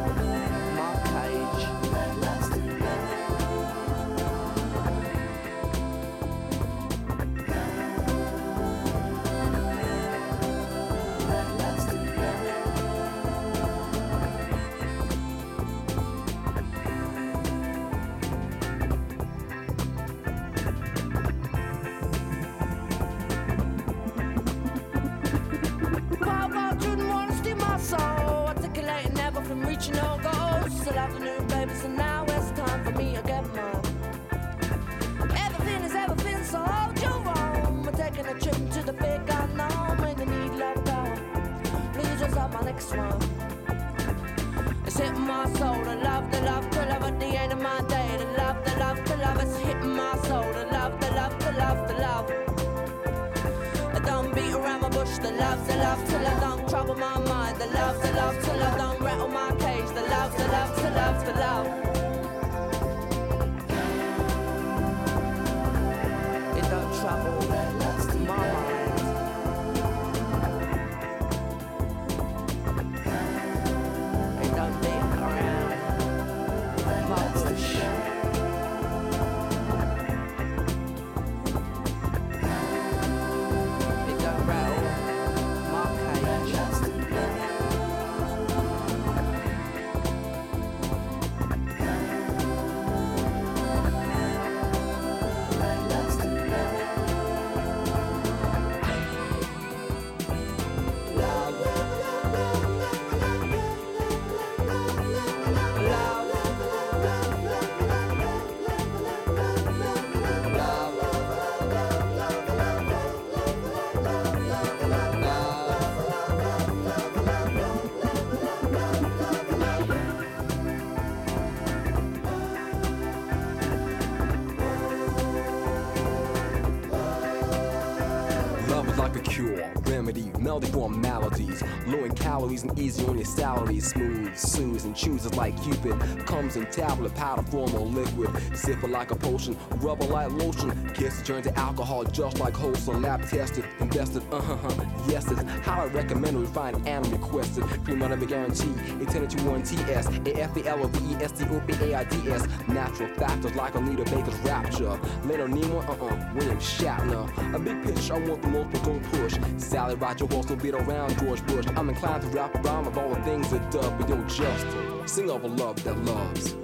[130.60, 131.64] remedy, melody for maladies.
[131.88, 133.80] Low in calories and easy on your salary.
[133.80, 136.26] Smooth, soothes, and chooses like Cupid.
[136.26, 138.30] Comes in tablet, powder form, or liquid.
[138.58, 140.92] Sip it like a potion, rubber like lotion.
[140.94, 143.02] Kiss turn to alcohol just like wholesome.
[143.02, 146.40] Lab tested, invested, uh huh, yes, it's highly recommended.
[146.40, 147.66] Refined and requested.
[147.84, 148.78] Free money be guaranteed.
[149.02, 150.08] Intended to one TS.
[150.08, 152.48] A F A L O V E S T O P A I D S.
[152.68, 155.00] Natural factors like a Anita Baker's rapture.
[155.26, 157.54] Leonard Nimoy, uh uh, William Shatner.
[157.54, 159.38] A big pitch, I want the most, but don't push.
[159.58, 161.66] Sally Roger also beat around George Bush.
[161.76, 164.66] I'm inclined to rap around of all the things that does, but don't just
[165.06, 166.56] sing of a love that loves.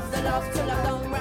[0.00, 0.10] Bush.
[0.10, 1.11] The love, the love, till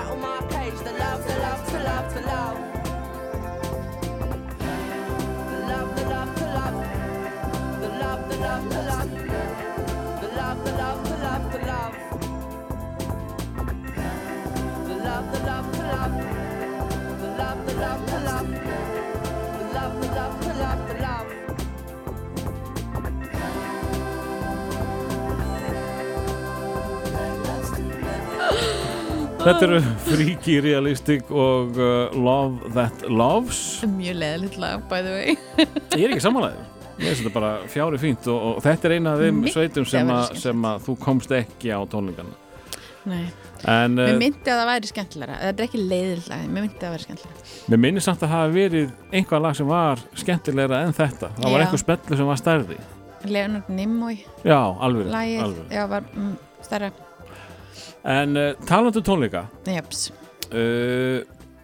[29.41, 33.61] Þetta eru Freaky Realistic og uh, Love That Loves.
[33.89, 35.33] Mjög leðilegt lag, by the way.
[35.97, 36.67] Ég er ekki samanlegaður
[37.01, 39.87] Ég finnst þetta bara fjári fínt og, og þetta er eina af þeim Myndi sveitum
[39.89, 40.41] sem, skemmtilegt.
[40.43, 42.37] sem að þú komst ekki á tónlingarna
[43.09, 43.23] Nei,
[43.65, 46.77] En mér uh, myndi að það væri skemmtilega Þetta er ekki leiðilegt lag, mér myndi
[46.77, 50.83] að það væri skemmtilega mér minnir samt að hafa verið einhvað lag sem var skemmtilegra
[50.85, 51.31] en þetta.
[51.39, 52.77] Það var einhver spellu sem var stærri.
[53.31, 55.65] Leonard Nimoy, Já, alveg, alveg.
[55.73, 56.31] Já, var mm,
[58.03, 59.45] En uh, talandu tónleika.
[59.67, 60.09] Jeps,
[60.49, 61.21] uh,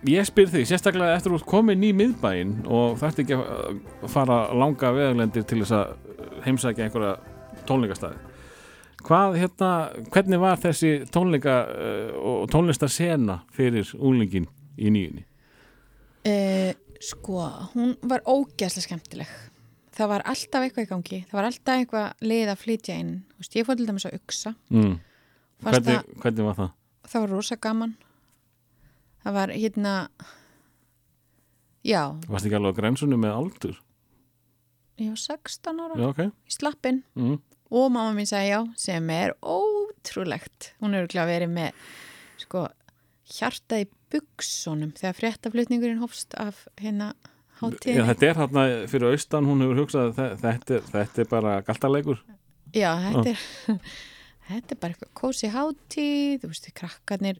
[0.07, 4.43] Ég spyr því, sérstaklega eftir ert komin í miðbæinn og þarft ekki að uh, fara
[4.53, 7.15] langa veðaglendir til þess að heimsækja einhverja
[7.67, 8.21] tónleikastæði
[9.07, 9.71] Hvað, hérna,
[10.13, 14.47] hvernig var þessi tónleika uh, og tónlistarsena fyrir úlingin
[14.77, 15.25] í nýjunni?
[16.99, 19.29] sko hún var ógæslega skemmtileg.
[19.95, 21.19] Það var alltaf eitthvað í gangi.
[21.29, 23.13] Það var alltaf eitthvað leið að flytja inn.
[23.31, 24.91] Þú veist, ég fór til dæmis að uksa mm.
[25.63, 26.71] Hvernig, hvernig var það?
[27.07, 27.93] það var rosa gaman.
[29.23, 29.93] Það var hérna
[31.87, 33.77] já, Varst ekki alveg á grensunum með aldur?
[34.97, 35.99] ég var 16 ára.
[35.99, 36.21] Já, ok.
[36.49, 37.37] Í slappin mm.
[37.69, 40.71] og mamma mín sagði já sem er ótrúlegt.
[40.81, 41.87] Hún er örugglega verið með
[42.41, 42.65] sko
[43.37, 47.11] hjarta í buksunum þegar fréttaflutningurinn hófst af hérna
[47.57, 51.21] Já, hátíðinni þetta er hérna fyrir austan, hún hefur hugsað að þe- þetta er, þetta
[51.23, 52.19] er bara galtarleikur.
[52.77, 53.39] Já, þetta er
[54.47, 57.39] þetta er bara eitthvað kósi hátíð þú veist, krakkarnir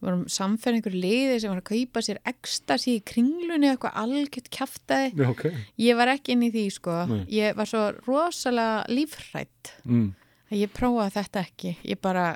[0.00, 5.10] vorum samferð einhver liði sem var að kaupa sér ekstasi í kringlunni eitthvað algjört kjaftaði
[5.12, 5.44] Já, ok.
[5.84, 6.96] Ég var ekki inn í því sko.
[7.10, 7.20] Nei.
[7.36, 10.06] ég var svo rosalega lífrætt mm.
[10.48, 11.74] að ég prófaði þetta ekki.
[11.84, 12.30] Ég bara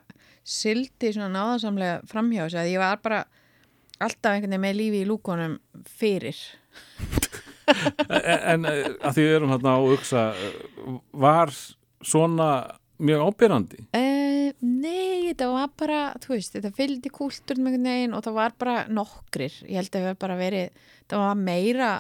[0.44, 3.22] sildi svona náðasamlega framhjá þess að ég var bara
[4.04, 5.58] alltaf einhvern veginn með lífi í lúkonum
[5.88, 6.44] fyrir.
[7.64, 10.22] En eh, að því við erum hérna á uksa
[11.16, 11.48] var
[12.04, 12.48] svona
[13.04, 18.22] mjög ábyrrandi uh, nei, þetta var bara þú veist, þetta fylgdi kúlturnum einhvern veginn og
[18.26, 19.54] það var bara nokkrir.
[19.68, 21.90] Ég held að það var bara verið það var meira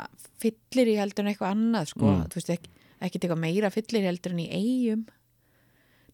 [0.44, 2.24] fyllir í heldur en eitthvað annað sko, Mm.
[2.32, 2.70] þú veist, ekki,
[3.04, 5.04] ekki eitthvað meira fyllir í heldur en í eigum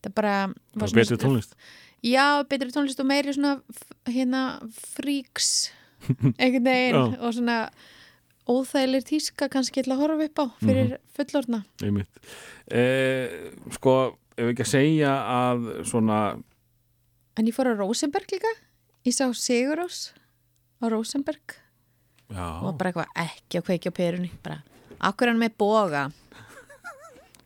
[0.02, 1.54] það bara var og svona- betri tónlist.
[2.02, 3.60] Já, betri tónlist og meiri svona
[4.08, 4.42] hérna
[4.72, 5.70] fríks
[6.40, 7.58] einhvern veginn og svona
[8.50, 10.98] óþægileg tíska kannski til að horfa upp á fyrir Mhm.
[11.14, 11.64] fullorna.
[11.82, 12.08] einmitt.
[12.70, 16.20] Eh, sko, ef ekki að segja að svona
[17.38, 18.50] En ég fór á Rosenberg líka,
[19.06, 20.10] ég sá Sigurós
[20.82, 21.54] á Rosenberg.
[22.30, 24.60] Já, og bara eitthvað ekki að kveikja á perunni, bara
[25.00, 26.02] akkur hann með boga.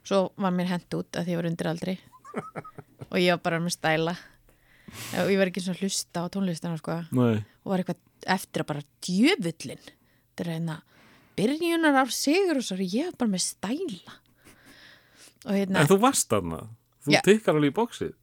[0.05, 1.95] Svo var mér hent út að því ég var undir aldri.
[3.11, 4.17] Og ég var bara með stæla.
[5.23, 6.99] Og ég var ekki svona hlusta á tónlistina sko.
[7.15, 8.03] nei, og var eitthvað
[8.35, 9.85] eftir að bara djöfullin
[10.35, 10.77] þetta er hérna
[11.39, 14.19] byrjunar af sigur og ég bara með stæla.
[15.45, 16.65] Og hérna en þú varst þarna
[17.05, 17.21] þú Já.
[17.27, 18.15] tikkar alveg í bóksið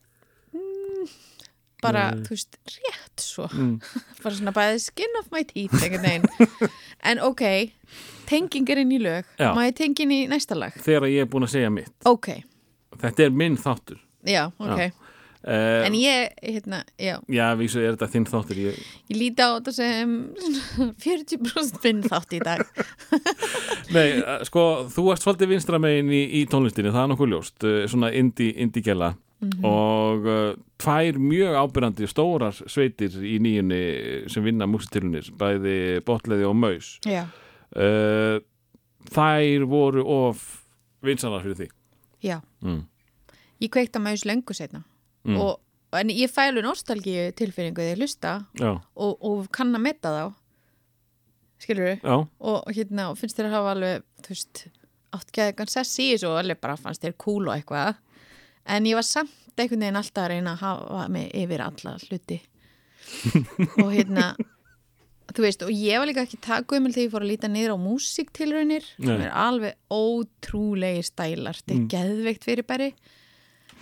[1.82, 2.26] bara, Nei.
[2.28, 3.48] þú veist, rétt svo.
[3.50, 3.76] Mm.
[4.22, 6.72] bara svona bæði skin of my teeth einhvern veginn.
[7.10, 7.42] En ok,
[8.30, 9.26] tenging er inn í lög.
[9.42, 10.76] Ég tengin í næsta lag?
[10.86, 11.96] Þegar ég er búin að segja mitt.
[12.06, 12.28] Ok,
[13.02, 13.98] þetta er minn þáttur.
[14.22, 14.92] Já, ok
[15.42, 17.16] Eh, en ég, hérna, já.
[17.32, 18.76] Já, vísu er þetta þinn þáttur ég,
[19.10, 20.12] ég líti á þetta sem
[21.02, 22.62] 40% minn þátt í dag.
[23.96, 27.66] Nei, eh, sko, þú ert svolítið vinstra megin í, í tónlistinni, það er nokkuð ljóst
[27.66, 29.16] eh, svona indie, indie gæla
[29.66, 33.80] og uh, tvær mjög ábyrrandi stórar sveitir í nýjunni
[34.30, 36.92] sem vinna músitilunir, bæði botleði og maus.
[37.10, 38.38] Uh,
[39.10, 40.44] þær voru of
[41.02, 41.68] vinsanar fyrir því
[42.22, 42.82] já, mm.
[43.64, 44.84] ég kveikt á maus löngu setna
[45.24, 45.38] Mm.
[45.38, 45.60] og,
[45.94, 48.32] en ég fælu nostalgíu tilfinningu þegar ég hlusta
[48.96, 50.24] og, og kann að metta þá.
[51.62, 54.62] Skilur já, og hérna og finnst þér að hafa alveg þú veist,
[55.14, 58.00] átt ekki að eitthvað sess í þessu og alveg bara fannst þér cool og eitthvað.
[58.66, 62.40] En ég var samt einhvern veginn alltaf að reyna að hafa mig yfir alla hluti.
[63.84, 64.32] Og hérna
[65.32, 67.84] þú veist, og ég var líka ekki takkuðumil þegar ég fór að líta niður á
[67.86, 71.60] músiktilraunir sem er alveg ótrúlegi stælar.
[71.62, 71.88] Þetta er Mm.
[71.94, 72.90] geðveikt fyrir bæri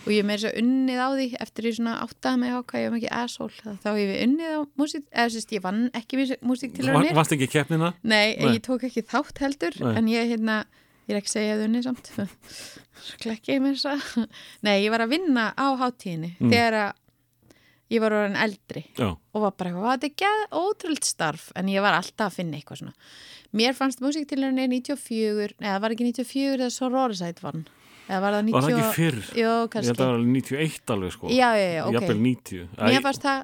[0.05, 2.81] og ég með þess að unnið á því eftir ég svona áttaði mig á hvað
[2.81, 3.75] ég var mikið asshole.
[3.83, 7.47] Þá hef ég unnið á músik eða sérst ég vann ekki Va, músiktilraunir varst ekki
[7.49, 7.93] í keppnina?
[8.03, 8.53] Nei, Nei.
[8.55, 9.95] ég tók ekki þátt heldur Nei.
[9.99, 10.57] en ég hérna,
[11.09, 12.11] ég er ekki að segja að unni samt.
[13.23, 14.27] Klekki ég mér þess að
[14.65, 16.51] Nei, ég var að vinna á hátíðinni Mm.
[16.51, 16.91] þegar að
[17.89, 21.51] ég var orðin eldri já, og var bara eitthvað, "Vá, þetta er geð ótrúld starf
[21.57, 22.93] en ég var alltaf að finna eitthvað svona.
[23.51, 27.65] Mér fannst músiktilraunir 94 Nei, það var ekki 94 þegar Sororisæt vann
[28.09, 29.19] eða var það 90 var það ekki fyrr?
[29.29, 31.31] Jó, ég held kannski að það var alveg 91 alveg sko.
[31.31, 31.95] Já, já, já, ok.
[31.95, 33.41] Jafnvel 90 Æ, Mér fannst það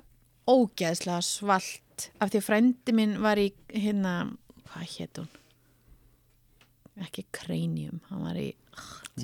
[0.55, 4.13] ógeðslega svalt af því að frændi minn var í hérna,
[4.71, 5.31] hvað hétt hún?
[7.05, 8.49] Ekki Cranium, hann var í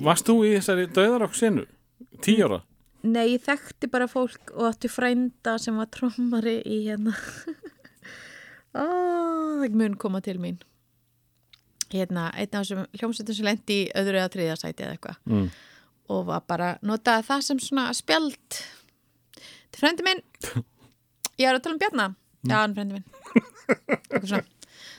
[0.04, 1.66] varst þú í þessari döðarokk senu?
[2.24, 2.62] 10 ára?
[3.02, 7.16] Nei, ég þekkti bara fólk og átti frænda sem var trommari í hérna.
[8.78, 8.84] Ó,
[9.60, 10.60] það mun koma til mín
[11.92, 15.20] Hérna, einn af þessum hljómsveitum sem lendi í öðru eða þriðja sæti eða eitthvað.
[15.28, 15.50] Mm.
[16.12, 18.62] og var bara notaði það sem svona spjald.
[19.72, 20.24] Til frendi minn.
[21.40, 22.08] Ég er að tala um Bjarna.
[22.42, 24.50] Já, hann er frendi minn.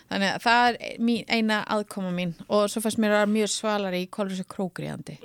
[0.10, 2.34] Þannig að það er mín, eina aðkoma mín.
[2.48, 5.20] Og svo fannst mér að vera mjög svalari í kolur þessu krókriðandi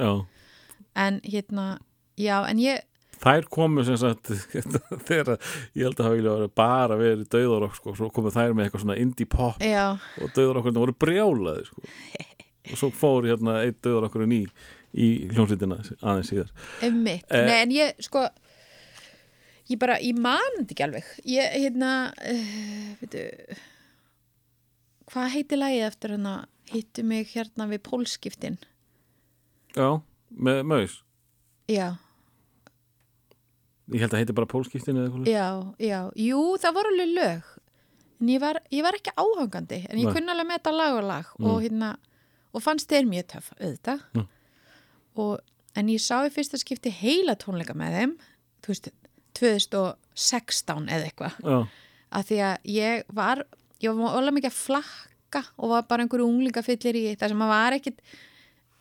[0.98, 1.78] en hérna,
[2.18, 2.82] já, en ég
[3.18, 4.30] Þær komu sem sagt
[5.08, 5.34] þegar
[5.74, 8.98] ég held að hafa vilja bara verið döðarokk sko, svo komu þær með eitthvað svona
[9.02, 11.86] indie pop já, og döðarokkurinn voru brjálaði sko.
[12.72, 14.42] og svo fór hérna einn döðarokkurinn í,
[14.94, 16.52] í hljómsveitina aðeins síðar.
[16.84, 17.26] Einmitt.
[17.30, 17.46] Eh.
[17.48, 18.28] nei, en ég, sko
[19.68, 21.10] ég bara, ég man þetta ekki alveg.
[21.28, 23.26] Ég, hérna uh, veitu
[25.08, 26.34] hvað heitir lagið eftir hérna
[26.68, 28.58] hittu mig hérna við pólskiptin.
[29.76, 30.98] Já, með maus.
[31.68, 31.96] Já,
[33.92, 35.48] Ég held að heiti bara pólskiptin eða eitthvað já,
[35.80, 36.00] já.
[36.20, 37.52] Jú, það voru alveg lög.
[38.18, 40.14] En ég var, ég var ekki áhangandi en ég Nei.
[40.16, 41.92] kunni alveg meta lag og lag og, hérna,
[42.52, 44.02] og fannst þeir mjög töff auðvitað.
[44.14, 44.26] Mm.
[45.22, 45.38] og,
[45.78, 48.14] en ég sá í fyrsta skipti heila tónleika með þeim
[48.64, 48.88] þú veist,
[49.38, 51.36] 2016 eða eitthvað.
[51.44, 51.58] Já,
[52.18, 53.44] að því að ég var
[53.82, 57.52] ég var alveg mikið að flakka og var bara einhverju unglingafyllir í það sem að
[57.52, 58.00] var ekkit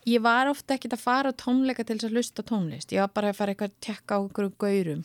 [0.08, 2.92] ég var ofta ekkit að fara á tónleika til þess að lusta tónlist.
[2.94, 5.02] Ég var bara að fara eitthvað að tekka á einhverju gaurum.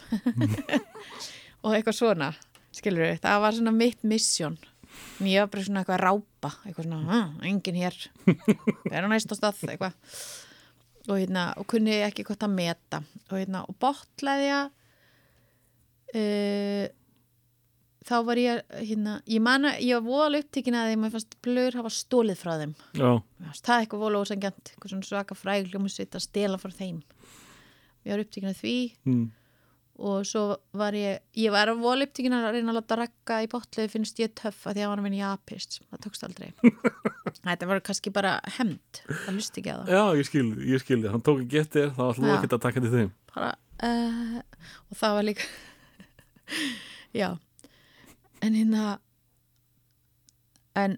[1.64, 2.30] Og eitthvað svona
[2.74, 4.56] skilur við, það var svona mitt mission
[5.20, 7.98] en ég var bara svona eitthvað að rápa eitthvað svona, "Ah, enginn hér.
[8.26, 9.94] Það er á næsta stað eitthvað.
[11.10, 13.04] Og hérna, og kunni ekki hvort að meta.
[13.30, 14.68] Og hérna, og botlaði að
[16.16, 16.86] uh,
[18.08, 21.38] þá var ég hérna, ég man að ég var voðalega upptíkin að og ég fannst
[21.46, 22.74] blöður hafa stólið frá þeim.
[23.00, 23.12] Já,
[23.60, 27.00] það er eitthvað voðalega ósengjant eitthvað svona svaka fræg hljómsveit að stela frá þeim.
[28.04, 28.76] Ég var upptíkin að því.
[29.08, 29.24] Mm.
[30.04, 33.92] og svo var ég ég var voðalega upptíkin að reyna að láta rakka í botluði
[33.94, 36.50] finnst ég töff að því að hann var að vinna japist það tókst aldrei.
[37.44, 39.94] Þetta var kannski bara hemmt það lusti ekki að það.
[39.94, 41.12] Já ég skil, ég skil þig.
[41.14, 41.60] Hann tók ekki
[42.26, 42.34] Já.
[42.34, 42.52] líka
[47.22, 47.30] já
[48.44, 48.86] en hérna
[50.76, 50.96] en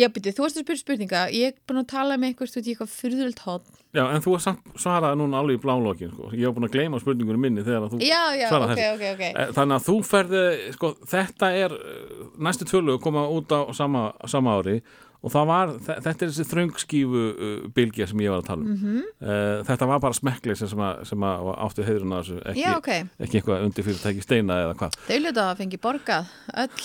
[0.00, 2.60] já, byrju, þú varst að spyrja spurninga ég er búin að tala með einhvers þú
[2.60, 4.34] veit ég eitthvað fyrðult hótt Já, en þú
[4.80, 6.30] svaraði núna alveg í blálókin sko.
[6.32, 8.94] Ég var búin að gleyma spurningunum minni þegar að þú já, já, svaraði ok, þessu.
[8.94, 10.44] ok, ok Eh, Þannig að þú ferði,
[10.78, 14.78] sko, þetta er eh, næstu tvölu að koma út á sama, sama ári
[15.22, 18.64] og það var, þe- þetta er þessi þröngskífu uh, bylgja sem ég var að tala
[18.66, 18.72] um.
[18.74, 19.02] Mhm.
[19.22, 22.90] uh, þetta var bara smekkleisa sem, að- sem að áttu heiðruna þessu, ekki, já, ok,
[23.22, 24.98] ekki eitthvað undir fyrirtæki steina eða hvað.
[25.06, 26.32] þau ljóta að fengi borgað
[26.64, 26.76] öll,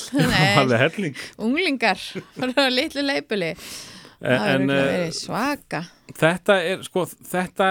[1.48, 2.02] unglingar
[2.40, 3.54] bara litlu leipuli
[4.18, 5.80] er En, örugglega eh, svaka.
[6.18, 7.66] þetta er, sko, þetta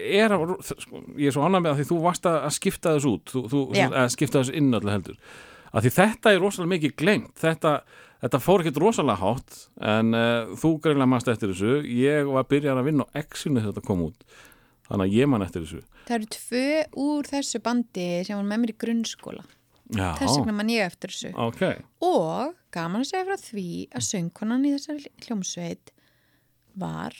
[0.00, 0.32] er,
[0.64, 3.42] sko, ég er svo ánægð með að því þú varst að skipta þessu út, þú,
[3.52, 3.60] þú,
[3.90, 5.18] að skipta þessu inn öllu heldur.
[5.76, 7.74] Að því þetta er rosalega mikið glengt, þetta,
[8.22, 9.58] þetta fór ekkert rosalega hátt,
[9.92, 13.60] en uh, þú greinlega mannst eftir þessu, ég var að byrja að vinna á X-inu
[13.60, 14.26] þegar þetta kom út,
[14.88, 15.80] þannig að ég mann eftir þessu.
[16.08, 16.66] það eru tvö
[17.06, 19.46] úr þessu bandi sem var með mér í grunnskóla.
[19.90, 21.32] Já, þess vegna mann ég eftir þessu.
[21.42, 21.64] Ok,
[22.06, 25.90] Og gaman að segja frá því að söngkonan í þessari hljómsveit
[26.78, 27.16] var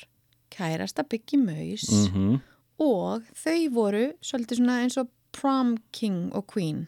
[0.55, 2.39] kærasta Biggie Maus mm
[2.81, 6.87] og þau voru svolítið svona eins og prom king og queen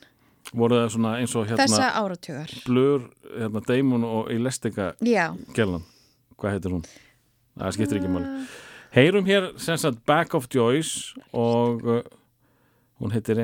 [0.55, 2.51] voru það svona eins og hérna þessa áratugar.
[2.67, 3.07] Blur,
[3.39, 5.85] hérna Damon og Elastica Já, gellan,
[6.37, 6.85] hvað heitir hún?
[7.59, 8.47] Það skiptir ekki máli.
[8.93, 12.03] Heyrum hér sem sagt Back of Joyce og uh,
[13.01, 13.41] hún heitir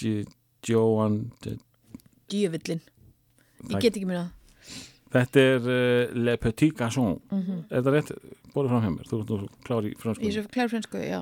[0.00, 0.26] J-
[0.68, 1.32] Joan
[2.30, 2.80] djöfullin.
[3.70, 4.30] Ég get ekki mér það.
[5.12, 7.64] Þetta er uh, Le Petit Garçon Mhm.
[7.70, 8.12] Er þetta rétt?
[8.52, 10.68] Bórið fram hjá mér, þú ert nú svo klár í Ég er fransku svo klár
[10.72, 11.20] fransku, já.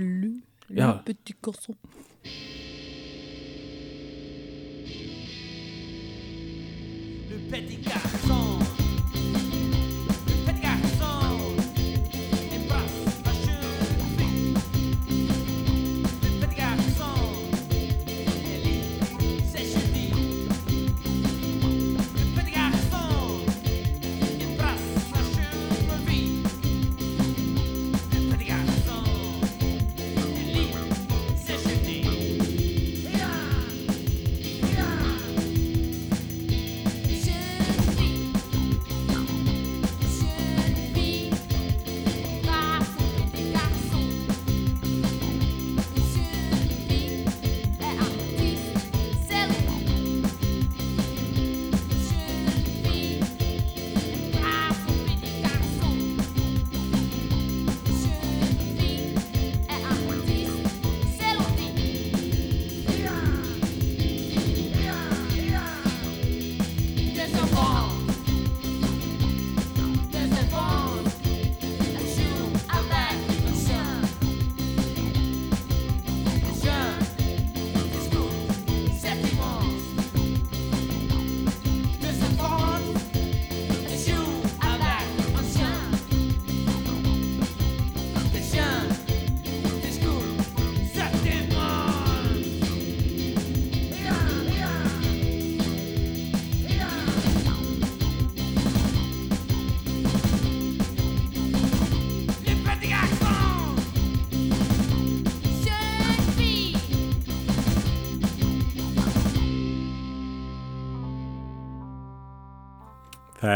[0.00, 0.30] Lu,
[0.76, 0.86] Já.
[0.92, 1.76] lu petit garçon.
[7.50, 8.67] Petit garçon.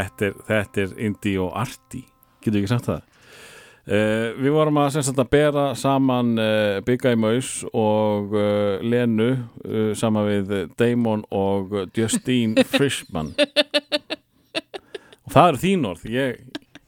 [0.03, 2.03] Þetta er, þetta er indie og arty
[2.43, 3.03] Getur ekki sagt það?
[3.83, 9.33] Uh, við vorum að, sagt, að bera saman uh, Bigga í Maus og uh, Lenu
[9.33, 13.33] uh, saman við Damon og Justine Frischmann.
[15.23, 16.07] Og það eru þín orð.
[16.15, 16.39] Ég,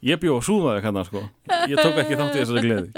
[0.07, 1.25] ég bjó að súða þig hérna sko.
[1.67, 2.89] Ég tók ekki þátt í þessari gleði.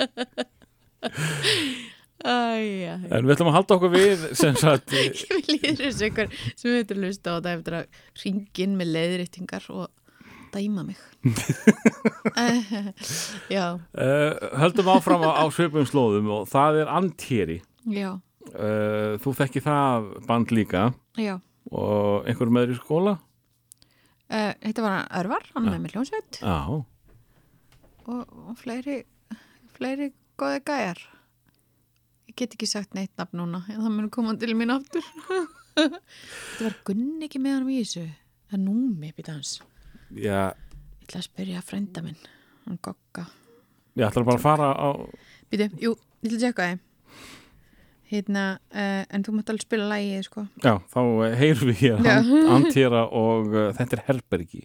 [2.27, 6.31] Æja, en við ætlum að halda okkur við sem sagt ég vil líður þessu ykkur
[6.49, 9.85] sem við höfum hlusta á þetta eftir að ringin með leiðréttingar og
[10.53, 10.97] dæma mig.
[13.55, 17.57] Já, uh, höldum áfram á, á svipum slóðum og það er Antjeri
[17.87, 18.11] já,
[18.53, 20.87] uh, þú þekki það band líka?
[21.19, 21.37] Já.
[21.71, 23.15] Og einhver með þér í skóla?
[24.27, 26.57] Uh, Þetta var Örvar, hann er með mér hljónsveit já,
[28.07, 29.01] og, og fleiri
[29.77, 30.99] fleiri góði gæjar.
[32.27, 35.05] Ég get ekki sagt neitt nafn núna en það mun koma til mín aftur.
[35.77, 38.07] Þetta var Gunn ekki með hann í þessu
[38.47, 39.57] Það er númi, býta hans
[40.11, 40.53] já.
[40.53, 42.19] Ég ætla að spyrja frænda minn
[42.67, 43.27] hann Gogga.
[43.97, 44.89] Ég ætla bara að fara á
[45.47, 45.93] Býtu, jú,
[46.23, 46.83] ég ætla að tjekka þið
[48.07, 50.45] Hérna, uh, en þú mátt alveg spila lægið, sko.
[50.63, 50.99] Já, þá
[51.41, 52.05] heyrum við hér
[52.55, 54.61] Antjera og uh, þetta er Herbergi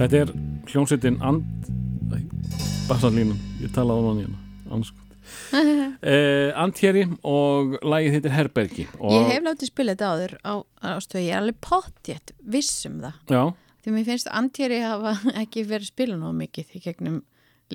[0.00, 0.30] Þetta er
[0.70, 1.66] hljómsveitin And
[2.88, 4.38] Bassalínum, ég talaði á hann hérna
[4.72, 5.10] anskot
[5.52, 10.54] uh, Antjeri og lagið heitir Herbergi og, Ég hef látið spila þetta áður á
[10.94, 13.18] ástöðu, ég er alveg pottjætt viss um það.
[13.28, 13.42] Já,
[13.84, 15.12] því mér finnst Antjeri hafa
[15.42, 17.20] ekki verið spila nóg mikið í gegnum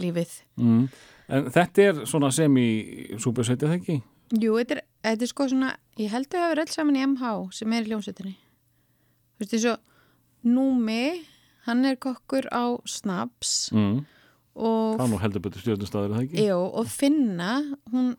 [0.02, 0.34] lífið.
[0.58, 0.82] Mm.
[1.30, 2.70] en þetta er svona sem í
[3.22, 4.00] súpersveitið það ekki?
[4.34, 7.38] Jú, þetta er, þetta er sko svona ég held að hafa öll saman í MH
[7.62, 8.36] sem er í hljómsveitinni.
[9.38, 9.78] Þú veist, þessu
[10.46, 11.26] Númi,
[11.66, 14.06] hann er kokkur á Snaps Mm.
[14.56, 16.46] og, Það er nú heldur betur stjórnustæður, er það ekki?
[16.48, 17.52] jú, og Finna
[17.92, 18.16] hún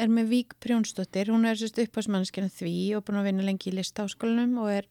[0.00, 3.76] er með Vík Prjónsdóttir hún er sérst uppásmannskjana því og búin að vinna lengi í
[3.76, 4.86] listáskólanum og er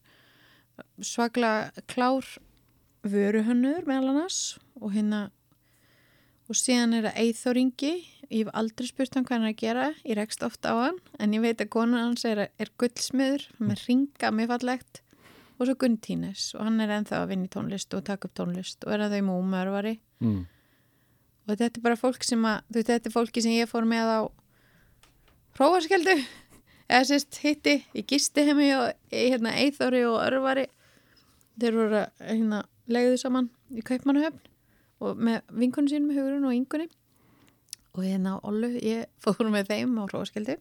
[1.02, 2.26] svaklega klár
[3.04, 5.30] vöruhönnur meðal annars og hérna
[6.50, 7.92] og síðan er það Eithor Ingi
[8.30, 10.98] ég hef aldrei spurt hann hvað hann er að gera ég rekst ofta á hann,
[11.20, 15.02] en ég veit að konan hans er, er gullsmiður, með ringa mjög fallegt
[15.60, 18.36] og svo Gunn Tínes og hann er ennþá að vinna í tónlist og taka upp
[18.40, 20.42] tónlist og er að þau múmörvari Mm.
[21.48, 23.86] og þetta er bara fólk sem að þú veist, þetta er fólki sem ég fór
[23.88, 24.20] með á
[25.60, 26.16] hrófarskeldu
[26.92, 30.66] eða sérst hitti, ég gisti hemi og hérna Eithori og Örvari.
[31.60, 34.40] Þeir voru hérna legðu saman í Kaupmannahöfn
[35.06, 36.88] og með vinkonu sínum, Hugurinn og Ingunni.
[37.96, 40.56] Og hérna Ollu, ég fór með þeim á hrófarskeldu.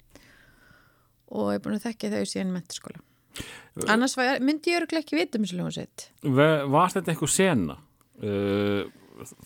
[1.34, 3.02] Og ég er búin að þekkja þau síðan í mentaskóla
[3.86, 7.76] annars var, myndi ég örgulega ekki vita um þessu ljónsveit Ve- Var þetta eitthvað sena?
[8.18, 8.88] Uh,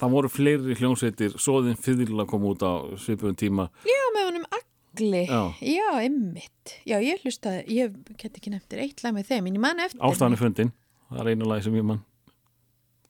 [0.01, 3.67] það voru fleiri hljómsveitir Svoðin fyrirla kom út á svipum tíma.
[3.89, 5.25] Já, með honum Agli.
[5.29, 5.43] Já.
[5.61, 9.65] Já, ymmit Já, ég hlustaði, ég get ekki nefndir eitt lag með þeim en ég
[9.65, 10.73] man eftir Ástæðan er fundin.
[11.13, 12.03] Það er einu lagi sem ég mann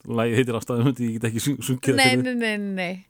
[0.07, 3.07] Lagið heitir Ástæðan er fundin, ég get ekki sung- sungið Nei, nei, nei, nei, nei.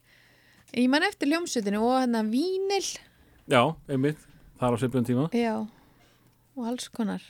[0.76, 2.86] Ég man eftir ljómsveitinu og hérna Vínil.
[3.48, 4.20] Já, einmitt,
[4.60, 5.24] það er á svipum tíma.
[5.36, 5.54] Já,
[6.56, 7.20] og alls konar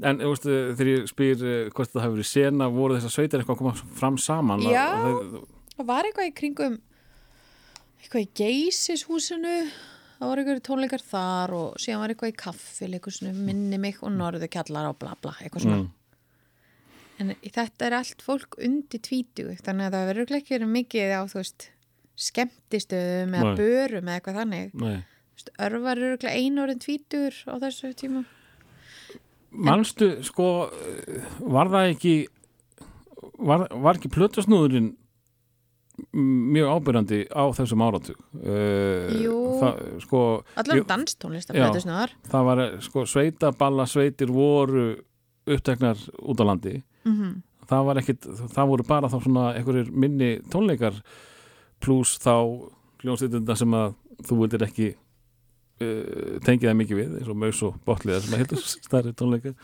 [0.00, 3.40] En þú veistu, þegar ég spyr uh, hvort það hefur verið sena, voru þessar sveitir
[3.42, 4.84] eitthvað að koma fram saman Já.
[4.94, 5.46] Það-
[5.78, 6.76] Það var eitthvað í kringum
[7.98, 9.56] eitthvað í geysishúsinu
[10.18, 14.48] það var eitthvað tónleikar þar og síðan var eitthvað í kaffileikusinu minni mig og norðu
[14.50, 15.90] kjallar og bla bla eitthvað svona Mm.
[17.18, 21.14] en í- þetta er allt fólk undir tvítugu þannig að það verður ekki verið mikið
[21.18, 21.68] á þú veist
[22.16, 24.98] skemmtistöðum eða börum eða eitthvað þannig Nei.
[25.38, 28.24] Veist, örvar eru einu orðin tvítugur á þessu tíma
[29.48, 30.68] Manstu, sko,
[31.40, 32.14] var það ekki
[33.38, 34.92] var, var ekki plötusnúðurinn
[36.14, 39.34] mjög ábyrjandi á þessum áratug uh, Jú.
[39.58, 40.20] það, sko,
[40.62, 40.86] allar Jú.
[40.86, 44.86] danstónlist flæta snuðar það var eh, sko, sveitaballa sveitir voru
[45.48, 46.76] uppteknar út á landi
[47.08, 47.36] mm
[47.68, 51.02] það var ekkit, það voru bara þá svona einhverjir minni tónleikar
[51.84, 52.32] pluss þá
[53.02, 53.90] hljómsveitunda sem að
[54.24, 54.86] þú vildir ekki
[55.84, 59.54] uh, tengið það mikið við eins og Maus og Botliða sem að heitur stærri tónleikar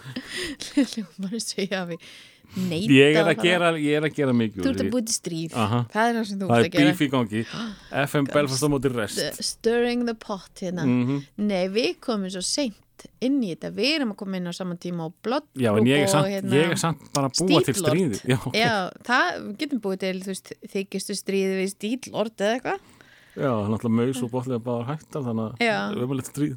[0.94, 2.06] hljómar segja að við
[2.54, 5.16] neita ég er að gera, ég er að gera mikið þú ert að búið til
[5.16, 5.56] stríð.
[5.58, 5.80] Aha.
[5.92, 6.92] það er það sem þú það ert er að gera.
[6.92, 7.42] bíf í gangi.
[8.04, 9.42] FM Belfast á móti rest.
[9.50, 10.86] Stirring the pot hérna.
[10.86, 11.20] Mm
[11.50, 12.80] nei við komum svo seint
[13.24, 13.70] inn í þetta.
[13.74, 16.30] Við erum að koma inn á saman tíma og blott já en ég er, samt,
[16.30, 18.56] hérna, ég er samt bara að búa til stríði já, ok.
[18.56, 18.74] já,
[19.08, 22.93] það getum búið til veist, þykistu stríði við stílord eða eitthvað
[23.34, 26.54] já, er náttúrulega Maus og Botliða bara hættar þannig að umhverfið stríð.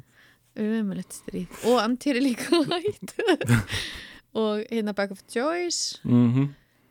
[0.58, 1.58] Umöðulegt stríð.
[1.70, 3.12] Og amtýri líka hætt
[4.38, 6.00] og hérna Back of Joyce.
[6.06, 6.48] Mm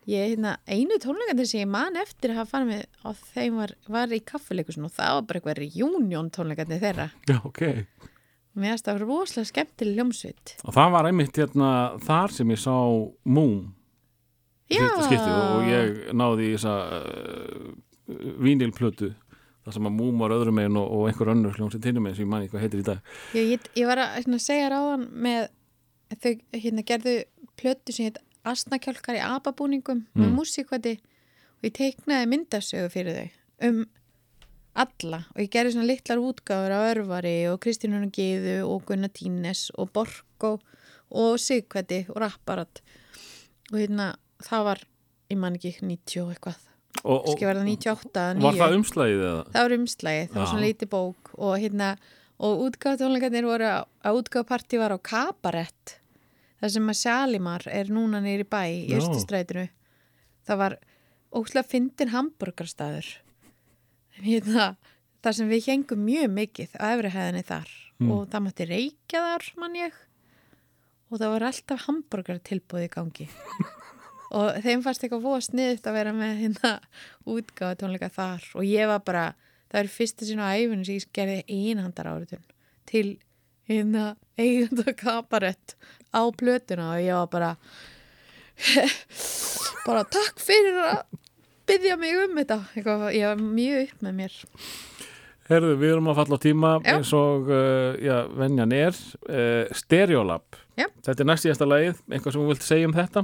[0.08, 3.74] ég hérna einu tónleikandi sem ég man eftir að hafa farið með á þeim var,
[3.92, 7.08] var í kaffileikusin og það var bara eitthvað reunion tónleikandi þeirra.
[7.28, 7.64] Já, ok.
[8.58, 10.54] Mér finnst það rosalega skemmtileg hljómsveit.
[10.64, 11.72] Og það var einmitt hérna
[12.08, 12.78] þar sem ég sá
[13.28, 13.60] Moon.
[14.72, 17.68] Já, og ég náði í þessa uh,
[18.44, 19.14] vínilplötu
[19.68, 22.32] þar sem að var öðrum megin og, og einhver önnur hljómsveit hinnum megin sem ég
[22.32, 23.12] manni hvað heitir í dag.
[23.36, 25.50] Ég, ég, ég var að hérna, segja ráðan með
[26.24, 27.16] þau hérna gerðu
[27.60, 30.36] plötu sem heit Asnakjálkar í ababúningum með Mm.
[30.40, 30.94] músíkvæti
[31.58, 33.82] og ég teiknaði myndasögu fyrir þau um
[34.78, 35.26] alla.
[35.36, 39.92] Og ég gerði svona litlar útgáfur á Örvari og Kristínun Gíðu og Gunnar Tínes og
[39.92, 40.60] Borko
[41.12, 42.80] og Sigkvæti og Rapparat.
[43.74, 44.14] Og hérna
[44.46, 44.84] það var,
[45.34, 46.62] ég man ekki 90 og eitthvað,
[47.04, 49.44] ekki var það 98 eða var 9 það umslæðið eða?
[49.54, 51.32] það var umslægið, það var svona lítið bók.
[51.38, 51.94] Og hérna,
[52.38, 55.98] og útgáðtónleikarnir voru að útgáðparti var á Kabarett
[56.62, 58.80] það sem að Sjalimar er núna nýri bæ í.
[58.98, 59.68] Östustrætinu
[60.48, 60.78] það var
[61.36, 63.10] óslega fyndin hamburgarstaður
[64.24, 64.72] hérna,
[65.22, 67.74] þar sem við hengum mjög mikið á efrihæðinni þar.
[67.98, 68.12] Mm.
[68.14, 69.96] og það mátti reykja þar mann ég.
[71.08, 73.28] Og það var alltaf hamburgartilbúð í gangi
[74.36, 76.72] og þeim fannst eitthvað voða sniðut að vera með hérna
[77.28, 78.48] útgáðu tónleika þar.
[78.60, 79.26] Og ég var bara,
[79.72, 82.44] það er fyrsta sinna á æfinu sem ég gerði einhandar áritun
[82.88, 83.06] til
[83.68, 84.10] hérna
[84.40, 85.78] eigunda kabarett
[86.12, 86.92] á plötuna.
[86.96, 87.54] Og ég var bara
[89.88, 91.02] bara takk fyrir að
[91.68, 92.62] byggja mig um þetta.
[92.76, 94.38] Eitthvað, ég var mjög upp með mér.
[95.48, 96.90] Herðu, við erum að falla á tíma Já.
[96.92, 100.58] eins og uh, já, venjan er uh, Stereolab.
[100.76, 100.90] Já.
[101.06, 103.24] Þetta er næst síðasta lagið, eitthvað sem þú vilt segja um þetta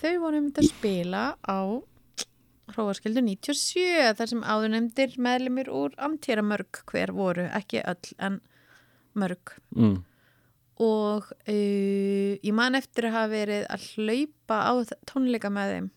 [0.00, 1.58] þau vorum að spila á
[2.74, 8.40] Hróaskildu 97 þar sem áður nefndir meðlumir úr amtýra mörg hver voru, ekki öll en
[9.14, 9.54] mörg.
[9.76, 10.02] Mm.
[10.82, 14.72] og uh, ég man eftir að hafa verið að hlaupa á
[15.06, 15.90] tónleika með þeim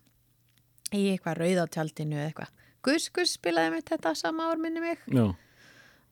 [0.94, 2.52] í eitthvað rauðátjaldinu eða eitthvað.
[2.86, 5.02] Gus Gus spilaði með þetta sama ár minni mig.
[5.10, 5.34] Já,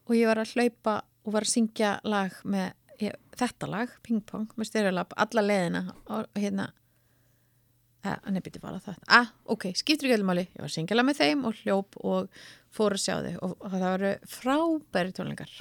[0.05, 4.23] og ég var að hlaupa og var að syngja lag með ég, þetta lag, Ping
[4.25, 6.71] Pong með styrjulab, alla leiðina og hérna
[8.13, 10.45] eh, nefnir bara það ah, ok, skiptur ekki alveg máli.
[10.51, 12.39] Ég var að syngja lag með þeim og hljóp og
[12.75, 15.53] fór að sjá þau og, það voru frábæri tónleikar.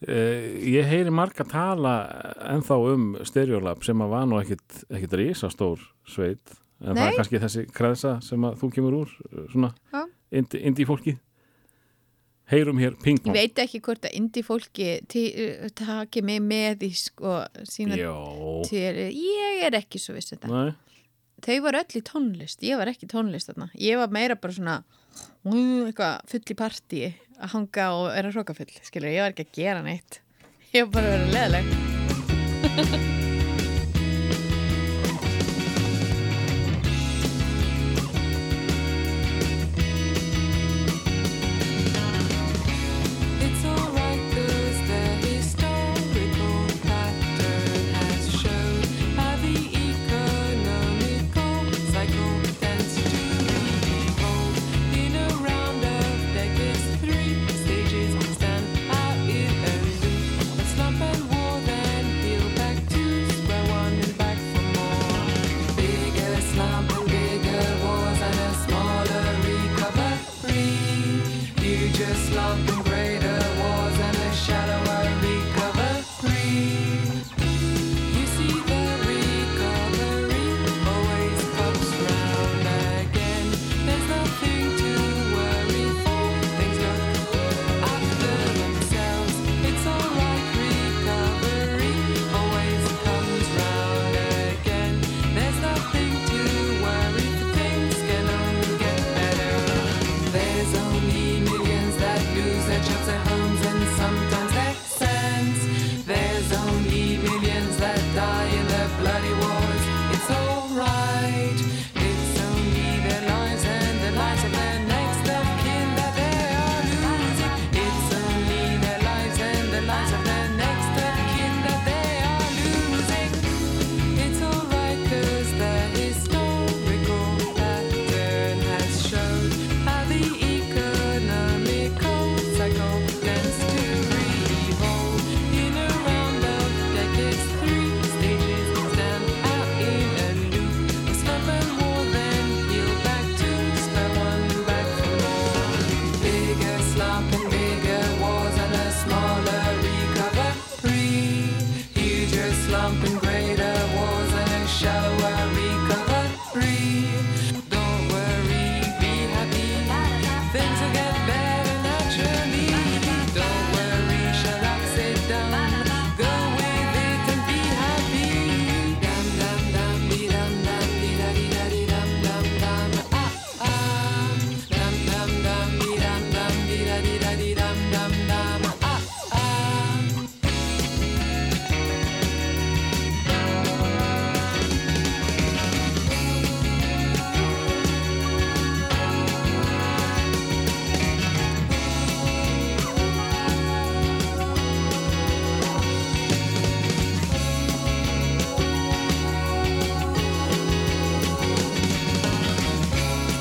[0.00, 1.94] Eh, ég heyri marga tala
[2.54, 4.84] ennþá um Stereolab sem að var nú ekkit,
[5.20, 6.56] risastór sveit.
[6.80, 7.08] En það Nei.
[7.10, 10.06] er kannski þessi kreðsa sem að þú kemur úr eh, svona Já.
[10.40, 11.18] indi, indi fólki.
[12.50, 14.88] Heyrum hér ég pingpong veit ekki hvort að indie fólki
[15.78, 17.36] taki mig með í sko
[17.68, 18.14] sína Jó,
[18.66, 20.72] til, ég er ekki svo viss um þetta Nei.
[21.44, 23.70] Þau var öll í tónlist, ég var ekki tónlist þarna.
[23.74, 24.76] ég var meira bara svona
[25.44, 27.02] eitthvað full í partí
[27.40, 30.20] að hanga og er að hróka full, skilur, ég var ekki að gera neitt.
[30.74, 33.26] Ég var bara að vera leðileg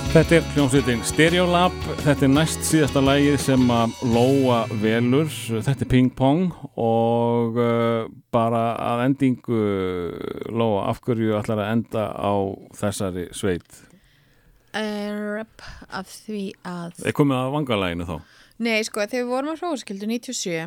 [0.10, 5.90] Þetta er hljómsveitin Stereolab, þetta er næst síðasta lægið sem að Lóa velur, þetta er
[5.92, 6.48] Ping Pong
[6.82, 9.60] og uh, bara að endingu
[10.50, 12.34] Lóa, af hverju ætlar að enda á
[12.80, 13.84] þessari sveit?
[14.82, 15.62] Erp,
[15.94, 18.16] af því að Er komið að vangalæginu þá?
[18.66, 20.58] Nei, sko, þegar við vorum á hróskildu 97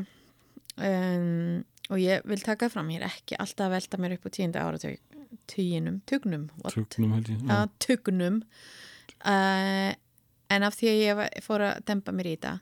[0.86, 1.58] um,
[1.90, 4.62] og ég vil taka fram, ég er ekki alltaf að velta mér upp á tíunda
[4.70, 6.78] áratuginum, tugnum, what?
[6.78, 7.42] Tugnum held ég.
[7.42, 8.40] Já, tugnum
[9.24, 9.92] uh,
[10.52, 12.54] en af því að ég fór að dempa mér í þetta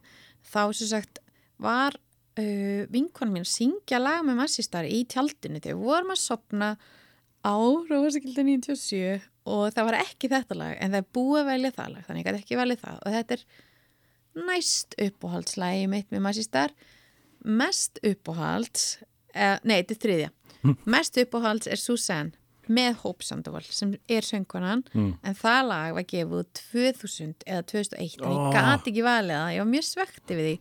[0.51, 1.21] þá sem sagt
[1.61, 6.71] var uh, vinkon mín að syngja lag með massistar í tjaldinu þegar vorum að sopna
[7.41, 7.57] á
[7.91, 11.93] Rósakildi 97 og það var ekki þetta lag en það er búið að velja það
[11.95, 12.99] lag þannig að ekki velja það.
[13.01, 13.45] Og þetta er
[14.51, 16.75] næst uppáhaldslægi mitt með massistar
[17.41, 20.31] mest uppáhalds uh, nei, þetta er þriðja.
[20.93, 22.37] Mest uppáhalds er Susanne
[22.71, 28.21] með Hope Sandoval sem er söngkonan en það lag var gefið út 2000 eða 2001
[28.23, 30.55] en ég gati ekki valið það, ég var mjög svekti við því.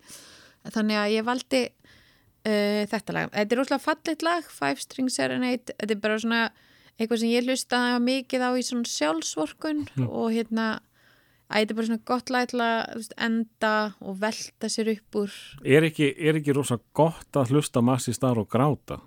[0.73, 5.75] Þannig að ég valdi uh, þetta lag, þetta er rosalega fallit lag Five String Serenade,
[5.77, 6.43] þetta er bara svona
[6.99, 10.69] eitthvað sem ég hlustaði mikið á í svona sjálfsvorkun og hérna
[11.49, 13.69] Æ, þetta er bara svona gott lag til að enda
[14.05, 15.37] og velta sér upp úr.
[15.65, 18.99] Er ekki, er ekki rosa gott að hlusta massi starf og gráta?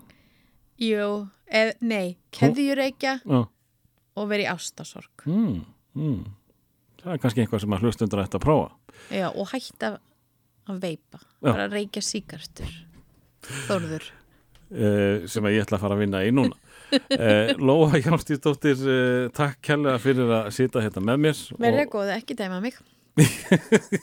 [0.83, 3.41] Jú, eð, nei, keðjureikja Já.
[4.17, 5.61] og vera í ástasorg Mm,
[5.97, 6.23] mm.
[7.03, 8.69] Það er kannski eitthvað sem að hlustundur ætti að prófa.
[9.11, 9.89] Já, og hætta
[10.69, 11.49] að veipa Já.
[11.49, 12.75] bara að reykja síkartur
[13.67, 18.79] Þórður uh, sem að ég ætla að fara að vinna í núna uh, Lóa Hjálmstíðdóttir
[18.87, 22.79] uh, takk kærlega fyrir að sita hérna með mér Verðið góð, ekki dæma mig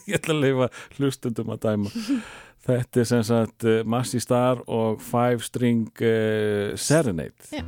[0.06, 0.68] ég ætla að leifa
[0.98, 1.90] hlustundum að dæma
[2.66, 7.64] þetta er sem sagt uh, Massi Star og Five String uh, Serenade Já.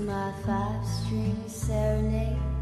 [0.00, 2.55] My five string serenade